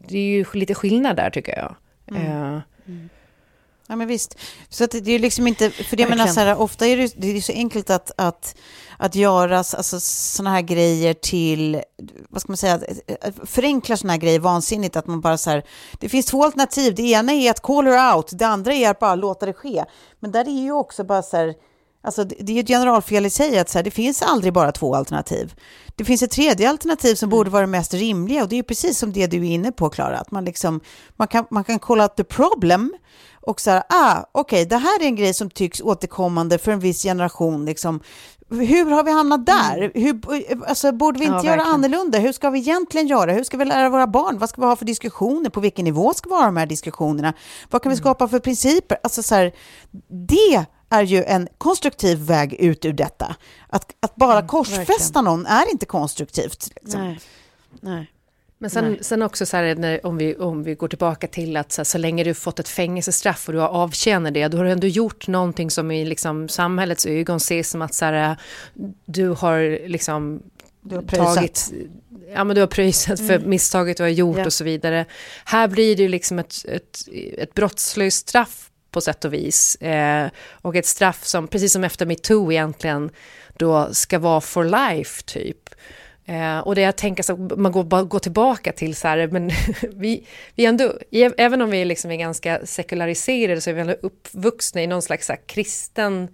Det 0.07 0.17
är 0.17 0.31
ju 0.31 0.45
lite 0.53 0.73
skillnad 0.73 1.15
där 1.15 1.29
tycker 1.29 1.57
jag. 1.57 1.75
Uh, 2.11 2.59
Ja 3.87 3.95
men 3.95 4.07
visst. 4.07 4.37
Så 4.69 4.83
att 4.83 4.91
det 4.91 5.11
är 5.11 5.19
liksom 5.19 5.47
inte, 5.47 5.69
för 5.69 5.97
det 5.97 6.03
jag 6.03 6.09
menar 6.09 6.27
så 6.27 6.39
här, 6.39 6.61
ofta 6.61 6.85
är 6.85 6.97
det, 6.97 7.13
det 7.17 7.37
är 7.37 7.41
så 7.41 7.51
enkelt 7.51 7.89
att, 7.89 8.11
att, 8.17 8.55
att 8.97 9.15
göra 9.15 9.57
alltså, 9.57 9.99
sådana 9.99 10.55
här 10.55 10.61
grejer 10.61 11.13
till, 11.13 11.81
vad 12.29 12.41
ska 12.41 12.51
man 12.51 12.57
säga, 12.57 12.79
förenkla 13.45 13.97
sådana 13.97 14.13
här 14.13 14.19
grejer 14.19 14.39
vansinnigt, 14.39 14.95
att 14.95 15.07
man 15.07 15.21
bara 15.21 15.37
så 15.37 15.49
här, 15.49 15.63
det 15.99 16.09
finns 16.09 16.25
två 16.25 16.43
alternativ, 16.43 16.95
det 16.95 17.03
ena 17.03 17.33
är 17.33 17.51
att 17.51 17.61
call 17.61 17.85
her 17.85 18.15
out, 18.15 18.29
det 18.31 18.47
andra 18.47 18.73
är 18.73 18.89
att 18.89 18.99
bara 18.99 19.15
låta 19.15 19.45
det 19.45 19.53
ske. 19.53 19.85
Men 20.19 20.31
där 20.31 20.47
är 20.47 20.61
ju 20.61 20.71
också 20.71 21.03
bara 21.03 21.23
så 21.23 21.37
här, 21.37 21.53
Alltså, 22.01 22.23
det 22.23 22.51
är 22.51 22.55
ju 22.55 22.59
ett 22.59 22.67
generalfel 22.67 23.25
i 23.25 23.29
sig 23.29 23.59
att 23.59 23.69
så 23.69 23.77
här, 23.77 23.83
det 23.83 23.91
finns 23.91 24.21
aldrig 24.21 24.53
bara 24.53 24.71
två 24.71 24.95
alternativ. 24.95 25.55
Det 25.95 26.05
finns 26.05 26.23
ett 26.23 26.31
tredje 26.31 26.69
alternativ 26.69 27.15
som 27.15 27.29
borde 27.29 27.49
vara 27.49 27.61
det 27.61 27.67
mest 27.67 27.93
rimliga 27.93 28.43
och 28.43 28.49
det 28.49 28.59
är 28.59 28.63
precis 28.63 28.99
som 28.99 29.13
det 29.13 29.27
du 29.27 29.37
är 29.37 29.51
inne 29.51 29.71
på, 29.71 29.89
Klara. 29.89 30.17
Att 30.17 30.31
man, 30.31 30.45
liksom, 30.45 30.79
man, 31.15 31.27
kan, 31.27 31.45
man 31.51 31.63
kan 31.63 31.79
kolla 31.79 32.03
out 32.03 32.15
the 32.15 32.23
problem 32.23 32.93
och 33.47 33.61
så 33.61 33.71
här, 33.71 33.83
ah, 33.89 34.25
okej, 34.31 34.41
okay, 34.41 34.65
det 34.65 34.77
här 34.77 35.01
är 35.01 35.05
en 35.05 35.15
grej 35.15 35.33
som 35.33 35.49
tycks 35.49 35.81
återkommande 35.81 36.57
för 36.57 36.71
en 36.71 36.79
viss 36.79 37.03
generation. 37.03 37.65
Liksom. 37.65 37.99
Hur 38.49 38.91
har 38.91 39.03
vi 39.03 39.11
hamnat 39.11 39.45
där? 39.45 39.77
Mm. 39.77 39.91
Hur, 39.93 40.21
alltså, 40.67 40.91
borde 40.91 41.19
vi 41.19 41.25
inte 41.25 41.37
ja, 41.37 41.43
göra 41.43 41.55
verkligen. 41.55 41.73
annorlunda? 41.73 42.17
Hur 42.17 42.31
ska 42.31 42.49
vi 42.49 42.59
egentligen 42.59 43.07
göra? 43.07 43.31
Hur 43.31 43.43
ska 43.43 43.57
vi 43.57 43.65
lära 43.65 43.89
våra 43.89 44.07
barn? 44.07 44.37
Vad 44.37 44.49
ska 44.49 44.61
vi 44.61 44.67
ha 44.67 44.75
för 44.75 44.85
diskussioner? 44.85 45.49
På 45.49 45.59
vilken 45.59 45.85
nivå 45.85 46.13
ska 46.13 46.29
vi 46.29 46.35
ha 46.35 46.45
de 46.45 46.57
här 46.57 46.65
diskussionerna? 46.65 47.33
Vad 47.69 47.81
kan 47.81 47.89
vi 47.89 47.93
mm. 47.93 48.03
skapa 48.03 48.27
för 48.27 48.39
principer? 48.39 48.97
Alltså, 49.03 49.23
så 49.23 49.35
här, 49.35 49.55
det 50.27 50.65
är 50.89 51.03
ju 51.03 51.23
en 51.23 51.47
konstruktiv 51.57 52.17
väg 52.17 52.53
ut 52.53 52.85
ur 52.85 52.93
detta. 52.93 53.35
Att, 53.69 53.93
att 53.99 54.15
bara 54.15 54.37
mm, 54.37 54.47
korsfästa 54.47 55.21
någon 55.21 55.45
är 55.45 55.71
inte 55.71 55.85
konstruktivt. 55.85 56.69
Liksom. 56.75 57.01
Nej. 57.01 57.19
Nej. 57.81 58.11
Men 58.59 58.69
sen, 58.69 58.97
sen 59.01 59.21
också 59.21 59.45
så 59.45 59.57
här, 59.57 59.75
när, 59.75 60.05
om, 60.05 60.17
vi, 60.17 60.35
om 60.35 60.63
vi 60.63 60.75
går 60.75 60.87
tillbaka 60.87 61.27
till 61.27 61.57
att 61.57 61.71
så, 61.71 61.85
så 61.85 61.97
länge 61.97 62.23
du 62.23 62.33
fått 62.33 62.59
ett 62.59 62.69
fängelsestraff 62.69 63.47
och 63.47 63.53
du 63.53 63.59
har 63.59 63.67
avtjänat 63.67 64.33
det, 64.33 64.47
då 64.47 64.57
har 64.57 64.65
du 64.65 64.71
ändå 64.71 64.87
gjort 64.87 65.27
någonting 65.27 65.71
som 65.71 65.91
i 65.91 66.05
liksom, 66.05 66.49
samhällets 66.49 67.05
ögon 67.05 67.37
ses 67.37 67.69
som 67.69 67.81
att 67.81 67.93
så 67.93 68.05
här, 68.05 68.37
du 69.05 69.29
har 69.29 69.87
liksom 69.87 70.43
du 70.81 70.95
har 70.95 71.01
tagit, 71.03 71.71
ja 72.33 72.43
men 72.43 72.55
du 72.55 72.61
har 72.61 72.67
pröjsat 72.67 73.19
för 73.19 73.35
mm. 73.35 73.49
misstaget 73.49 73.97
du 73.97 74.03
har 74.03 74.09
gjort 74.09 74.37
ja. 74.37 74.45
och 74.45 74.53
så 74.53 74.63
vidare. 74.63 75.05
Här 75.45 75.67
blir 75.67 75.95
det 75.95 76.07
liksom 76.07 76.39
ett, 76.39 76.65
ett, 76.65 76.99
ett 77.37 77.53
brottslöst 77.53 78.27
straff 78.27 78.69
på 78.91 79.01
sätt 79.01 79.25
och 79.25 79.33
vis. 79.33 79.75
Eh, 79.75 80.29
och 80.51 80.75
ett 80.75 80.85
straff 80.85 81.25
som, 81.25 81.47
precis 81.47 81.73
som 81.73 81.83
efter 81.83 82.05
metoo 82.05 82.51
egentligen, 82.51 83.09
då 83.57 83.93
ska 83.93 84.19
vara 84.19 84.41
for 84.41 84.63
life 84.63 85.23
typ. 85.25 85.69
Eh, 86.29 86.59
och 86.59 86.75
det 86.75 86.81
jag 86.81 86.95
tänker 86.95 87.23
så 87.23 87.37
man 87.37 87.71
går, 87.71 87.83
bara 87.83 88.03
går 88.03 88.19
tillbaka 88.19 88.71
till 88.71 88.95
så 88.95 89.07
här, 89.07 89.27
men 89.27 89.51
vi, 89.93 90.27
vi 90.55 90.65
ändå, 90.65 90.93
även 91.37 91.61
om 91.61 91.69
vi 91.69 91.85
liksom 91.85 92.11
är 92.11 92.15
ganska 92.15 92.65
sekulariserade 92.65 93.61
så 93.61 93.69
är 93.69 93.73
vi 93.73 93.81
ändå 93.81 93.95
uppvuxna 94.01 94.81
i 94.81 94.87
någon 94.87 95.01
slags 95.01 95.29
här, 95.29 95.39
kristen 95.45 96.27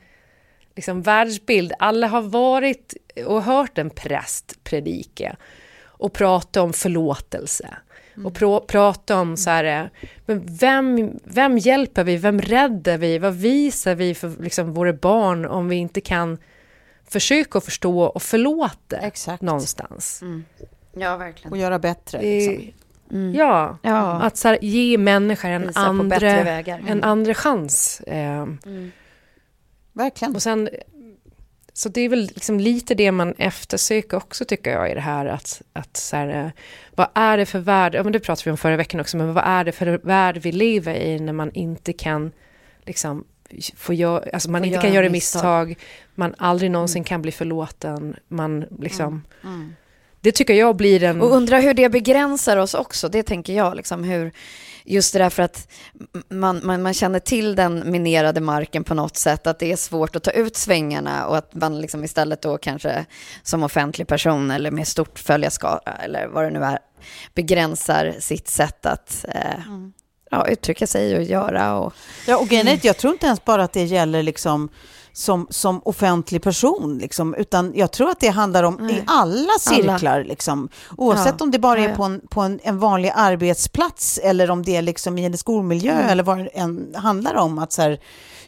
liksom, 0.75 1.01
världsbild. 1.01 1.73
Alla 1.79 2.07
har 2.07 2.21
varit 2.21 2.93
och 3.25 3.43
hört 3.43 3.77
en 3.77 3.89
präst 3.89 4.63
predika 4.63 5.35
och 5.85 6.13
prata 6.13 6.61
om 6.61 6.73
förlåtelse. 6.73 7.69
Mm. 8.15 8.25
Och 8.25 8.33
pr 8.35 8.59
prata 8.67 9.19
om 9.19 9.37
så 9.37 9.49
här, 9.49 9.89
men 10.25 10.55
vem, 10.59 11.19
vem 11.23 11.57
hjälper 11.57 12.03
vi, 12.03 12.17
vem 12.17 12.41
räddar 12.41 12.97
vi, 12.97 13.17
vad 13.17 13.33
visar 13.33 13.95
vi 13.95 14.15
för 14.15 14.43
liksom, 14.43 14.73
våra 14.73 14.93
barn 14.93 15.45
om 15.45 15.69
vi 15.69 15.75
inte 15.75 16.01
kan 16.01 16.37
försök 17.13 17.55
att 17.55 17.65
förstå 17.65 18.03
och 18.03 18.21
förlåta 18.21 18.97
Exakt. 18.97 19.41
någonstans. 19.41 20.21
Mm. 20.21 20.45
Ja, 20.93 21.17
verkligen. 21.17 21.51
Och 21.51 21.57
göra 21.57 21.79
bättre. 21.79 22.21
Liksom. 22.21 22.73
Mm. 23.11 23.35
Ja, 23.35 23.77
ja, 23.81 24.21
att 24.21 24.37
så 24.37 24.47
här, 24.47 24.57
ge 24.61 24.97
människor 24.97 25.49
en, 25.49 25.71
andra, 25.75 26.29
mm. 26.29 26.87
en 26.87 27.03
andra 27.03 27.33
chans. 27.33 28.01
Eh, 28.07 28.41
mm. 28.41 28.91
Verkligen. 29.93 30.35
Och 30.35 30.41
sen, 30.41 30.69
så 31.73 31.89
det 31.89 32.01
är 32.01 32.09
väl 32.09 32.21
liksom 32.21 32.59
lite 32.59 32.95
det 32.95 33.11
man 33.11 33.33
eftersöker 33.37 34.17
också 34.17 34.45
tycker 34.45 34.71
jag 34.71 34.91
i 34.91 34.93
det 34.93 35.01
här 35.01 35.25
att, 35.25 35.61
att 35.73 35.97
så 35.97 36.15
här, 36.15 36.45
eh, 36.45 36.51
vad 36.95 37.07
är 37.13 37.37
det 37.37 37.45
för 37.45 37.59
värld, 37.59 37.95
ja 37.95 38.03
men 38.03 38.13
det 38.13 38.19
pratade 38.19 38.45
vi 38.45 38.51
om 38.51 38.57
förra 38.57 38.77
veckan 38.77 38.99
också, 38.99 39.17
men 39.17 39.33
vad 39.33 39.43
är 39.47 39.63
det 39.63 39.71
för 39.71 39.99
värld 40.03 40.37
vi 40.37 40.51
lever 40.51 40.95
i 40.95 41.19
när 41.19 41.33
man 41.33 41.51
inte 41.51 41.93
kan 41.93 42.31
liksom 42.85 43.23
får 43.75 43.95
göra, 43.95 44.23
alltså 44.33 44.51
man 44.51 44.61
får 44.61 44.67
inte 44.67 44.81
kan 44.81 44.93
göra 44.93 45.09
misstag. 45.09 45.67
misstag, 45.67 45.85
man 46.15 46.35
aldrig 46.37 46.71
någonsin 46.71 46.99
mm. 46.99 47.05
kan 47.05 47.21
bli 47.21 47.31
förlåten, 47.31 48.15
man 48.27 48.65
liksom... 48.79 49.23
Mm. 49.43 49.55
Mm. 49.55 49.75
Det 50.21 50.31
tycker 50.31 50.53
jag 50.53 50.75
blir 50.75 51.03
en... 51.03 51.21
Och 51.21 51.31
undra 51.35 51.57
hur 51.57 51.73
det 51.73 51.89
begränsar 51.89 52.57
oss 52.57 52.73
också, 52.73 53.09
det 53.09 53.23
tänker 53.23 53.53
jag. 53.53 53.75
Liksom, 53.75 54.03
hur, 54.03 54.31
just 54.83 55.13
det 55.13 55.19
där 55.19 55.29
för 55.29 55.43
att 55.43 55.71
man, 56.29 56.61
man, 56.63 56.81
man 56.81 56.93
känner 56.93 57.19
till 57.19 57.55
den 57.55 57.91
minerade 57.91 58.41
marken 58.41 58.83
på 58.83 58.93
något 58.93 59.17
sätt, 59.17 59.47
att 59.47 59.59
det 59.59 59.71
är 59.71 59.75
svårt 59.75 60.15
att 60.15 60.23
ta 60.23 60.31
ut 60.31 60.55
svängarna 60.55 61.27
och 61.27 61.37
att 61.37 61.53
man 61.53 61.81
liksom 61.81 62.03
istället 62.03 62.41
då 62.41 62.57
kanske 62.57 63.05
som 63.43 63.63
offentlig 63.63 64.07
person 64.07 64.51
eller 64.51 64.71
med 64.71 64.87
stort 64.87 65.19
följarskara 65.19 65.93
eller 66.03 66.27
vad 66.27 66.43
det 66.43 66.49
nu 66.49 66.63
är, 66.63 66.79
begränsar 67.33 68.15
sitt 68.19 68.47
sätt 68.47 68.85
att 68.85 69.25
eh, 69.27 69.67
mm. 69.67 69.93
Ja, 70.33 70.47
uttrycka 70.47 70.87
sig 70.87 71.17
och 71.17 71.23
göra. 71.23 71.75
Och, 71.75 71.93
ja, 72.27 72.37
och 72.37 72.47
grejen 72.47 72.79
jag 72.81 72.97
tror 72.97 73.13
inte 73.13 73.25
ens 73.25 73.45
bara 73.45 73.63
att 73.63 73.73
det 73.73 73.83
gäller 73.83 74.23
liksom 74.23 74.69
som, 75.13 75.47
som 75.49 75.81
offentlig 75.85 76.41
person, 76.41 76.97
liksom, 76.97 77.35
utan 77.35 77.71
jag 77.75 77.91
tror 77.91 78.09
att 78.09 78.19
det 78.19 78.27
handlar 78.27 78.63
om 78.63 78.77
Nej. 78.81 78.95
i 78.95 79.03
alla 79.07 79.53
cirklar, 79.59 80.11
alla. 80.11 80.17
Liksom, 80.17 80.69
oavsett 80.97 81.35
ja. 81.39 81.43
om 81.43 81.51
det 81.51 81.59
bara 81.59 81.79
är 81.79 81.95
på, 81.95 82.03
en, 82.03 82.21
på 82.29 82.41
en, 82.41 82.59
en, 82.63 82.79
vanlig 82.79 83.11
arbetsplats 83.15 84.19
eller 84.23 84.51
om 84.51 84.63
det 84.63 84.75
är 84.75 84.81
liksom 84.81 85.17
i 85.17 85.25
en 85.25 85.37
skolmiljö 85.37 85.91
mm. 85.91 86.09
eller 86.09 86.23
vad 86.23 86.37
det 86.37 86.47
än 86.47 86.95
handlar 86.95 87.35
om. 87.35 87.59
att 87.59 87.71
så 87.71 87.81
här, 87.81 87.99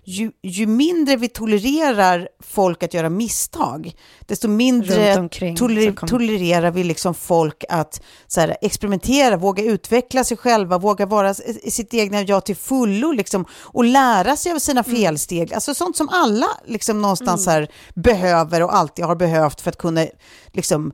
ju, 0.05 0.31
ju, 0.41 0.67
mindre 0.67 1.15
vi 1.15 1.27
tolererar 1.27 2.29
folk 2.39 2.83
att 2.83 2.93
göra 2.93 3.09
misstag, 3.09 3.95
desto 4.25 4.47
mindre 4.47 5.15
toler, 5.57 6.07
tolererar 6.07 6.71
vi 6.71 6.83
liksom 6.83 7.13
folk 7.13 7.63
att 7.69 8.01
så 8.27 8.41
här, 8.41 8.57
experimentera, 8.61 9.37
våga 9.37 9.63
utveckla 9.63 10.23
sig 10.23 10.37
själva, 10.37 10.77
våga 10.77 11.05
vara 11.05 11.35
i 11.63 11.71
sitt 11.71 11.93
egna 11.93 12.21
jag 12.21 12.45
till 12.45 12.55
fullo 12.55 13.11
liksom, 13.11 13.45
och 13.51 13.83
lära 13.83 14.35
sig 14.35 14.51
av 14.51 14.59
sina 14.59 14.83
mm. 14.83 14.95
felsteg. 14.95 15.53
Alltså 15.53 15.73
sånt 15.73 15.97
som 15.97 16.09
alla 16.09 16.47
liksom, 16.65 17.01
någonstans 17.01 17.47
mm. 17.47 17.53
här, 17.53 17.71
behöver 17.95 18.63
och 18.63 18.75
alltid 18.75 19.05
har 19.05 19.15
behövt 19.15 19.61
för 19.61 19.69
att 19.69 19.77
kunna 19.77 20.05
liksom, 20.51 20.93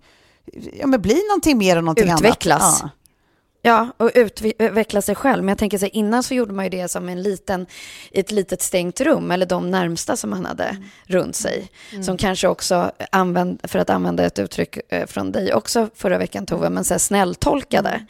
ja, 0.73 0.87
men 0.87 1.01
bli 1.01 1.21
någonting 1.29 1.57
mer 1.57 1.75
än 1.75 1.85
någonting 1.85 2.13
Utvecklas. 2.13 2.61
annat. 2.61 2.79
Ja. 2.83 3.00
Ja, 3.63 3.87
och 3.97 4.11
utveckla 4.15 5.01
sig 5.01 5.15
själv. 5.15 5.43
Men 5.43 5.49
jag 5.49 5.57
tänker 5.57 5.77
så 5.77 5.85
här, 5.85 5.95
innan 5.95 6.23
så 6.23 6.33
gjorde 6.33 6.53
man 6.53 6.65
ju 6.65 6.69
det 6.69 6.87
som 6.87 7.09
en 7.09 7.21
liten, 7.21 7.65
ett 8.11 8.31
litet 8.31 8.61
stängt 8.61 9.01
rum, 9.01 9.31
eller 9.31 9.45
de 9.45 9.71
närmsta 9.71 10.15
som 10.15 10.29
man 10.29 10.45
hade 10.45 10.63
mm. 10.63 10.83
runt 11.05 11.35
sig. 11.35 11.71
Mm. 11.91 12.03
Som 12.03 12.17
kanske 12.17 12.47
också, 12.47 12.91
använd, 13.11 13.59
för 13.63 13.79
att 13.79 13.89
använda 13.89 14.25
ett 14.25 14.39
uttryck 14.39 14.77
eh, 14.89 15.05
från 15.05 15.31
dig 15.31 15.53
också 15.53 15.89
förra 15.95 16.17
veckan 16.17 16.45
Tove, 16.45 16.69
men 16.69 16.83
så 16.83 16.93
här 16.93 16.99
snälltolkade. 16.99 17.89
Mm. 17.89 18.05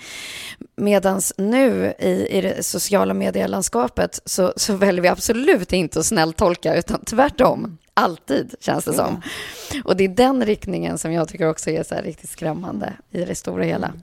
Medan 0.75 1.21
nu 1.37 1.93
i, 1.99 2.27
i 2.37 2.41
det 2.41 2.63
sociala 2.65 3.13
medielandskapet 3.13 4.19
så, 4.25 4.53
så 4.55 4.75
väljer 4.75 5.01
vi 5.01 5.07
absolut 5.07 5.73
inte 5.73 5.99
att 5.99 6.05
snälltolka, 6.05 6.75
utan 6.75 7.05
tvärtom. 7.05 7.77
Alltid, 7.93 8.55
känns 8.59 8.85
det 8.85 8.93
som. 8.93 9.21
Och 9.83 9.97
det 9.97 10.03
är 10.03 10.09
den 10.09 10.45
riktningen 10.45 10.97
som 10.97 11.11
jag 11.11 11.27
tycker 11.27 11.49
också 11.49 11.69
är 11.69 11.83
så 11.83 11.95
riktigt 11.95 12.29
skrämmande 12.29 12.93
i 13.11 13.25
det 13.25 13.35
stora 13.35 13.63
hela. 13.63 13.93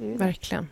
Mm. 0.00 0.18
Verkligen. 0.18 0.68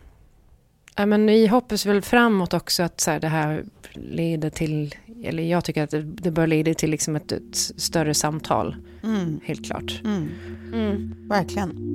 Ja, 0.96 1.06
men 1.06 1.26
vi 1.26 1.46
hoppas 1.46 1.86
väl 1.86 2.02
framåt 2.02 2.54
också 2.54 2.82
att 2.82 3.00
så 3.00 3.10
här, 3.10 3.20
det 3.20 3.28
här 3.28 3.64
leder 3.92 4.50
till, 4.50 4.94
eller 5.24 5.42
jag 5.42 5.64
tycker 5.64 5.82
att 5.82 5.90
det, 5.90 6.02
det 6.02 6.30
bör 6.30 6.46
leda 6.46 6.74
till 6.74 6.90
liksom 6.90 7.16
ett, 7.16 7.32
ett 7.32 7.56
större 7.56 8.14
samtal. 8.14 8.76
Mm. 9.02 9.40
Helt 9.44 9.66
klart. 9.66 10.00
Mm. 10.04 10.28
mm. 10.72 11.28
Verkligen. 11.28 11.92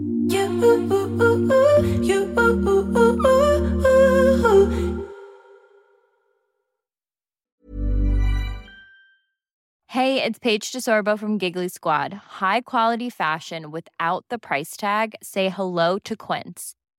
Hey, 9.89 10.21
it's 10.21 10.37
Paige 10.37 10.71
DeSorbo 10.71 11.17
from 11.17 11.37
Giggly 11.37 11.69
Squad. 11.69 12.13
High 12.39 12.61
quality 12.61 13.09
fashion 13.09 13.71
without 13.71 14.25
the 14.29 14.37
price 14.37 14.77
tag. 14.77 15.15
Say 15.23 15.49
hello 15.49 15.97
to 15.99 16.15
Quince. 16.15 16.75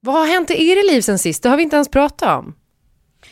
Vad 0.00 0.14
har 0.14 0.26
hänt 0.26 0.50
i 0.50 0.68
era 0.68 0.82
liv 0.82 1.00
sen 1.00 1.18
sist? 1.18 1.42
Det 1.42 1.48
har 1.48 1.56
vi 1.56 1.62
inte 1.62 1.76
ens 1.76 1.88
pratat 1.88 2.38
om. 2.38 2.54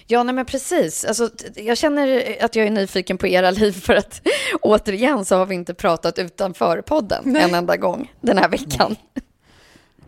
Ja, 0.06 0.22
nej 0.22 0.34
men 0.34 0.46
precis. 0.46 1.04
Alltså, 1.04 1.30
jag 1.54 1.78
känner 1.78 2.36
att 2.44 2.56
jag 2.56 2.66
är 2.66 2.70
nyfiken 2.70 3.18
på 3.18 3.26
era 3.26 3.50
liv 3.60 3.72
för 3.72 3.94
att 3.94 4.20
återigen 4.62 5.24
så 5.24 5.36
har 5.36 5.46
vi 5.46 5.54
inte 5.54 5.74
pratat 5.74 6.18
utanför 6.18 6.82
podden 6.82 7.22
nej. 7.26 7.42
en 7.42 7.54
enda 7.54 7.76
gång 7.76 8.12
den 8.20 8.38
här 8.38 8.48
veckan. 8.48 8.96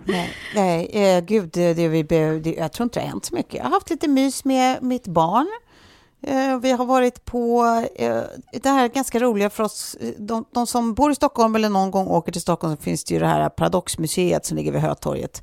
Nej, 0.04 0.30
nej 0.54 0.90
eh, 0.92 1.20
gud, 1.24 1.50
det, 1.52 1.74
det 1.74 1.88
vi 1.88 2.02
det, 2.02 2.54
jag 2.58 2.72
tror 2.72 2.84
inte 2.84 3.00
det 3.00 3.04
har 3.04 3.10
hänt 3.10 3.24
så 3.24 3.34
mycket. 3.34 3.54
Jag 3.54 3.64
har 3.64 3.70
haft 3.70 3.90
lite 3.90 4.08
mys 4.08 4.44
med 4.44 4.82
mitt 4.82 5.06
barn. 5.06 5.48
Eh, 6.22 6.58
vi 6.58 6.70
har 6.70 6.84
varit 6.84 7.24
på 7.24 7.64
eh, 7.96 8.22
det 8.52 8.68
här 8.68 8.84
är 8.84 8.88
ganska 8.88 9.18
roliga 9.18 9.50
för 9.50 9.64
oss. 9.64 9.96
De, 10.18 10.44
de, 10.54 10.66
som 10.66 10.94
bor 10.94 11.12
i 11.12 11.14
Stockholm 11.14 11.54
eller 11.54 11.68
någon 11.68 11.90
gång 11.90 12.06
åker 12.06 12.32
till 12.32 12.40
Stockholm 12.40 12.76
så 12.76 12.82
finns 12.82 13.04
det 13.04 13.14
ju 13.14 13.20
det 13.20 13.26
här 13.26 13.48
Paradoxmuseet 13.48 14.46
som 14.46 14.56
ligger 14.56 14.72
vid 14.72 14.80
Hötorget 14.80 15.42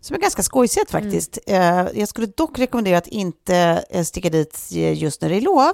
som 0.00 0.16
är 0.16 0.20
ganska 0.20 0.42
skojsigt 0.42 0.90
faktiskt. 0.90 1.38
Mm. 1.46 1.88
Jag 1.94 2.08
skulle 2.08 2.26
dock 2.26 2.58
rekommendera 2.58 2.98
att 2.98 3.06
inte 3.06 3.84
eh, 3.90 4.04
sticka 4.04 4.30
dit 4.30 4.66
just 4.94 5.22
när 5.22 5.28
det 5.28 5.36
är 5.36 5.40
lov. 5.40 5.72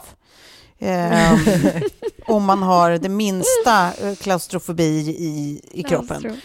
Om 2.26 2.44
man 2.44 2.62
har 2.62 2.90
det 2.90 3.08
minsta 3.08 3.92
klaustrofobi 4.20 4.84
i, 4.84 5.60
i 5.72 5.82
kroppen. 5.82 6.36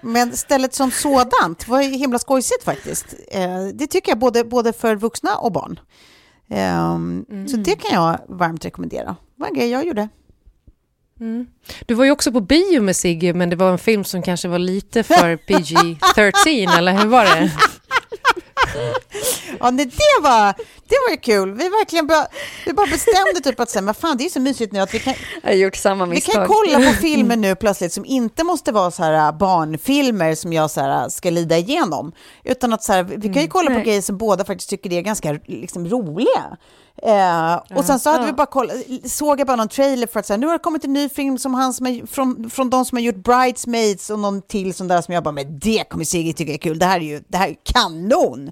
Men 0.00 0.36
stället 0.36 0.74
som 0.74 0.90
sådant 0.90 1.68
var 1.68 1.80
himla 1.82 2.18
skojsigt 2.18 2.64
faktiskt. 2.64 3.06
Det 3.74 3.86
tycker 3.86 4.10
jag 4.10 4.18
både, 4.18 4.44
både 4.44 4.72
för 4.72 4.96
vuxna 4.96 5.36
och 5.36 5.52
barn. 5.52 5.80
Um, 6.50 7.26
mm. 7.30 7.48
Så 7.48 7.56
det 7.56 7.74
kan 7.74 8.02
jag 8.02 8.20
varmt 8.28 8.64
rekommendera. 8.64 9.16
Det 9.36 9.40
var 9.40 9.46
en 9.46 9.54
grej 9.54 9.70
jag 9.70 9.86
gjorde. 9.86 10.08
Mm. 11.20 11.46
Du 11.86 11.94
var 11.94 12.04
ju 12.04 12.10
också 12.10 12.32
på 12.32 12.40
bio 12.40 12.82
med 12.82 12.96
Sigge, 12.96 13.34
men 13.34 13.50
det 13.50 13.56
var 13.56 13.72
en 13.72 13.78
film 13.78 14.04
som 14.04 14.22
kanske 14.22 14.48
var 14.48 14.58
lite 14.58 15.02
för 15.02 15.36
PG-13, 15.48 16.78
eller 16.78 16.92
hur 16.92 17.06
var 17.06 17.24
det? 17.24 17.50
Ja, 19.60 19.70
nej, 19.70 19.86
det, 19.86 20.22
var, 20.22 20.54
det 20.88 20.96
var 21.06 21.10
ju 21.10 21.16
kul. 21.16 21.54
Vi 21.54 21.68
verkligen 21.68 22.06
bara, 22.06 22.26
vi 22.66 22.72
bara 22.72 22.86
bestämde 22.86 23.40
typ 23.44 23.60
att 23.60 23.70
säga, 23.70 23.82
men 23.82 23.94
fan 23.94 24.16
det 24.16 24.24
är 24.24 24.28
så 24.28 24.40
mysigt 24.40 24.72
nu 24.72 24.78
att 24.80 24.94
vi 24.94 24.98
kan, 24.98 25.14
Jag 25.42 25.50
har 25.50 25.56
gjort 25.56 25.76
samma 25.76 26.06
vi 26.06 26.20
kan 26.20 26.46
kolla 26.46 26.78
på 26.78 26.92
filmer 27.00 27.36
nu 27.36 27.54
plötsligt 27.54 27.92
som 27.92 28.04
inte 28.04 28.44
måste 28.44 28.72
vara 28.72 28.90
så 28.90 29.02
här 29.02 29.26
äh, 29.26 29.38
barnfilmer 29.38 30.34
som 30.34 30.52
jag 30.52 30.70
så 30.70 30.80
här, 30.80 31.02
äh, 31.02 31.08
ska 31.08 31.30
lida 31.30 31.58
igenom. 31.58 32.12
Utan 32.44 32.72
att 32.72 32.82
så 32.82 32.92
här, 32.92 33.02
vi 33.02 33.32
kan 33.32 33.42
ju 33.42 33.48
kolla 33.48 33.74
på 33.74 33.80
grejer 33.80 34.02
som 34.02 34.18
båda 34.18 34.44
faktiskt 34.44 34.70
tycker 34.70 34.92
är 34.92 35.00
ganska 35.00 35.38
liksom, 35.46 35.88
roliga. 35.88 36.56
Eh, 37.02 37.76
och 37.78 37.84
sen 37.84 38.00
så 38.00 38.10
hade 38.10 38.26
vi 38.26 38.32
bara 38.32 38.46
kollat, 38.46 38.76
såg 39.04 39.40
jag 39.40 39.46
bara 39.46 39.56
någon 39.56 39.68
trailer 39.68 40.06
för 40.06 40.20
att 40.20 40.26
säga, 40.26 40.36
nu 40.36 40.46
har 40.46 40.52
det 40.52 40.58
kommit 40.58 40.84
en 40.84 40.92
ny 40.92 41.08
film 41.08 41.38
som 41.38 41.54
han 41.54 41.74
som 41.74 41.86
är, 41.86 42.06
från, 42.06 42.50
från 42.50 42.70
de 42.70 42.84
som 42.84 42.96
har 42.96 43.02
gjort 43.02 43.16
Bridesmaids 43.16 44.10
och 44.10 44.18
någon 44.18 44.42
till 44.42 44.74
sån 44.74 44.88
där 44.88 45.02
som 45.02 45.14
jag 45.14 45.24
bara, 45.24 45.32
men 45.32 45.58
det 45.58 45.84
kommer 45.88 46.04
Sigrid 46.04 46.36
tycka 46.36 46.52
är 46.52 46.58
kul, 46.58 46.78
det 46.78 46.86
här 46.86 47.00
är 47.00 47.04
ju 47.04 47.22
det 47.28 47.38
här 47.38 47.48
är 47.48 47.56
kanon. 47.62 48.50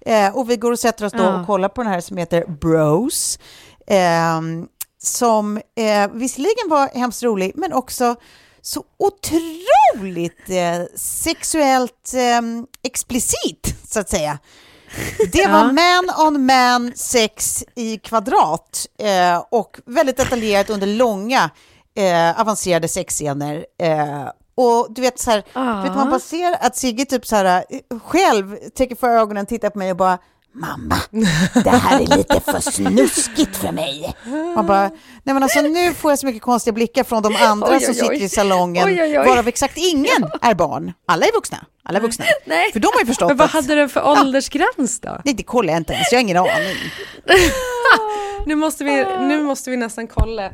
Eh, 0.00 0.36
och 0.36 0.50
vi 0.50 0.56
går 0.56 0.72
och 0.72 0.78
sätter 0.78 1.04
oss 1.06 1.12
då 1.12 1.24
och 1.24 1.46
kollar 1.46 1.68
på 1.68 1.82
den 1.82 1.92
här 1.92 2.00
som 2.00 2.16
heter 2.16 2.44
Bros. 2.46 3.38
ehm, 3.86 4.66
som 5.02 5.56
eh, 5.56 6.08
visserligen 6.12 6.68
var 6.68 6.88
hemskt 6.98 7.22
rolig, 7.22 7.52
men 7.54 7.72
också 7.72 8.16
så 8.62 8.84
otroligt 8.98 10.50
eh, 10.50 10.86
sexuellt 10.94 12.14
eh, 12.14 12.42
explicit, 12.82 13.74
så 13.84 14.00
att 14.00 14.10
säga. 14.10 14.38
Det 15.32 15.46
var 15.46 15.72
man 15.72 16.26
on 16.26 16.46
man 16.46 16.92
sex 16.96 17.64
i 17.74 17.98
kvadrat 17.98 18.86
eh, 18.98 19.44
och 19.50 19.80
väldigt 19.86 20.16
detaljerat 20.16 20.70
under 20.70 20.86
långa 20.86 21.50
eh, 21.96 22.40
avancerade 22.40 22.88
sexscener. 22.88 23.66
Eh, 23.82 24.28
och 24.54 24.86
du 24.90 25.00
vet 25.02 25.18
så 25.18 25.30
här, 25.30 25.44
du 25.82 25.88
vet, 25.88 25.96
man 25.96 26.10
bara 26.10 26.20
ser 26.20 26.66
att 26.66 26.76
Sigge 26.76 27.04
typ 27.04 27.26
så 27.26 27.36
här, 27.36 27.64
eh, 27.70 27.98
själv 28.00 28.56
täcker 28.74 28.96
för 28.96 29.08
ögonen, 29.08 29.46
tittar 29.46 29.70
på 29.70 29.78
mig 29.78 29.90
och 29.90 29.96
bara 29.96 30.18
Mamma, 30.58 30.96
det 31.64 31.70
här 31.70 32.00
är 32.00 32.16
lite 32.16 32.40
för 32.40 32.60
snuskigt 32.60 33.56
för 33.56 33.72
mig. 33.72 34.14
Man 34.54 34.66
bara, 34.66 34.88
nej 35.22 35.34
men 35.34 35.42
alltså 35.42 35.60
nu 35.60 35.94
får 35.94 36.10
jag 36.10 36.18
så 36.18 36.26
mycket 36.26 36.42
konstiga 36.42 36.72
blickar 36.74 37.04
från 37.04 37.22
de 37.22 37.36
andra 37.36 37.68
Oj, 37.68 37.74
oj, 37.76 37.80
som 37.80 37.94
sitter 37.94 38.10
oj. 38.10 38.22
i 38.22 38.28
salongen, 38.28 38.86
Oj, 38.86 39.02
oj, 39.02 39.18
oj. 39.18 39.26
varav 39.26 39.48
exakt 39.48 39.76
ingen 39.76 40.30
är 40.42 40.54
barn. 40.54 40.92
Alla 41.06 41.26
är 41.26 41.32
vuxna. 41.32 41.66
Alla 41.82 41.98
är 41.98 42.02
vuxna. 42.02 42.24
Nej. 42.46 42.72
För 42.72 42.80
de 42.80 42.86
har 42.94 43.00
ju 43.00 43.06
förstått 43.06 43.28
Men 43.28 43.36
vad 43.36 43.44
att... 43.44 43.50
hade 43.52 43.74
den 43.74 43.88
för 43.88 44.08
åldersgräns 44.20 45.00
då? 45.00 45.20
Nej, 45.24 45.34
det 45.34 45.42
kollar 45.42 45.72
jag 45.72 45.80
inte 45.80 45.92
ens, 45.92 46.12
jag 46.12 46.18
har 46.18 46.22
ingen 46.22 46.36
aning. 46.36 46.76
Nu 48.46 48.54
måste 48.54 48.84
vi, 48.84 49.04
nu 49.20 49.42
måste 49.42 49.70
vi 49.70 49.76
nästan 49.76 50.06
kolla. 50.06 50.50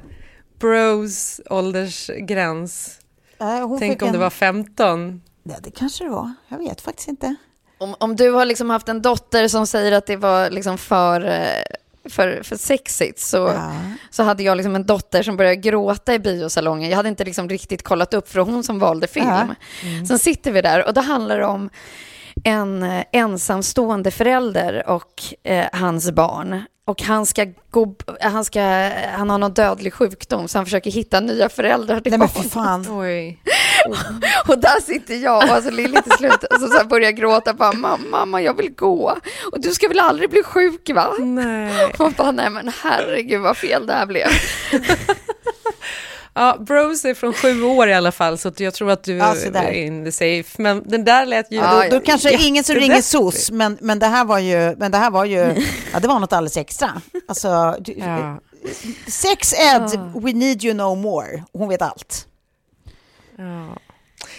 Bros 0.61 1.40
åldersgräns. 1.50 2.98
Äh, 3.40 3.78
Tänk 3.78 4.02
om 4.02 4.09
en... 4.09 4.12
det 4.12 4.18
var 4.18 4.30
15. 4.30 5.22
Ja, 5.42 5.55
det 5.62 5.70
kanske 5.70 6.05
det 6.05 6.11
var. 6.11 6.32
Jag 6.48 6.59
vet 6.59 6.80
faktiskt 6.80 7.09
inte. 7.09 7.34
Om, 7.79 7.95
om 7.99 8.16
du 8.16 8.31
har 8.31 8.45
liksom 8.45 8.70
haft 8.70 8.89
en 8.89 9.03
dotter 9.03 9.49
som 9.49 9.66
säger 9.66 9.93
att 9.93 10.07
det 10.07 10.16
var 10.16 10.51
liksom 10.51 10.79
för, 10.79 11.25
eh, 11.25 12.09
för, 12.11 12.43
för 12.43 12.57
sexigt 12.57 13.20
så, 13.20 13.37
Ja. 13.37 13.72
så 14.11 14.22
hade 14.22 14.43
jag 14.43 14.57
liksom 14.57 14.75
en 14.75 14.87
dotter 14.87 15.22
som 15.22 15.37
började 15.37 15.57
gråta 15.57 16.14
i 16.14 16.18
biosalongen. 16.18 16.91
Jag 16.91 16.97
hade 16.97 17.09
inte 17.09 17.25
liksom 17.25 17.49
riktigt 17.49 17.83
kollat 17.83 18.14
upp 18.14 18.29
för 18.29 18.41
hon 18.41 18.64
som 18.64 18.79
valde 18.79 19.07
film. 19.07 19.27
Ja. 19.29 19.47
Sen 20.09 20.18
sitter 20.18 20.53
vi 20.53 20.61
där 20.62 20.87
och 20.87 20.95
då 20.95 21.01
handlar 21.01 21.39
det 21.39 21.47
om 21.47 21.70
en 22.45 22.83
eh, 22.83 23.05
ensamstående 23.12 24.11
förälder 24.11 24.89
och 24.89 25.22
eh, 25.43 25.66
hans 25.72 26.11
barn. 26.11 26.62
Och 26.87 27.03
han 27.03 27.27
ska 27.27 27.47
gå, 27.70 27.95
han 28.20 28.45
ska, 28.45 28.91
han 29.16 29.31
har 29.31 29.39
någon 29.39 29.53
dödlig 29.55 29.95
sjukdom 29.95 30.49
så 30.49 30.59
han 30.59 30.66
försöker 30.66 30.91
hitta 30.91 31.20
nya 31.20 31.49
föräldrar 31.49 32.01
till 32.01 32.11
Nej 32.12 32.18
men 32.18 32.29
för 32.29 32.43
fan. 32.43 32.87
Oj. 32.91 33.39
Och 34.49 34.59
där 34.59 34.80
sitter 34.80 35.14
jag 35.14 35.37
och 35.37 35.51
alltså 35.51 35.70
Lilly 35.70 36.03
till 36.03 36.12
slut 36.12 36.45
och 36.45 36.61
så, 36.61 36.87
börjar 36.87 37.11
gråta 37.11 37.55
bara 37.55 37.72
mamma, 37.72 37.99
mamma 38.11 38.43
jag 38.43 38.57
vill 38.57 38.70
gå. 38.74 39.18
Och 39.53 39.61
du 39.61 39.74
ska 39.74 39.89
väl 39.89 39.99
aldrig 40.01 40.30
bli 40.30 40.43
sjuk 40.43 40.91
va? 40.95 41.14
Nej. 41.18 41.93
Och 41.99 42.12
bara 42.12 42.30
nej 42.32 42.51
men 42.51 42.72
herregud 42.82 43.41
vad 43.41 43.57
fel 43.57 43.87
det 43.87 43.93
här 43.93 44.07
blev. 44.07 44.28
Ja, 46.37 46.57
Bros 46.61 47.05
är 47.05 47.14
från 47.14 47.32
sju 47.32 47.62
år 47.62 47.89
i 47.89 47.95
alla 47.95 48.12
fall, 48.12 48.39
så 48.39 48.53
jag 48.57 48.74
tror 48.74 48.91
att 48.91 49.05
du 49.05 49.16
Ja, 49.16 49.35
är 49.55 49.72
in 49.72 50.05
the 50.05 50.12
safe. 50.12 50.62
Men 50.62 50.82
den 50.89 51.05
där 51.05 51.26
lät 51.26 51.53
ju... 51.53 51.57
Ja, 51.57 51.85
Då, 51.91 51.99
då 51.99 52.01
kanske 52.05 52.35
är 52.35 52.47
ingen 52.47 52.64
som 52.64 52.74
ringer. 52.74 53.03
SOS, 53.03 53.51
men, 53.51 53.78
men 53.80 53.99
det 53.99 54.07
här 54.07 54.24
var 54.24 54.39
ju, 54.39 54.76
men 54.76 54.91
det 54.91 54.99
här 54.99 55.11
var 55.11 55.24
ju, 55.24 55.66
ja 55.93 56.01
det 56.01 56.09
var 56.09 56.20
något 56.20 56.32
alldeles 56.32 56.57
extra. 56.57 56.91
Alltså, 57.28 57.76
du, 57.80 57.93
Ja. 57.93 58.41
sex 59.07 59.53
ed, 59.53 60.01
we 60.14 60.32
need 60.32 60.64
you 60.64 60.74
no 60.74 60.95
more. 60.95 61.45
Hon 61.53 61.68
vet 61.68 61.82
allt. 61.82 62.26
Ja. 63.39 63.76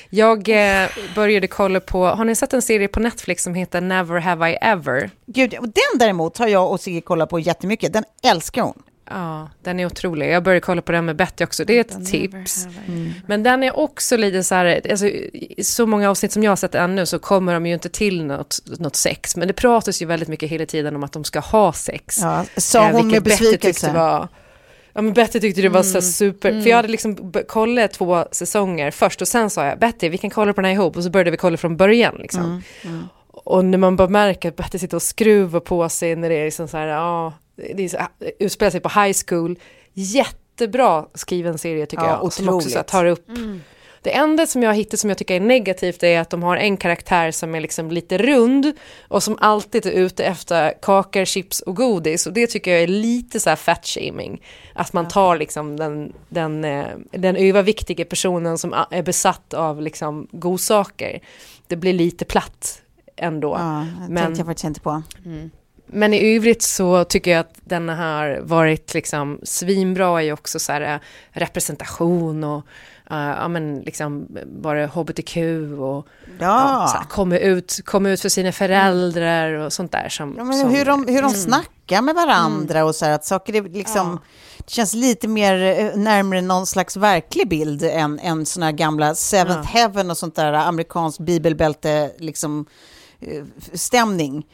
Jag 0.09 0.49
eh, 0.83 0.89
började 1.15 1.47
kolla 1.47 1.79
på, 1.79 2.05
har 2.05 2.25
ni 2.25 2.35
sett 2.35 2.53
en 2.53 2.61
serie 2.61 2.87
på 2.87 2.99
Netflix 2.99 3.43
som 3.43 3.55
heter 3.55 3.81
Never 3.81 4.19
Have 4.19 4.51
I 4.51 4.57
Ever? 4.61 5.09
Gud, 5.25 5.53
och 5.53 5.63
den 5.67 5.99
däremot 5.99 6.37
har 6.37 6.47
jag 6.47 6.71
och 6.71 6.79
Sigge 6.79 7.01
kollat 7.01 7.29
på 7.29 7.39
jättemycket. 7.39 7.93
Den 7.93 8.03
älskar 8.23 8.61
hon. 8.61 8.83
Ja, 9.09 9.49
den 9.63 9.79
är 9.79 9.85
otrolig. 9.85 10.31
Jag 10.31 10.43
började 10.43 10.61
kolla 10.61 10.81
på 10.81 10.91
den 10.91 11.05
med 11.05 11.15
Betty 11.15 11.43
också. 11.43 11.65
Det 11.65 11.77
är 11.77 11.81
ett 11.81 12.05
tips. 12.11 12.67
Men 13.27 13.43
den 13.43 13.63
är 13.63 13.77
också 13.79 14.17
lite 14.17 14.43
så 14.43 14.55
här, 14.55 14.81
alltså, 14.91 15.07
i 15.07 15.63
så 15.63 15.85
många 15.85 16.09
avsnitt 16.09 16.31
som 16.31 16.43
jag 16.43 16.51
har 16.51 16.55
sett 16.55 16.75
ännu 16.75 17.05
så 17.05 17.19
kommer 17.19 17.53
de 17.53 17.65
ju 17.65 17.73
inte 17.73 17.89
till 17.89 18.25
något, 18.25 18.59
något 18.79 18.95
sex. 18.95 19.35
Men 19.35 19.47
det 19.47 19.53
pratas 19.53 20.01
ju 20.01 20.05
väldigt 20.05 20.29
mycket 20.29 20.49
hela 20.49 20.65
tiden 20.65 20.95
om 20.95 21.03
att 21.03 21.11
de 21.11 21.23
ska 21.23 21.39
ha 21.39 21.73
sex. 21.73 22.17
Ja, 22.21 22.45
sa 22.57 22.89
Eh, 22.89 22.95
hon 22.95 23.07
med 23.07 23.23
Betty 23.23 23.37
tyckte 23.37 23.51
besvikelse. 23.51 23.93
var, 23.93 24.27
ja, 24.95 25.01
men 25.01 25.13
Betty 25.13 25.39
tyckte 25.39 25.61
det 25.61 25.69
var 25.69 25.83
så 25.83 26.01
super, 26.01 26.61
för 26.61 26.69
jag 26.69 26.75
hade 26.75 26.87
liksom 26.87 27.33
kollat 27.47 27.91
två 27.93 28.25
säsonger 28.31 28.91
först 28.91 29.21
och 29.21 29.27
sen 29.27 29.49
sa 29.49 29.65
jag 29.65 29.79
Betty 29.79 30.09
vi 30.09 30.17
kan 30.17 30.29
kolla 30.29 30.53
på 30.53 30.61
den 30.61 30.65
här 30.65 30.73
ihop 30.75 30.97
och 30.97 31.03
så 31.03 31.09
började 31.09 31.31
vi 31.31 31.37
kolla 31.37 31.57
från 31.57 31.77
början 31.77 32.15
liksom. 32.19 32.61
Och 33.31 33.65
när 33.65 33.77
man 33.77 33.95
bara 33.95 34.07
märker 34.07 34.49
att 34.49 34.55
Betty 34.55 34.79
sitter 34.79 34.95
och 34.97 35.03
skruvar 35.03 35.59
på 35.59 35.89
sig 35.89 36.15
när 36.15 36.29
det 36.29 36.35
är 36.35 36.45
liksom 36.45 36.67
så 36.67 36.77
här, 36.77 36.87
ja, 36.87 37.33
det 37.75 37.83
är 37.83 37.89
så, 37.89 37.97
utspelar 38.39 38.71
sig 38.71 38.79
på 38.79 38.89
high 39.01 39.17
school. 39.27 39.59
Jättebra 39.93 41.05
skriven 41.13 41.57
serie 41.57 41.85
tycker 41.85 42.03
Ja, 42.03 42.19
jag. 42.23 42.33
Som 42.33 42.49
också 42.49 42.69
så 42.69 42.75
här, 42.75 42.83
otroligt. 42.83 42.87
tar 42.87 43.05
upp 43.05 43.27
det 44.05 44.11
enda 44.15 44.47
som 44.47 44.63
jag 44.63 44.69
har 44.69 44.75
hittat 44.75 44.99
som 44.99 45.09
jag 45.09 45.17
tycker 45.17 45.35
är 45.35 45.39
negativt 45.39 46.03
är 46.03 46.19
att 46.19 46.29
de 46.29 46.43
har 46.43 46.57
en 46.57 46.77
karaktär 46.77 47.31
som 47.31 47.55
är 47.55 47.59
liksom 47.61 47.91
lite 47.91 48.17
rund 48.17 48.73
och 49.07 49.23
som 49.23 49.37
alltid 49.41 49.85
är 49.85 49.91
ute 49.91 50.25
efter 50.25 50.73
kakor, 50.81 51.25
chips 51.25 51.61
och 51.61 51.75
godis 51.75 52.27
och 52.27 52.33
det 52.33 52.47
tycker 52.47 52.71
jag 52.71 52.81
är 52.83 52.87
lite 52.87 53.39
så 53.39 53.49
här 53.49 53.55
fat 53.55 53.85
shaming. 53.85 54.41
Att 54.73 54.93
man 54.93 55.07
tar 55.07 55.37
liksom 55.37 55.77
den, 55.77 56.13
den, 56.29 56.63
eh, 56.63 56.85
den 57.11 57.35
överviktiga 57.35 58.05
personen 58.05 58.57
som 58.57 58.73
är 58.91 59.03
besatt 59.03 59.53
av 59.53 59.81
liksom 59.81 60.27
godsaker. 60.31 61.19
Det 61.67 61.75
blir 61.75 61.93
lite 61.93 62.25
platt 62.25 62.81
ändå. 63.15 63.55
Ja, 63.59 63.85
det 64.07 64.13
Men- 64.13 64.23
tänkte 64.23 64.39
jag 64.39 64.47
faktiskt 64.47 64.65
inte 64.65 64.79
på. 64.81 65.03
Men 65.87 66.13
i 66.13 66.35
övrigt 66.35 66.61
så 66.61 67.03
tycker 67.03 67.31
jag 67.31 67.39
att 67.39 67.55
den 67.63 67.89
har 67.89 68.39
varit 68.43 68.93
liksom 68.93 69.39
svinbra 69.43 70.23
i 70.23 70.31
också 70.31 70.59
så 70.59 70.71
här 70.71 70.81
eh, 70.93 70.99
representation 71.31 72.43
och 72.43 72.63
eh, 73.11 73.17
ja 73.17 73.47
men 73.47 73.79
liksom 73.79 74.27
bara 74.45 74.87
hbtq 74.87 75.37
och 75.79 76.07
Ja. 76.39 76.91
här, 76.93 77.03
komma 77.09 77.37
ut, 77.37 77.79
komma 77.85 78.09
ut 78.09 78.21
för 78.21 78.29
sina 78.29 78.51
föräldrar 78.51 79.51
och 79.53 79.73
sånt 79.73 79.91
där 79.91 80.09
som... 80.09 80.35
Ja, 80.37 80.43
men 80.43 80.59
som 80.59 80.69
hur 80.69 80.85
de, 80.85 81.07
hur 81.07 81.21
de 81.21 81.31
snackar 81.31 82.01
med 82.01 82.15
varandra 82.15 82.85
och 82.85 82.95
så 82.95 83.05
här, 83.05 83.11
att 83.11 83.25
saker 83.25 83.55
är 83.55 83.61
liksom, 83.61 84.19
det 84.57 84.69
känns 84.69 84.93
lite 84.93 85.27
mer 85.27 85.79
eh, 85.79 85.97
närmare 85.97 86.41
någon 86.41 86.65
slags 86.65 86.97
verklig 86.97 87.49
bild 87.49 87.83
än, 87.83 88.19
än 88.19 88.45
såna 88.45 88.65
här 88.65 88.73
gamla 88.73 89.15
Seventh 89.15 89.69
Heaven 89.69 90.11
och 90.11 90.17
sånt 90.17 90.35
där 90.35 90.53
amerikansk 90.53 91.19
bibelbälte 91.19 92.11
liksom 92.17 92.65
stämning. 93.73 94.45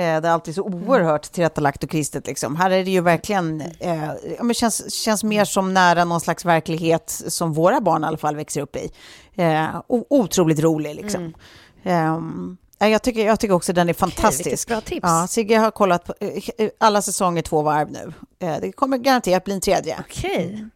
Eh, 0.00 0.20
Det 0.20 0.28
är 0.28 0.32
alltid 0.32 0.54
så 0.54 0.62
oerhört 0.62 1.22
tillrättalagt 1.22 1.84
och 1.84 1.90
kristet. 1.90 2.26
Liksom. 2.26 2.56
Här 2.56 2.70
är 2.70 2.84
det 2.84 2.90
ju 2.90 3.00
verkligen, 3.00 3.60
eh, 3.60 4.04
ja, 4.38 4.42
men 4.42 4.54
känns, 4.54 4.94
känns 4.94 5.24
mer 5.24 5.44
som 5.44 5.74
nära 5.74 6.04
någon 6.04 6.20
slags 6.20 6.44
verklighet 6.44 7.22
som 7.28 7.52
våra 7.52 7.80
barn 7.80 8.04
i 8.04 8.06
alla 8.06 8.16
fall 8.16 8.36
växer 8.36 8.60
upp 8.60 8.76
i. 8.76 8.90
Eh, 9.34 9.66
otroligt 9.88 10.60
rolig 10.60 10.94
liksom. 10.94 11.34
Ehm, 11.82 12.56
ja, 12.78 12.88
jag, 12.88 13.02
tycker, 13.02 13.26
jag 13.26 13.40
tycker 13.40 13.54
också 13.54 13.72
den 13.72 13.88
är 13.88 13.92
fantastisk. 13.94 14.46
vilket 14.46 14.66
bra 14.66 14.80
tips. 14.80 15.00
Ja, 15.02 15.26
Sigge 15.28 15.58
har 15.58 15.70
kollat 15.70 16.04
på, 16.04 16.14
eh, 16.20 16.70
alla 16.78 17.02
säsonger 17.02 17.42
två 17.42 17.62
varv 17.62 17.90
nu. 17.90 18.12
Eh, 18.38 18.56
det 18.60 18.72
kommer 18.72 18.98
garanterat 18.98 19.44
bli 19.44 19.54
en 19.54 19.60
tredje. 19.60 19.96
Okej. 20.00 20.66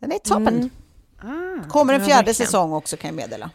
Den 0.00 0.12
är 0.12 0.18
toppen. 0.18 0.70
Ah, 1.18 1.68
kommer 1.68 1.94
en 1.94 2.00
fjärde 2.04 2.16
verkligen. 2.16 2.34
säsong 2.34 2.72
också 2.72 2.96
kan 2.96 3.08
jag 3.08 3.14
meddela. 3.16 3.50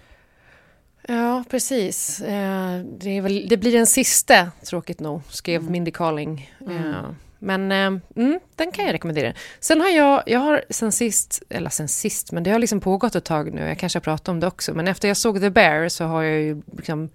Ja, 1.10 1.44
precis. 1.50 2.22
Eh, 2.22 2.80
Det, 2.84 3.22
väl, 3.22 3.48
det 3.50 3.58
blir 3.58 3.72
den 3.72 3.88
sista, 3.88 4.52
tråkigt 4.66 5.00
nog, 5.00 5.22
skrev 5.30 5.64
Mindy 5.72 5.92
Kaling. 5.92 6.52
Eh, 6.70 7.10
Men 7.40 7.72
eh, 7.72 8.02
mm, 8.16 8.40
den 8.56 8.72
kan 8.72 8.86
jag 8.86 8.94
rekommendera. 8.94 9.34
Sen 9.60 9.82
har 9.82 9.90
jag, 9.90 10.24
jag 10.26 10.40
har 10.40 10.64
sen 10.70 10.92
sist, 10.92 11.44
eller 11.50 11.70
sen 11.70 11.88
sist, 11.88 12.32
men 12.32 12.44
det 12.44 12.52
har 12.52 12.60
liksom 12.60 12.80
pågått 12.80 13.16
ett 13.16 13.26
tag 13.26 13.54
nu, 13.54 13.62
jag 13.68 13.80
kanske 13.80 13.98
har 14.00 14.02
pratat 14.02 14.28
om 14.30 14.40
det 14.40 14.48
också, 14.48 14.74
men 14.74 14.88
efter 14.88 15.08
jag 15.08 15.18
såg 15.18 15.42
The 15.42 15.50
Bear 15.50 15.90
så 15.90 16.04
har 16.06 16.24
jag 16.24 16.42
ju 16.42 16.62
liksom 16.78 17.10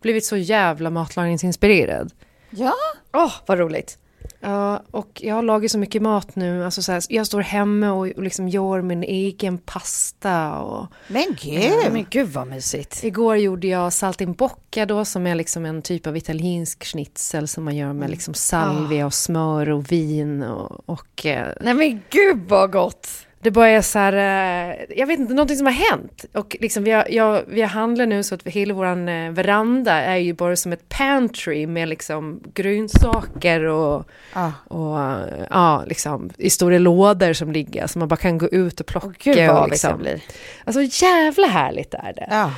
blivit 0.00 0.24
så 0.24 0.36
jävla 0.36 0.90
matlagningsinspirerad. 0.90 2.12
Ja, 2.50 2.74
Åh, 3.12 3.32
vad 3.46 3.58
roligt. 3.58 3.98
Ja, 4.40 4.82
och 4.90 5.20
jag 5.24 5.44
lagar 5.44 5.68
så 5.68 5.78
mycket 5.78 6.02
mat 6.02 6.36
nu. 6.36 6.64
Alltså 6.64 6.82
så 6.82 6.92
här, 6.92 7.02
jag 7.08 7.26
står 7.26 7.40
hemma 7.40 7.92
och, 7.92 8.06
och 8.06 8.22
liksom 8.22 8.48
gör 8.48 8.82
min 8.82 9.02
egen 9.02 9.58
pasta. 9.58 10.58
Och, 10.58 10.86
Men 11.08 11.36
gud! 11.42 11.92
Men 11.92 12.06
gud 12.10 12.28
vad 12.28 12.46
mysigt. 12.46 13.04
Igår 13.04 13.36
gjorde 13.36 13.66
jag 13.66 13.92
saltimbocca 13.92 14.86
då 14.86 15.04
som 15.04 15.26
är 15.26 15.34
liksom 15.34 15.66
en 15.66 15.82
typ 15.82 16.06
av 16.06 16.16
italiensk 16.16 16.84
schnitzel 16.84 17.48
som 17.48 17.64
man 17.64 17.76
gör 17.76 17.92
med 17.92 18.10
liksom 18.10 18.34
salvia 18.34 19.06
och 19.06 19.14
smör 19.14 19.70
och 19.70 19.92
vin 19.92 20.42
och, 20.42 20.88
och 20.88 21.26
eh, 21.26 21.52
Nej 21.60 21.74
men 21.74 22.02
gud 22.10 22.48
vad 22.48 22.72
gott. 22.72 23.08
Det 23.42 23.50
bara 23.50 23.68
är 23.68 23.82
så 23.82 23.98
här, 23.98 24.12
eh, 24.12 24.76
jag 24.96 25.06
vet 25.06 25.18
inte, 25.20 25.34
någonting 25.34 25.56
som 25.56 25.66
har 25.66 25.72
hänt. 25.72 26.24
Och 26.32 26.56
liksom 26.60 26.84
vi 26.84 26.90
har, 26.90 27.06
jag, 27.10 27.42
vi 27.48 27.60
har 27.60 27.68
handlat 27.68 28.08
nu 28.08 28.22
så 28.22 28.34
att 28.34 28.46
hela 28.46 28.74
vår 28.74 28.86
eh, 28.86 29.30
veranda 29.30 29.92
är 29.92 30.16
ju 30.16 30.32
bara 30.32 30.56
som 30.56 30.72
ett 30.72 30.88
pantry 30.88 31.66
med 31.66 31.88
liksom 31.88 32.40
grönsaker 32.54 33.64
och, 33.64 34.08
Ja. 34.34 34.52
och 34.68 35.00
eh, 35.00 35.46
ja, 35.50 35.84
liksom 35.86 36.30
i 36.38 36.50
stora 36.50 36.78
lådor 36.78 37.32
som 37.32 37.52
ligger 37.52 37.86
så 37.86 37.98
man 37.98 38.08
bara 38.08 38.16
kan 38.16 38.38
gå 38.38 38.48
ut 38.48 38.80
och 38.80 38.86
plocka. 38.86 39.32
Gud 39.32 39.48
vad 39.48 39.62
och 39.62 39.68
liksom. 39.68 39.90
jag 39.90 39.98
blir. 39.98 40.20
Alltså 40.64 41.04
jävla 41.04 41.46
härligt 41.46 41.94
är 41.94 42.12
det. 42.16 42.26
Ja. 42.30 42.50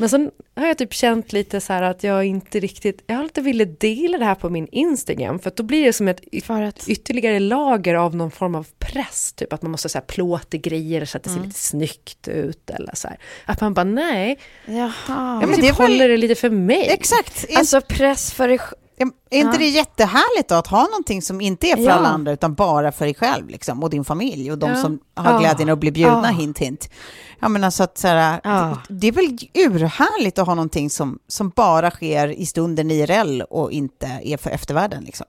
Men 0.00 0.08
sen 0.08 0.30
har 0.56 0.66
jag 0.66 0.78
typ 0.78 0.92
känt 0.94 1.32
lite 1.32 1.60
så 1.60 1.72
här 1.72 1.82
att 1.82 2.04
jag 2.04 2.24
inte 2.24 2.60
riktigt, 2.60 3.02
jag 3.06 3.16
har 3.16 3.22
inte 3.22 3.40
velat 3.40 3.80
dela 3.80 4.18
det 4.18 4.24
här 4.24 4.34
på 4.34 4.50
min 4.50 4.66
Instagram 4.72 5.38
för 5.38 5.48
att 5.48 5.56
då 5.56 5.62
blir 5.62 5.84
det 5.84 5.92
som 5.92 6.08
ett 6.08 6.20
y- 6.32 6.40
För 6.40 6.62
att- 6.62 6.88
ytterligare 6.88 7.38
lager 7.40 7.94
av 7.94 8.16
någon 8.16 8.30
form 8.30 8.54
av 8.54 8.66
press, 8.78 9.32
typ 9.32 9.52
att 9.52 9.62
man 9.62 9.70
måste 9.70 9.88
så 9.88 9.98
här 9.98 10.04
plåta 10.06 10.56
grejer 10.56 11.04
så 11.04 11.16
att 11.16 11.22
det 11.24 11.30
ser 11.30 11.40
lite 11.40 11.58
snyggt 11.60 12.28
ut 12.28 12.70
eller 12.70 12.94
så 12.94 13.08
här. 13.08 13.18
Att 13.44 13.60
man 13.60 13.74
bara 13.74 13.84
nej, 13.84 14.38
Jaha. 14.66 14.90
jag 15.08 15.40
men 15.40 15.50
vill 15.50 15.60
det 15.60 15.70
typ 15.70 15.80
är 15.80 15.88
väl- 15.88 15.98
det 15.98 16.16
lite 16.16 16.34
för 16.34 16.50
mig. 16.50 16.88
Exakt. 16.88 17.46
Alltså 17.56 17.80
press 17.80 18.32
för 18.32 18.48
dig 18.48 18.58
är 19.30 19.38
inte 19.40 19.58
det 19.58 19.68
jättehärligt 19.68 20.48
då 20.48 20.54
att 20.54 20.66
ha 20.66 20.82
någonting 20.84 21.22
som 21.22 21.40
inte 21.40 21.66
är 21.66 21.76
för 21.76 21.82
Ja. 21.82 21.92
alla 21.92 22.08
andra 22.08 22.32
utan 22.32 22.54
bara 22.54 22.92
för 22.92 23.04
dig 23.04 23.14
själv 23.14 23.48
liksom, 23.48 23.82
och 23.82 23.90
din 23.90 24.04
familj 24.04 24.52
och 24.52 24.58
de 24.58 24.70
Ja. 24.70 24.76
som 24.76 24.98
har 25.14 25.32
Ja. 25.32 25.38
glädjen 25.38 25.68
att 25.68 25.78
bli 25.78 25.90
bjudna, 25.92 26.22
Ja. 26.32 26.38
hint 26.38 26.58
hint. 26.58 26.90
Ja 27.40 27.48
men 27.48 27.64
alltså 27.64 27.82
att 27.82 27.98
så 27.98 28.08
här, 28.08 28.40
Ja. 28.44 28.78
det, 28.88 28.94
det 28.94 29.08
är 29.08 29.12
väl 29.12 29.38
urhärligt 29.54 30.38
att 30.38 30.46
ha 30.46 30.54
någonting 30.54 30.90
som, 30.90 31.18
som 31.28 31.48
bara 31.56 31.90
sker 31.90 32.28
i 32.28 32.46
stunden 32.46 32.90
IRL 32.90 33.40
och 33.42 33.72
inte 33.72 34.06
är 34.22 34.36
för 34.36 34.50
eftervärlden 34.50 35.04
liksom. 35.04 35.26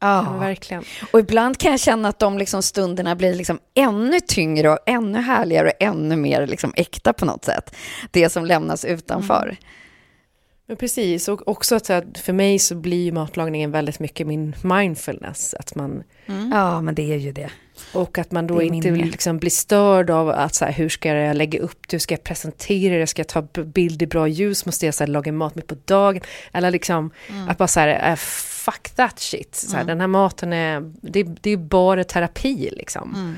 Ja, 0.00 0.24
Ja. 0.24 0.38
verkligen. 0.38 0.84
Och 1.12 1.18
ibland 1.20 1.58
kan 1.58 1.70
jag 1.70 1.80
känna 1.80 2.08
att 2.08 2.18
de 2.18 2.38
liksom 2.38 2.62
stunderna 2.62 3.16
blir 3.16 3.34
liksom 3.34 3.58
ännu 3.74 4.20
tyngre 4.20 4.70
och 4.70 4.78
ännu 4.86 5.18
härligare 5.20 5.66
och 5.68 5.82
ännu 5.82 6.16
mer 6.16 6.46
liksom 6.46 6.72
äkta 6.76 7.12
på 7.12 7.24
något 7.24 7.44
sätt. 7.44 7.74
Det 8.10 8.30
som 8.30 8.44
lämnas 8.44 8.84
utanför. 8.84 9.56
Men 10.68 10.76
precis, 10.76 11.28
och 11.28 11.48
också 11.48 11.74
att 11.74 11.86
för 12.18 12.32
mig 12.32 12.58
så 12.58 12.74
blir 12.74 13.12
matlagningen 13.12 13.70
väldigt 13.70 13.98
mycket 13.98 14.26
min 14.26 14.54
mindfulness. 14.62 15.54
Att 15.54 15.74
man, 15.74 16.02
Ja, 16.52 16.80
men 16.80 16.94
det 16.94 17.12
är 17.12 17.16
ju 17.16 17.32
det. 17.32 17.50
Och 17.92 18.18
att 18.18 18.32
man 18.32 18.46
då 18.46 18.62
inte 18.62 18.90
liksom 18.90 19.38
bli 19.38 19.50
störd 19.50 20.10
av 20.10 20.28
att 20.28 20.54
så 20.54 20.64
här, 20.64 20.72
hur 20.72 20.88
ska 20.88 21.08
jag 21.08 21.36
lägga 21.36 21.60
upp 21.60 21.88
det, 21.88 21.94
hur 21.94 21.98
ska 21.98 22.14
jag 22.14 22.24
presentera 22.24 22.98
det, 22.98 23.06
ska 23.06 23.20
jag 23.20 23.28
ta 23.28 23.42
bild 23.62 24.02
i 24.02 24.06
bra 24.06 24.28
ljus, 24.28 24.66
måste 24.66 24.86
jag 24.86 24.94
så 24.94 25.04
här, 25.04 25.08
laga 25.08 25.32
mat 25.32 25.54
mitt 25.54 25.66
på 25.66 25.76
dagen? 25.84 26.22
Eller 26.52 26.70
liksom 26.70 27.10
att 27.48 27.58
bara 27.58 27.68
så 27.68 27.80
här, 27.80 28.10
äh, 28.10 28.16
fuck 28.16 28.90
that 28.90 29.18
shit, 29.20 29.54
så 29.54 29.76
här, 29.76 29.84
den 29.84 30.00
här 30.00 30.06
maten 30.06 30.52
är, 30.52 30.92
det, 31.00 31.22
det 31.22 31.50
är 31.50 31.56
bara 31.56 32.04
terapi 32.04 32.70
liksom. 32.72 33.36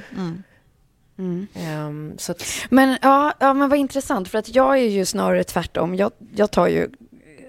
Ehm, 1.55 2.13
så 2.19 2.33
att, 2.33 2.43
Men 2.71 2.99
ja, 3.03 3.35
ja, 3.41 3.55
men 3.55 3.69
vad 3.69 3.79
intressant, 3.79 4.29
för 4.29 4.39
att 4.39 4.55
jag 4.55 4.79
är 4.79 4.89
ju 4.89 5.05
snarare 5.05 5.45
tvärtom. 5.45 5.95
Jag, 5.95 6.13
jag 6.37 6.51
tar 6.51 6.67
ju, 6.69 6.89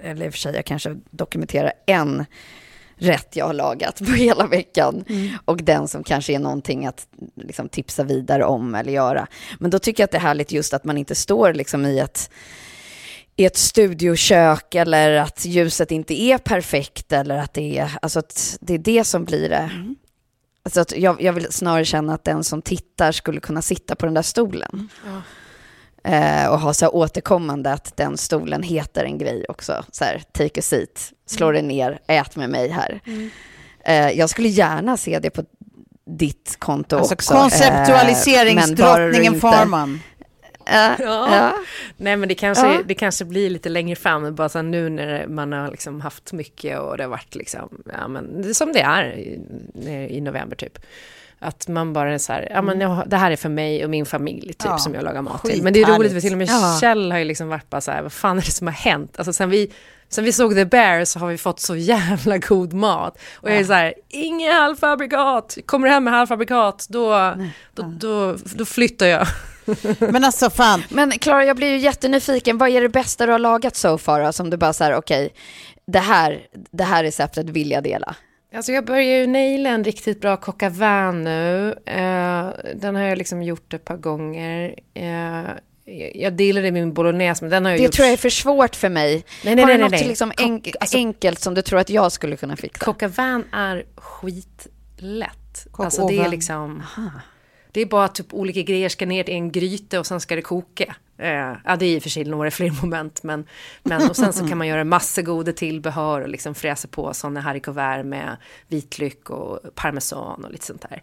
eller 0.04 0.26
i 0.26 0.30
och 0.30 0.34
för 0.34 0.40
sig, 0.40 0.56
jag 0.56 0.66
kanske 0.66 0.98
dokumenterar 1.10 1.74
en 1.86 2.26
rätt 3.00 3.36
jag 3.36 3.46
har 3.46 3.54
lagat 3.54 4.00
på 4.00 4.06
hela 4.12 4.48
veckan. 4.48 5.06
Och 5.46 5.58
den 5.58 5.88
som 5.88 6.04
kanske 6.04 6.34
är 6.34 6.40
någonting 6.40 6.86
att 6.86 7.08
liksom, 7.36 7.70
tipsa 7.70 8.04
vidare 8.04 8.46
om 8.46 8.76
eller 8.76 8.94
göra. 8.94 9.28
Men 9.60 9.72
då 9.72 9.80
tycker 9.80 10.04
jag 10.04 10.06
att 10.06 10.12
det 10.12 10.18
är 10.18 10.22
härligt 10.22 10.52
just 10.52 10.74
att 10.74 10.84
man 10.84 10.98
inte 10.98 11.16
står 11.16 11.54
liksom, 11.54 11.86
i 11.86 12.00
ett 12.00 12.30
i 13.36 13.46
ett 13.46 13.58
studiokök 13.58 14.76
eller 14.76 15.14
att 15.14 15.46
ljuset 15.46 15.92
inte 15.92 16.22
är 16.22 16.38
perfekt 16.38 17.12
eller 17.12 17.38
att 17.38 17.54
det 17.54 17.78
är, 17.78 17.98
alltså 18.02 18.20
att 18.20 18.58
det 18.62 18.74
är 18.74 18.78
det 18.78 19.04
som 19.04 19.26
blir 19.26 19.50
det. 19.50 19.72
Alltså 20.64 20.82
att 20.82 20.98
jag, 20.98 21.22
jag 21.22 21.34
vill 21.34 21.54
snarare 21.54 21.86
känna 21.86 22.14
att 22.14 22.24
den 22.24 22.44
som 22.44 22.62
tittar 22.62 23.12
skulle 23.12 23.40
kunna 23.40 23.62
sitta 23.62 23.96
på 23.96 24.06
den 24.06 24.14
där 24.14 24.22
stolen. 24.22 24.90
Eh, 26.04 26.48
och 26.52 26.60
ha 26.60 26.74
så 26.74 26.86
här 26.86 26.96
återkommande 26.96 27.72
att 27.74 27.98
den 27.98 28.18
stolen 28.18 28.64
heter 28.64 29.04
en 29.04 29.18
grej 29.18 29.46
också. 29.50 29.84
Så 29.92 30.04
här, 30.04 30.24
take 30.32 30.60
a 30.60 30.64
seat, 30.64 31.12
slå 31.26 31.52
dig 31.52 31.62
ner, 31.62 32.00
ät 32.08 32.36
med 32.36 32.50
mig 32.50 32.70
här. 32.70 33.00
Eh, 33.86 34.10
jag 34.12 34.30
skulle 34.30 34.48
gärna 34.48 34.98
se 34.98 35.20
det 35.20 35.30
på 35.30 35.44
ditt 36.06 36.56
konto 36.60 36.98
Alltså 36.98 37.14
också. 37.14 37.34
eh, 37.34 37.42
konceptualiseringsdrottningen 37.42 39.34
inte- 39.34 39.40
Farman. 39.40 40.00
Eh, 40.66 40.92
ja. 41.00 41.54
nej 41.98 42.16
men 42.18 42.30
det 42.30 42.36
kanske, 42.36 42.66
Ja. 42.68 42.80
det 42.86 42.94
kanske 42.94 43.26
blir 43.26 43.50
lite 43.50 43.70
längre 43.70 43.96
fram, 43.96 44.36
bara 44.36 44.50
så 44.50 44.62
nu 44.62 44.90
när 44.90 45.28
man 45.28 45.52
har 45.52 45.72
liksom 45.72 46.02
haft 46.02 46.34
mycket 46.34 46.80
och 46.80 46.98
det 46.98 47.04
har 47.04 47.10
varit 47.10 47.36
liksom, 47.36 47.70
ja 48.00 48.08
men 48.08 48.42
det 48.42 48.50
är 48.50 48.54
som 48.54 48.74
det 48.74 48.82
är 48.82 49.04
i, 49.14 49.40
i 50.10 50.22
november 50.22 50.56
typ. 50.56 50.80
Att 51.40 51.68
man 51.68 51.94
bara 51.94 52.14
är 52.14 52.18
så 52.18 52.34
här, 52.34 52.48
ja 52.52 52.62
men 52.62 52.82
jag, 52.82 53.04
det 53.08 53.18
här 53.18 53.32
är 53.32 53.36
för 53.36 53.50
mig 53.50 53.84
och 53.84 53.90
min 53.90 54.06
familj 54.06 54.48
typ 54.48 54.56
Ja, 54.66 54.78
som 54.78 54.94
jag 54.94 55.04
lagar 55.04 55.22
mat 55.22 55.44
till. 55.44 55.64
Men 55.64 55.74
det 55.74 55.82
är 55.82 55.98
roligt 55.98 56.14
för 56.14 56.22
till 56.22 56.32
och 56.32 56.38
med 56.38 56.48
Ja. 56.50 56.78
Kjell 56.82 57.12
har 57.12 57.20
ju 57.20 57.26
liksom 57.26 57.48
varit 57.48 57.70
bara 57.70 57.82
så 57.82 57.92
här, 57.92 58.02
vad 58.02 58.14
fan 58.14 58.38
är 58.38 58.42
det 58.42 58.52
som 58.52 58.68
har 58.68 58.74
hänt? 58.74 59.14
Alltså 59.18 59.34
sen 59.34 59.50
vi, 59.50 59.72
sen 60.10 60.24
vi 60.24 60.32
såg 60.34 60.56
The 60.56 60.66
Bear 60.66 61.06
så 61.06 61.20
har 61.20 61.28
vi 61.28 61.38
fått 61.38 61.60
så 61.60 61.76
jävla 61.76 62.38
god 62.38 62.74
mat. 62.74 63.18
Och 63.36 63.50
jag 63.52 63.58
är 63.58 63.64
så 63.64 63.74
här, 63.74 63.94
inga 64.10 64.54
halvfabrikat, 64.54 65.58
kommer 65.66 65.88
du 65.88 65.94
hem 65.94 66.04
med 66.04 66.14
halvfabrikat 66.14 66.86
då, 66.90 67.34
då, 67.76 67.84
då, 67.84 68.36
då 68.56 68.66
flyttar 68.66 69.06
jag. 69.06 69.28
Men 70.00 70.24
alltså 70.24 70.50
fan, 70.50 70.84
Men 70.90 71.12
Klara, 71.12 71.46
jag 71.46 71.56
blir 71.56 71.68
ju 71.68 71.78
jättenyfiken. 71.78 72.58
Vad 72.58 72.70
är 72.70 72.82
det 72.82 72.90
bästa 72.90 73.26
du 73.26 73.32
har 73.32 73.40
lagat 73.40 73.76
so 73.76 73.98
far? 73.98 74.32
Som 74.32 74.50
du 74.50 74.58
bara 74.58 74.74
så 74.74 74.84
här, 74.84 74.96
okej, 74.96 75.34
det, 75.88 76.00
här, 76.00 76.40
det 76.72 76.84
här 76.84 77.04
receptet 77.04 77.50
vill 77.50 77.72
jag 77.72 77.84
dela. 77.84 78.16
Alltså 78.54 78.72
jag 78.72 78.86
börjar 78.86 79.20
ju 79.20 79.28
naila 79.28 79.70
en 79.70 79.84
riktigt 79.84 80.22
bra 80.22 80.38
coq 80.38 80.62
nu. 81.14 81.76
Eh, 81.86 82.50
den 82.76 82.96
har 82.96 83.02
jag 83.02 83.18
liksom 83.18 83.44
gjort 83.44 83.74
ett 83.74 83.86
par 83.86 83.98
gånger. 83.98 84.76
Eh, 84.94 85.44
jag 86.16 86.34
delade 86.34 86.72
min 86.72 86.94
bolagnese, 86.94 87.42
men 87.44 87.50
den 87.52 87.66
har 87.66 87.72
jag 87.72 87.80
Det 87.80 87.84
gjort... 87.84 87.94
tror 87.94 88.06
jag 88.06 88.14
är 88.14 88.18
för 88.18 88.30
svårt 88.30 88.76
för 88.76 88.90
mig. 88.90 89.26
Nej, 89.46 89.56
nej, 89.56 89.64
har 89.64 89.72
du 89.72 89.78
nej, 89.78 89.84
något 89.84 89.92
nej. 89.92 90.08
Liksom 90.08 90.32
enk- 90.32 90.74
alltså- 90.80 90.98
enkelt 90.98 91.40
som 91.40 91.54
du 91.54 91.62
tror 91.62 91.80
att 91.80 91.90
jag 91.90 92.12
skulle 92.12 92.38
kunna 92.38 92.56
fixa? 92.56 92.86
Coq 92.86 93.04
är 93.52 93.86
skitlätt. 93.96 95.68
Coq 95.72 95.86
alltså 95.86 96.08
det 96.08 96.18
är 96.18 96.30
liksom... 96.30 96.84
Det 97.72 97.82
är 97.82 97.86
bara 97.86 98.08
typ 98.08 98.34
olika 98.34 98.62
grejer 98.62 98.90
ska 98.90 99.06
ner 99.06 99.30
i 99.30 99.34
en 99.34 99.52
gryta 99.52 100.00
och 100.00 100.08
sen 100.08 100.20
ska 100.22 100.36
det 100.36 100.42
koka. 100.42 100.96
Eh, 101.20 101.56
ja, 101.66 101.76
det 101.80 101.86
är 101.86 101.96
i 101.96 102.00
och 102.00 102.04
för 102.04 102.10
sig 102.10 102.26
några 102.26 102.52
fler 102.52 102.72
moment, 102.82 103.24
men, 103.24 103.46
men 103.84 104.10
och 104.10 104.16
sen 104.16 104.34
så 104.34 104.48
kan 104.48 104.58
man 104.58 104.68
göra 104.68 104.84
massor 104.84 105.22
goda 105.22 105.52
tillbehör 105.52 106.22
och 106.22 106.30
liksom 106.30 106.56
fräsa 106.56 106.88
på 106.88 107.14
sådana 107.14 107.40
haricots 107.42 107.78
verts 107.78 108.06
med 108.06 108.38
vitlök 108.68 109.30
och 109.30 109.60
parmesan 109.76 110.46
och 110.46 110.52
lite 110.52 110.66
sånt 110.66 110.86
där. 110.90 111.02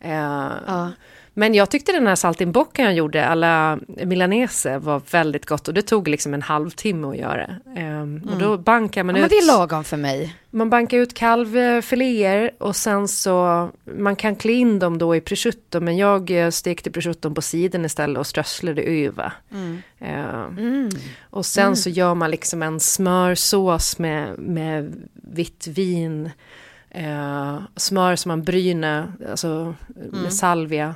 Eh, 0.00 0.88
Men 1.34 1.54
jag 1.54 1.70
tyckte 1.70 1.92
den 1.92 2.06
här 2.06 2.14
saltimboccan 2.14 2.84
jag 2.84 2.94
gjorde, 2.94 3.26
alla 3.26 3.78
milanese, 3.86 4.78
var 4.78 5.02
väldigt 5.10 5.46
gott 5.46 5.68
och 5.68 5.74
det 5.74 5.82
tog 5.82 6.08
liksom 6.08 6.34
en 6.34 6.42
halvtimme 6.42 7.06
att 7.08 7.16
göra. 7.16 7.56
Eh, 7.76 8.32
Och 8.32 8.38
då 8.38 8.56
bankar 8.58 9.02
man 9.04 9.14
Ja, 9.16 9.20
men 9.20 9.24
ut... 9.24 9.30
det 9.30 9.36
är 9.38 9.58
lagom 9.58 9.84
för 9.84 9.96
mig. 9.96 10.36
Man 10.50 10.70
bankar 10.70 10.98
ut 10.98 11.14
kalvfiléer 11.14 12.50
och 12.58 12.76
sen 12.76 13.08
så, 13.08 13.68
man 13.98 14.16
kan 14.16 14.36
klä 14.36 14.52
in 14.52 14.78
dem 14.78 14.98
då 14.98 15.16
i 15.16 15.20
prosciutto, 15.20 15.80
men 15.80 15.96
jag 15.96 16.30
eh, 16.30 16.50
stekte 16.50 16.90
prosciutton 16.90 17.34
på 17.34 17.42
sidan 17.42 17.84
istället 17.84 18.18
och 18.18 18.26
strösslade 18.26 18.82
över. 18.82 19.32
Eh, 19.98 20.46
Och 21.30 21.46
sen 21.46 21.76
så 21.76 21.90
gör 21.90 22.14
man 22.14 22.30
liksom 22.30 22.62
en 22.62 22.80
smörsås 22.80 23.98
med, 23.98 24.38
med 24.38 25.08
vitt 25.14 25.66
vin, 25.66 26.30
eh, 26.90 27.60
smör 27.76 28.16
som 28.16 28.28
man 28.28 28.42
bryner, 28.42 29.12
alltså 29.30 29.74
med 30.12 30.32
salvia, 30.34 30.94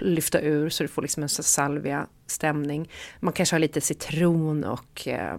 lyfta 0.00 0.40
ur 0.40 0.68
så 0.68 0.82
du 0.82 0.88
får 0.88 1.02
liksom 1.02 1.22
en 1.22 1.28
salvia 1.28 2.06
stämning. 2.26 2.90
Man 3.20 3.32
kanske 3.32 3.54
har 3.54 3.60
lite 3.60 3.80
citron 3.80 4.64
och 4.64 5.08
eh, 5.08 5.36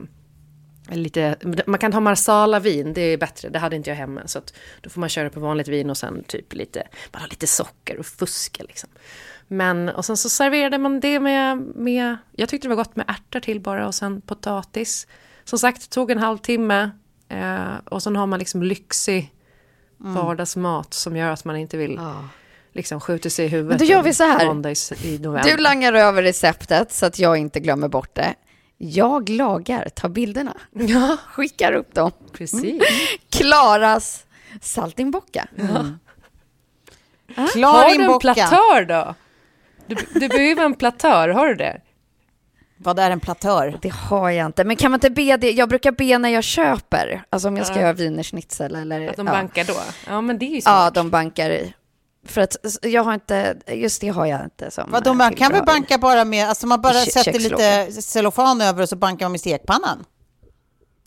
Lite, 0.89 1.35
man 1.65 1.79
kan 1.79 1.93
ha 1.93 1.99
marsala 1.99 2.59
vin, 2.59 2.93
det 2.93 3.01
är 3.01 3.17
bättre, 3.17 3.49
det 3.49 3.59
hade 3.59 3.75
inte 3.75 3.89
jag 3.89 3.97
hemma. 3.97 4.21
Så 4.25 4.37
att 4.37 4.53
då 4.81 4.89
får 4.89 4.99
man 4.99 5.09
köra 5.09 5.29
på 5.29 5.39
vanligt 5.39 5.67
vin 5.67 5.89
och 5.89 5.97
sen 5.97 6.23
typ 6.23 6.53
lite, 6.53 6.87
bara 7.11 7.25
lite 7.25 7.47
socker 7.47 7.97
och 7.99 8.05
fuska 8.05 8.63
liksom. 8.63 8.89
Men, 9.47 9.89
och 9.89 10.05
sen 10.05 10.17
så 10.17 10.29
serverade 10.29 10.77
man 10.77 10.99
det 10.99 11.19
med, 11.19 11.57
med, 11.57 12.17
jag 12.31 12.49
tyckte 12.49 12.67
det 12.67 12.75
var 12.75 12.83
gott 12.83 12.95
med 12.95 13.05
ärtor 13.07 13.39
till 13.39 13.59
bara 13.59 13.87
och 13.87 13.95
sen 13.95 14.21
potatis. 14.21 15.07
Som 15.43 15.59
sagt, 15.59 15.81
det 15.81 15.87
tog 15.87 16.11
en 16.11 16.17
halvtimme 16.17 16.91
eh, 17.29 17.75
och 17.85 18.03
sen 18.03 18.15
har 18.15 18.27
man 18.27 18.39
liksom 18.39 18.63
lyxig 18.63 19.33
vardagsmat 19.97 20.93
som 20.93 21.15
gör 21.17 21.31
att 21.31 21.45
man 21.45 21.55
inte 21.55 21.77
vill 21.77 21.99
liksom 22.73 22.99
skjuta 22.99 23.29
sig 23.29 23.45
i 23.45 23.47
huvudet. 23.47 23.79
Men 23.79 23.87
då 23.87 23.93
gör 23.93 24.03
vi 24.03 24.13
så 24.13 24.23
här. 24.23 24.45
Du 25.43 25.57
langar 25.57 25.93
över 25.93 26.23
receptet 26.23 26.91
så 26.91 27.05
att 27.05 27.19
jag 27.19 27.37
inte 27.37 27.59
glömmer 27.59 27.87
bort 27.87 28.15
det. 28.15 28.35
Jag 28.77 29.29
lagar, 29.29 29.89
tar 29.89 30.09
bilderna, 30.09 30.57
Ja, 30.73 31.17
skickar 31.27 31.73
upp 31.73 31.93
dem. 31.93 32.11
precis. 32.33 32.83
Klaras 33.29 34.25
Saltimbocca. 34.61 35.47
Klar 37.53 37.71
Har 37.71 37.97
du 37.97 38.03
en 38.03 38.19
platör 38.19 38.85
då? 38.85 39.15
Du, 39.87 39.95
du 40.19 40.27
behöver 40.27 40.65
en 40.65 40.73
platör, 40.73 41.29
har 41.29 41.47
du 41.47 41.55
det? 41.55 41.81
Vad 42.77 42.99
är 42.99 43.11
en 43.11 43.19
platör? 43.19 43.79
Det 43.81 43.93
har 43.93 44.29
jag 44.29 44.45
inte. 44.45 44.63
Men 44.63 44.75
kan 44.75 44.91
man 44.91 44.97
inte 44.97 45.09
be 45.09 45.37
det? 45.37 45.51
Jag 45.51 45.69
brukar 45.69 45.91
be 45.91 46.17
när 46.17 46.29
jag 46.29 46.43
köper. 46.43 47.23
Alltså 47.29 47.47
om 47.47 47.57
jag 47.57 47.65
ska 47.65 47.75
Ja. 47.75 47.81
göra 47.81 47.93
wienerschnitzel 47.93 48.75
eller... 48.75 49.09
Att 49.09 49.15
de 49.17 49.27
ja. 49.27 49.33
bankar 49.33 49.63
då? 49.63 49.73
Ja, 50.07 50.21
men 50.21 50.37
det 50.39 50.45
är 50.45 50.55
ju 50.55 50.61
smart. 50.61 50.73
Ja, 50.95 51.01
de 51.01 51.09
bankar 51.09 51.49
i. 51.49 51.73
För 52.25 52.41
att 52.41 52.55
jag 52.81 53.03
har 53.03 53.13
inte, 53.13 53.57
just 53.67 54.01
det 54.01 54.07
har 54.09 54.25
jag 54.25 54.43
inte 54.43 54.71
som 54.71 54.91
Vadå, 54.91 55.13
man 55.13 55.35
kan 55.35 55.51
väl 55.51 55.65
banka 55.65 55.97
bara 55.97 56.25
med, 56.25 56.49
alltså 56.49 56.67
man 56.67 56.81
bara 56.81 56.93
Kä- 56.93 57.09
sätter 57.09 57.39
lite 57.39 57.91
cellofan 58.01 58.61
över 58.61 58.81
och 58.81 58.89
så 58.89 58.95
bankar 58.95 59.25
man 59.25 59.31
med 59.31 59.39
stekpannan? 59.41 60.05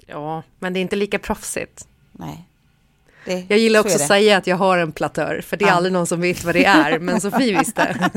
Ja, 0.07 0.43
men 0.59 0.73
det 0.73 0.79
är 0.79 0.83
inte 0.83 0.97
lika 0.97 1.19
proffsigt. 1.19 1.89
Nej. 2.13 2.47
Det, 3.31 3.45
Jag 3.49 3.59
gillar 3.59 3.81
så 3.83 3.87
också 3.87 3.97
att 4.03 4.09
säga 4.09 4.37
att 4.37 4.47
jag 4.47 4.57
har 4.57 4.79
en 4.79 4.93
platör, 4.93 5.41
för 5.47 5.57
det 5.57 5.65
är 5.65 5.69
Ja. 5.69 5.75
aldrig 5.75 5.93
någon 5.93 6.07
som 6.07 6.21
vet 6.21 6.45
vad 6.45 6.55
det 6.55 6.65
är, 6.65 6.99
men 6.99 7.21
Sofie 7.21 7.59
visste. 7.59 8.11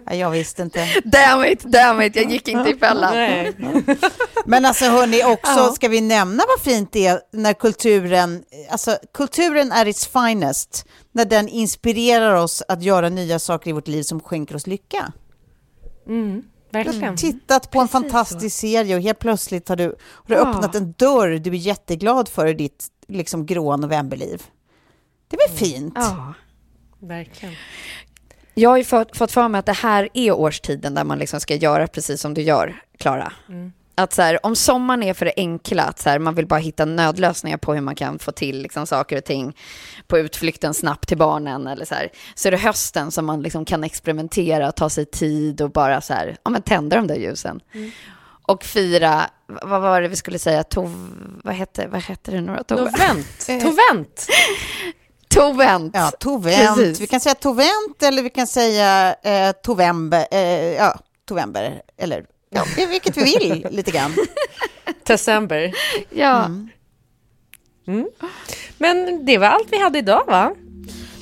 Ja, 0.06 0.14
jag 0.14 0.30
visste 0.30 0.62
inte. 0.62 0.88
Damn 1.04 1.44
it, 1.44 1.62
damn 1.62 2.02
it, 2.02 2.16
jag 2.16 2.30
gick 2.30 2.48
inte 2.48 2.70
i 2.70 2.74
fällan. 2.74 3.14
Men 4.46 4.64
alltså 4.64 4.84
hörni, 4.84 5.24
också 5.24 5.72
ska 5.72 5.88
vi 5.88 6.00
nämna 6.00 6.42
vad 6.48 6.60
fint 6.60 6.92
det 6.92 7.06
är 7.06 7.20
när 7.32 7.52
kulturen, 7.52 8.42
alltså 8.70 8.98
kulturen 9.14 9.72
är 9.72 9.86
its 9.88 10.06
finest, 10.06 10.86
när 11.12 11.24
den 11.24 11.48
inspirerar 11.48 12.34
oss 12.34 12.62
att 12.68 12.82
göra 12.82 13.08
nya 13.08 13.38
saker 13.38 13.70
i 13.70 13.72
vårt 13.72 13.88
liv 13.88 14.02
som 14.02 14.20
skänker 14.20 14.56
oss 14.56 14.66
lycka. 14.66 15.12
Mm, 16.08 16.42
Du 16.70 16.78
har 16.78 16.84
verkligen. 16.84 17.16
tittat 17.16 17.70
på 17.70 17.80
en 17.80 17.88
fantastisk 17.88 18.56
serie 18.56 18.96
och 18.96 19.02
helt 19.02 19.18
plötsligt 19.18 19.68
har 19.68 19.76
du, 19.76 19.84
har 19.84 19.94
du 20.26 20.34
Ja. 20.34 20.40
öppnat 20.50 20.74
en 20.74 20.92
dörr 20.96 21.38
du 21.38 21.50
är 21.50 21.54
jätteglad 21.54 22.28
för 22.28 22.46
i 22.46 22.54
ditt 22.54 22.86
liksom, 23.08 23.46
gråa 23.46 23.76
novemberliv. 23.76 24.42
Det 25.28 25.36
är 25.36 25.48
väl 25.48 25.58
fint? 25.58 25.94
Ja. 25.96 26.34
verkligen. 26.98 27.54
Jag 28.54 28.70
har 28.70 28.76
ju 28.76 28.84
fått, 28.84 29.16
fått 29.16 29.32
för 29.32 29.48
mig 29.48 29.58
att 29.58 29.66
det 29.66 29.72
här 29.72 30.08
är 30.14 30.32
årstiden 30.32 30.94
där 30.94 31.04
man 31.04 31.18
liksom 31.18 31.40
ska 31.40 31.54
göra 31.54 31.86
precis 31.86 32.20
som 32.20 32.34
du 32.34 32.42
gör, 32.42 32.82
Klara. 32.98 33.32
Att 33.98 34.12
så 34.12 34.22
här, 34.22 34.46
om 34.46 34.56
sommaren 34.56 35.02
är 35.02 35.14
för 35.14 35.24
det 35.24 35.32
enkla, 35.36 35.82
att 35.82 35.98
så 35.98 36.10
här, 36.10 36.18
man 36.18 36.34
vill 36.34 36.46
bara 36.46 36.60
hitta 36.60 36.84
nödlösningar 36.84 37.56
på 37.58 37.74
hur 37.74 37.80
man 37.80 37.94
kan 37.94 38.18
få 38.18 38.32
till 38.32 38.62
liksom, 38.62 38.86
saker 38.86 39.16
och 39.16 39.24
ting 39.24 39.56
på 40.06 40.18
utflykten 40.18 40.74
snabbt 40.74 41.08
till 41.08 41.18
barnen 41.18 41.66
eller 41.66 41.84
så 41.84 41.94
här, 41.94 42.08
så 42.34 42.48
är 42.48 42.52
det 42.52 42.58
hösten 42.58 43.10
som 43.10 43.26
man 43.26 43.42
liksom 43.42 43.64
kan 43.64 43.84
experimentera, 43.84 44.72
ta 44.72 44.90
sig 44.90 45.04
tid 45.04 45.60
och 45.60 45.70
bara 45.70 46.00
så 46.00 46.14
här, 46.14 46.36
ja 46.42 46.50
men 46.50 46.62
tända 46.62 46.96
de 46.96 47.06
där 47.06 47.14
ljusen. 47.14 47.60
Och 48.42 48.64
fira, 48.64 49.30
vad 49.46 49.80
var 49.80 50.02
det 50.02 50.08
vi 50.08 50.16
skulle 50.16 50.38
säga, 50.38 50.62
tov, 50.62 51.10
vad 51.44 51.54
hette, 51.54 51.86
vad 51.86 52.00
hette 52.00 52.30
det 52.30 52.40
nu 52.40 52.56
då? 52.56 52.64
Tove? 52.64 52.90
Novent. 52.90 53.46
Tovent. 53.46 54.26
Tovent. 55.28 55.94
Ja, 55.94 56.10
tovent. 56.10 56.76
Precis. 56.76 57.00
Vi 57.00 57.06
kan 57.06 57.20
säga 57.20 57.34
tovent 57.34 58.02
eller 58.02 58.22
vi 58.22 58.30
kan 58.30 58.46
säga 58.46 59.16
eh, 59.22 59.52
tovember. 59.52 60.26
Eh, 60.30 60.74
ja, 60.74 60.98
tovember. 61.28 61.82
Eller 61.96 62.24
ja, 62.50 62.64
vilket 62.76 63.16
vi 63.16 63.22
vill 63.22 63.66
lite 63.70 63.90
grann. 63.90 64.14
December. 65.06 65.72
Ja. 66.10 66.50
Men 68.78 69.26
det 69.26 69.38
var 69.38 69.46
allt 69.46 69.68
vi 69.70 69.82
hade 69.82 69.98
idag, 69.98 70.24
va? 70.26 70.54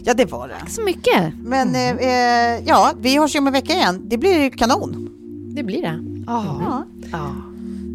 Ja, 0.05 0.15
det 0.15 0.25
var 0.25 0.49
det. 0.49 0.71
Så 0.71 0.83
mycket. 0.83 1.33
Men 1.37 1.75
eh, 1.75 1.91
eh, 1.91 2.63
ja, 2.67 2.93
vi 3.01 3.19
hörs 3.19 3.35
ju 3.35 3.39
om 3.39 3.47
en 3.47 3.53
vecka 3.53 3.73
igen. 3.73 4.01
Det 4.09 4.19
blir 4.19 4.51
kanon. 4.51 5.09
Det 5.55 5.63
blir 5.63 5.83
det. 5.83 6.25
Ja. 6.27 6.85
ja. 7.13 7.35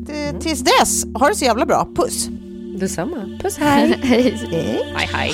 Det, 0.05 0.41
tills 0.41 0.59
dess, 0.59 1.05
ha 1.13 1.29
det 1.29 1.35
så 1.35 1.45
jävla 1.45 1.65
bra. 1.65 1.87
Puss! 1.95 2.27
Detsamma. 2.79 3.39
Puss, 3.41 3.57
hej. 3.57 3.99
Hej. 4.03 4.37
hej, 4.95 5.09
hej. 5.13 5.33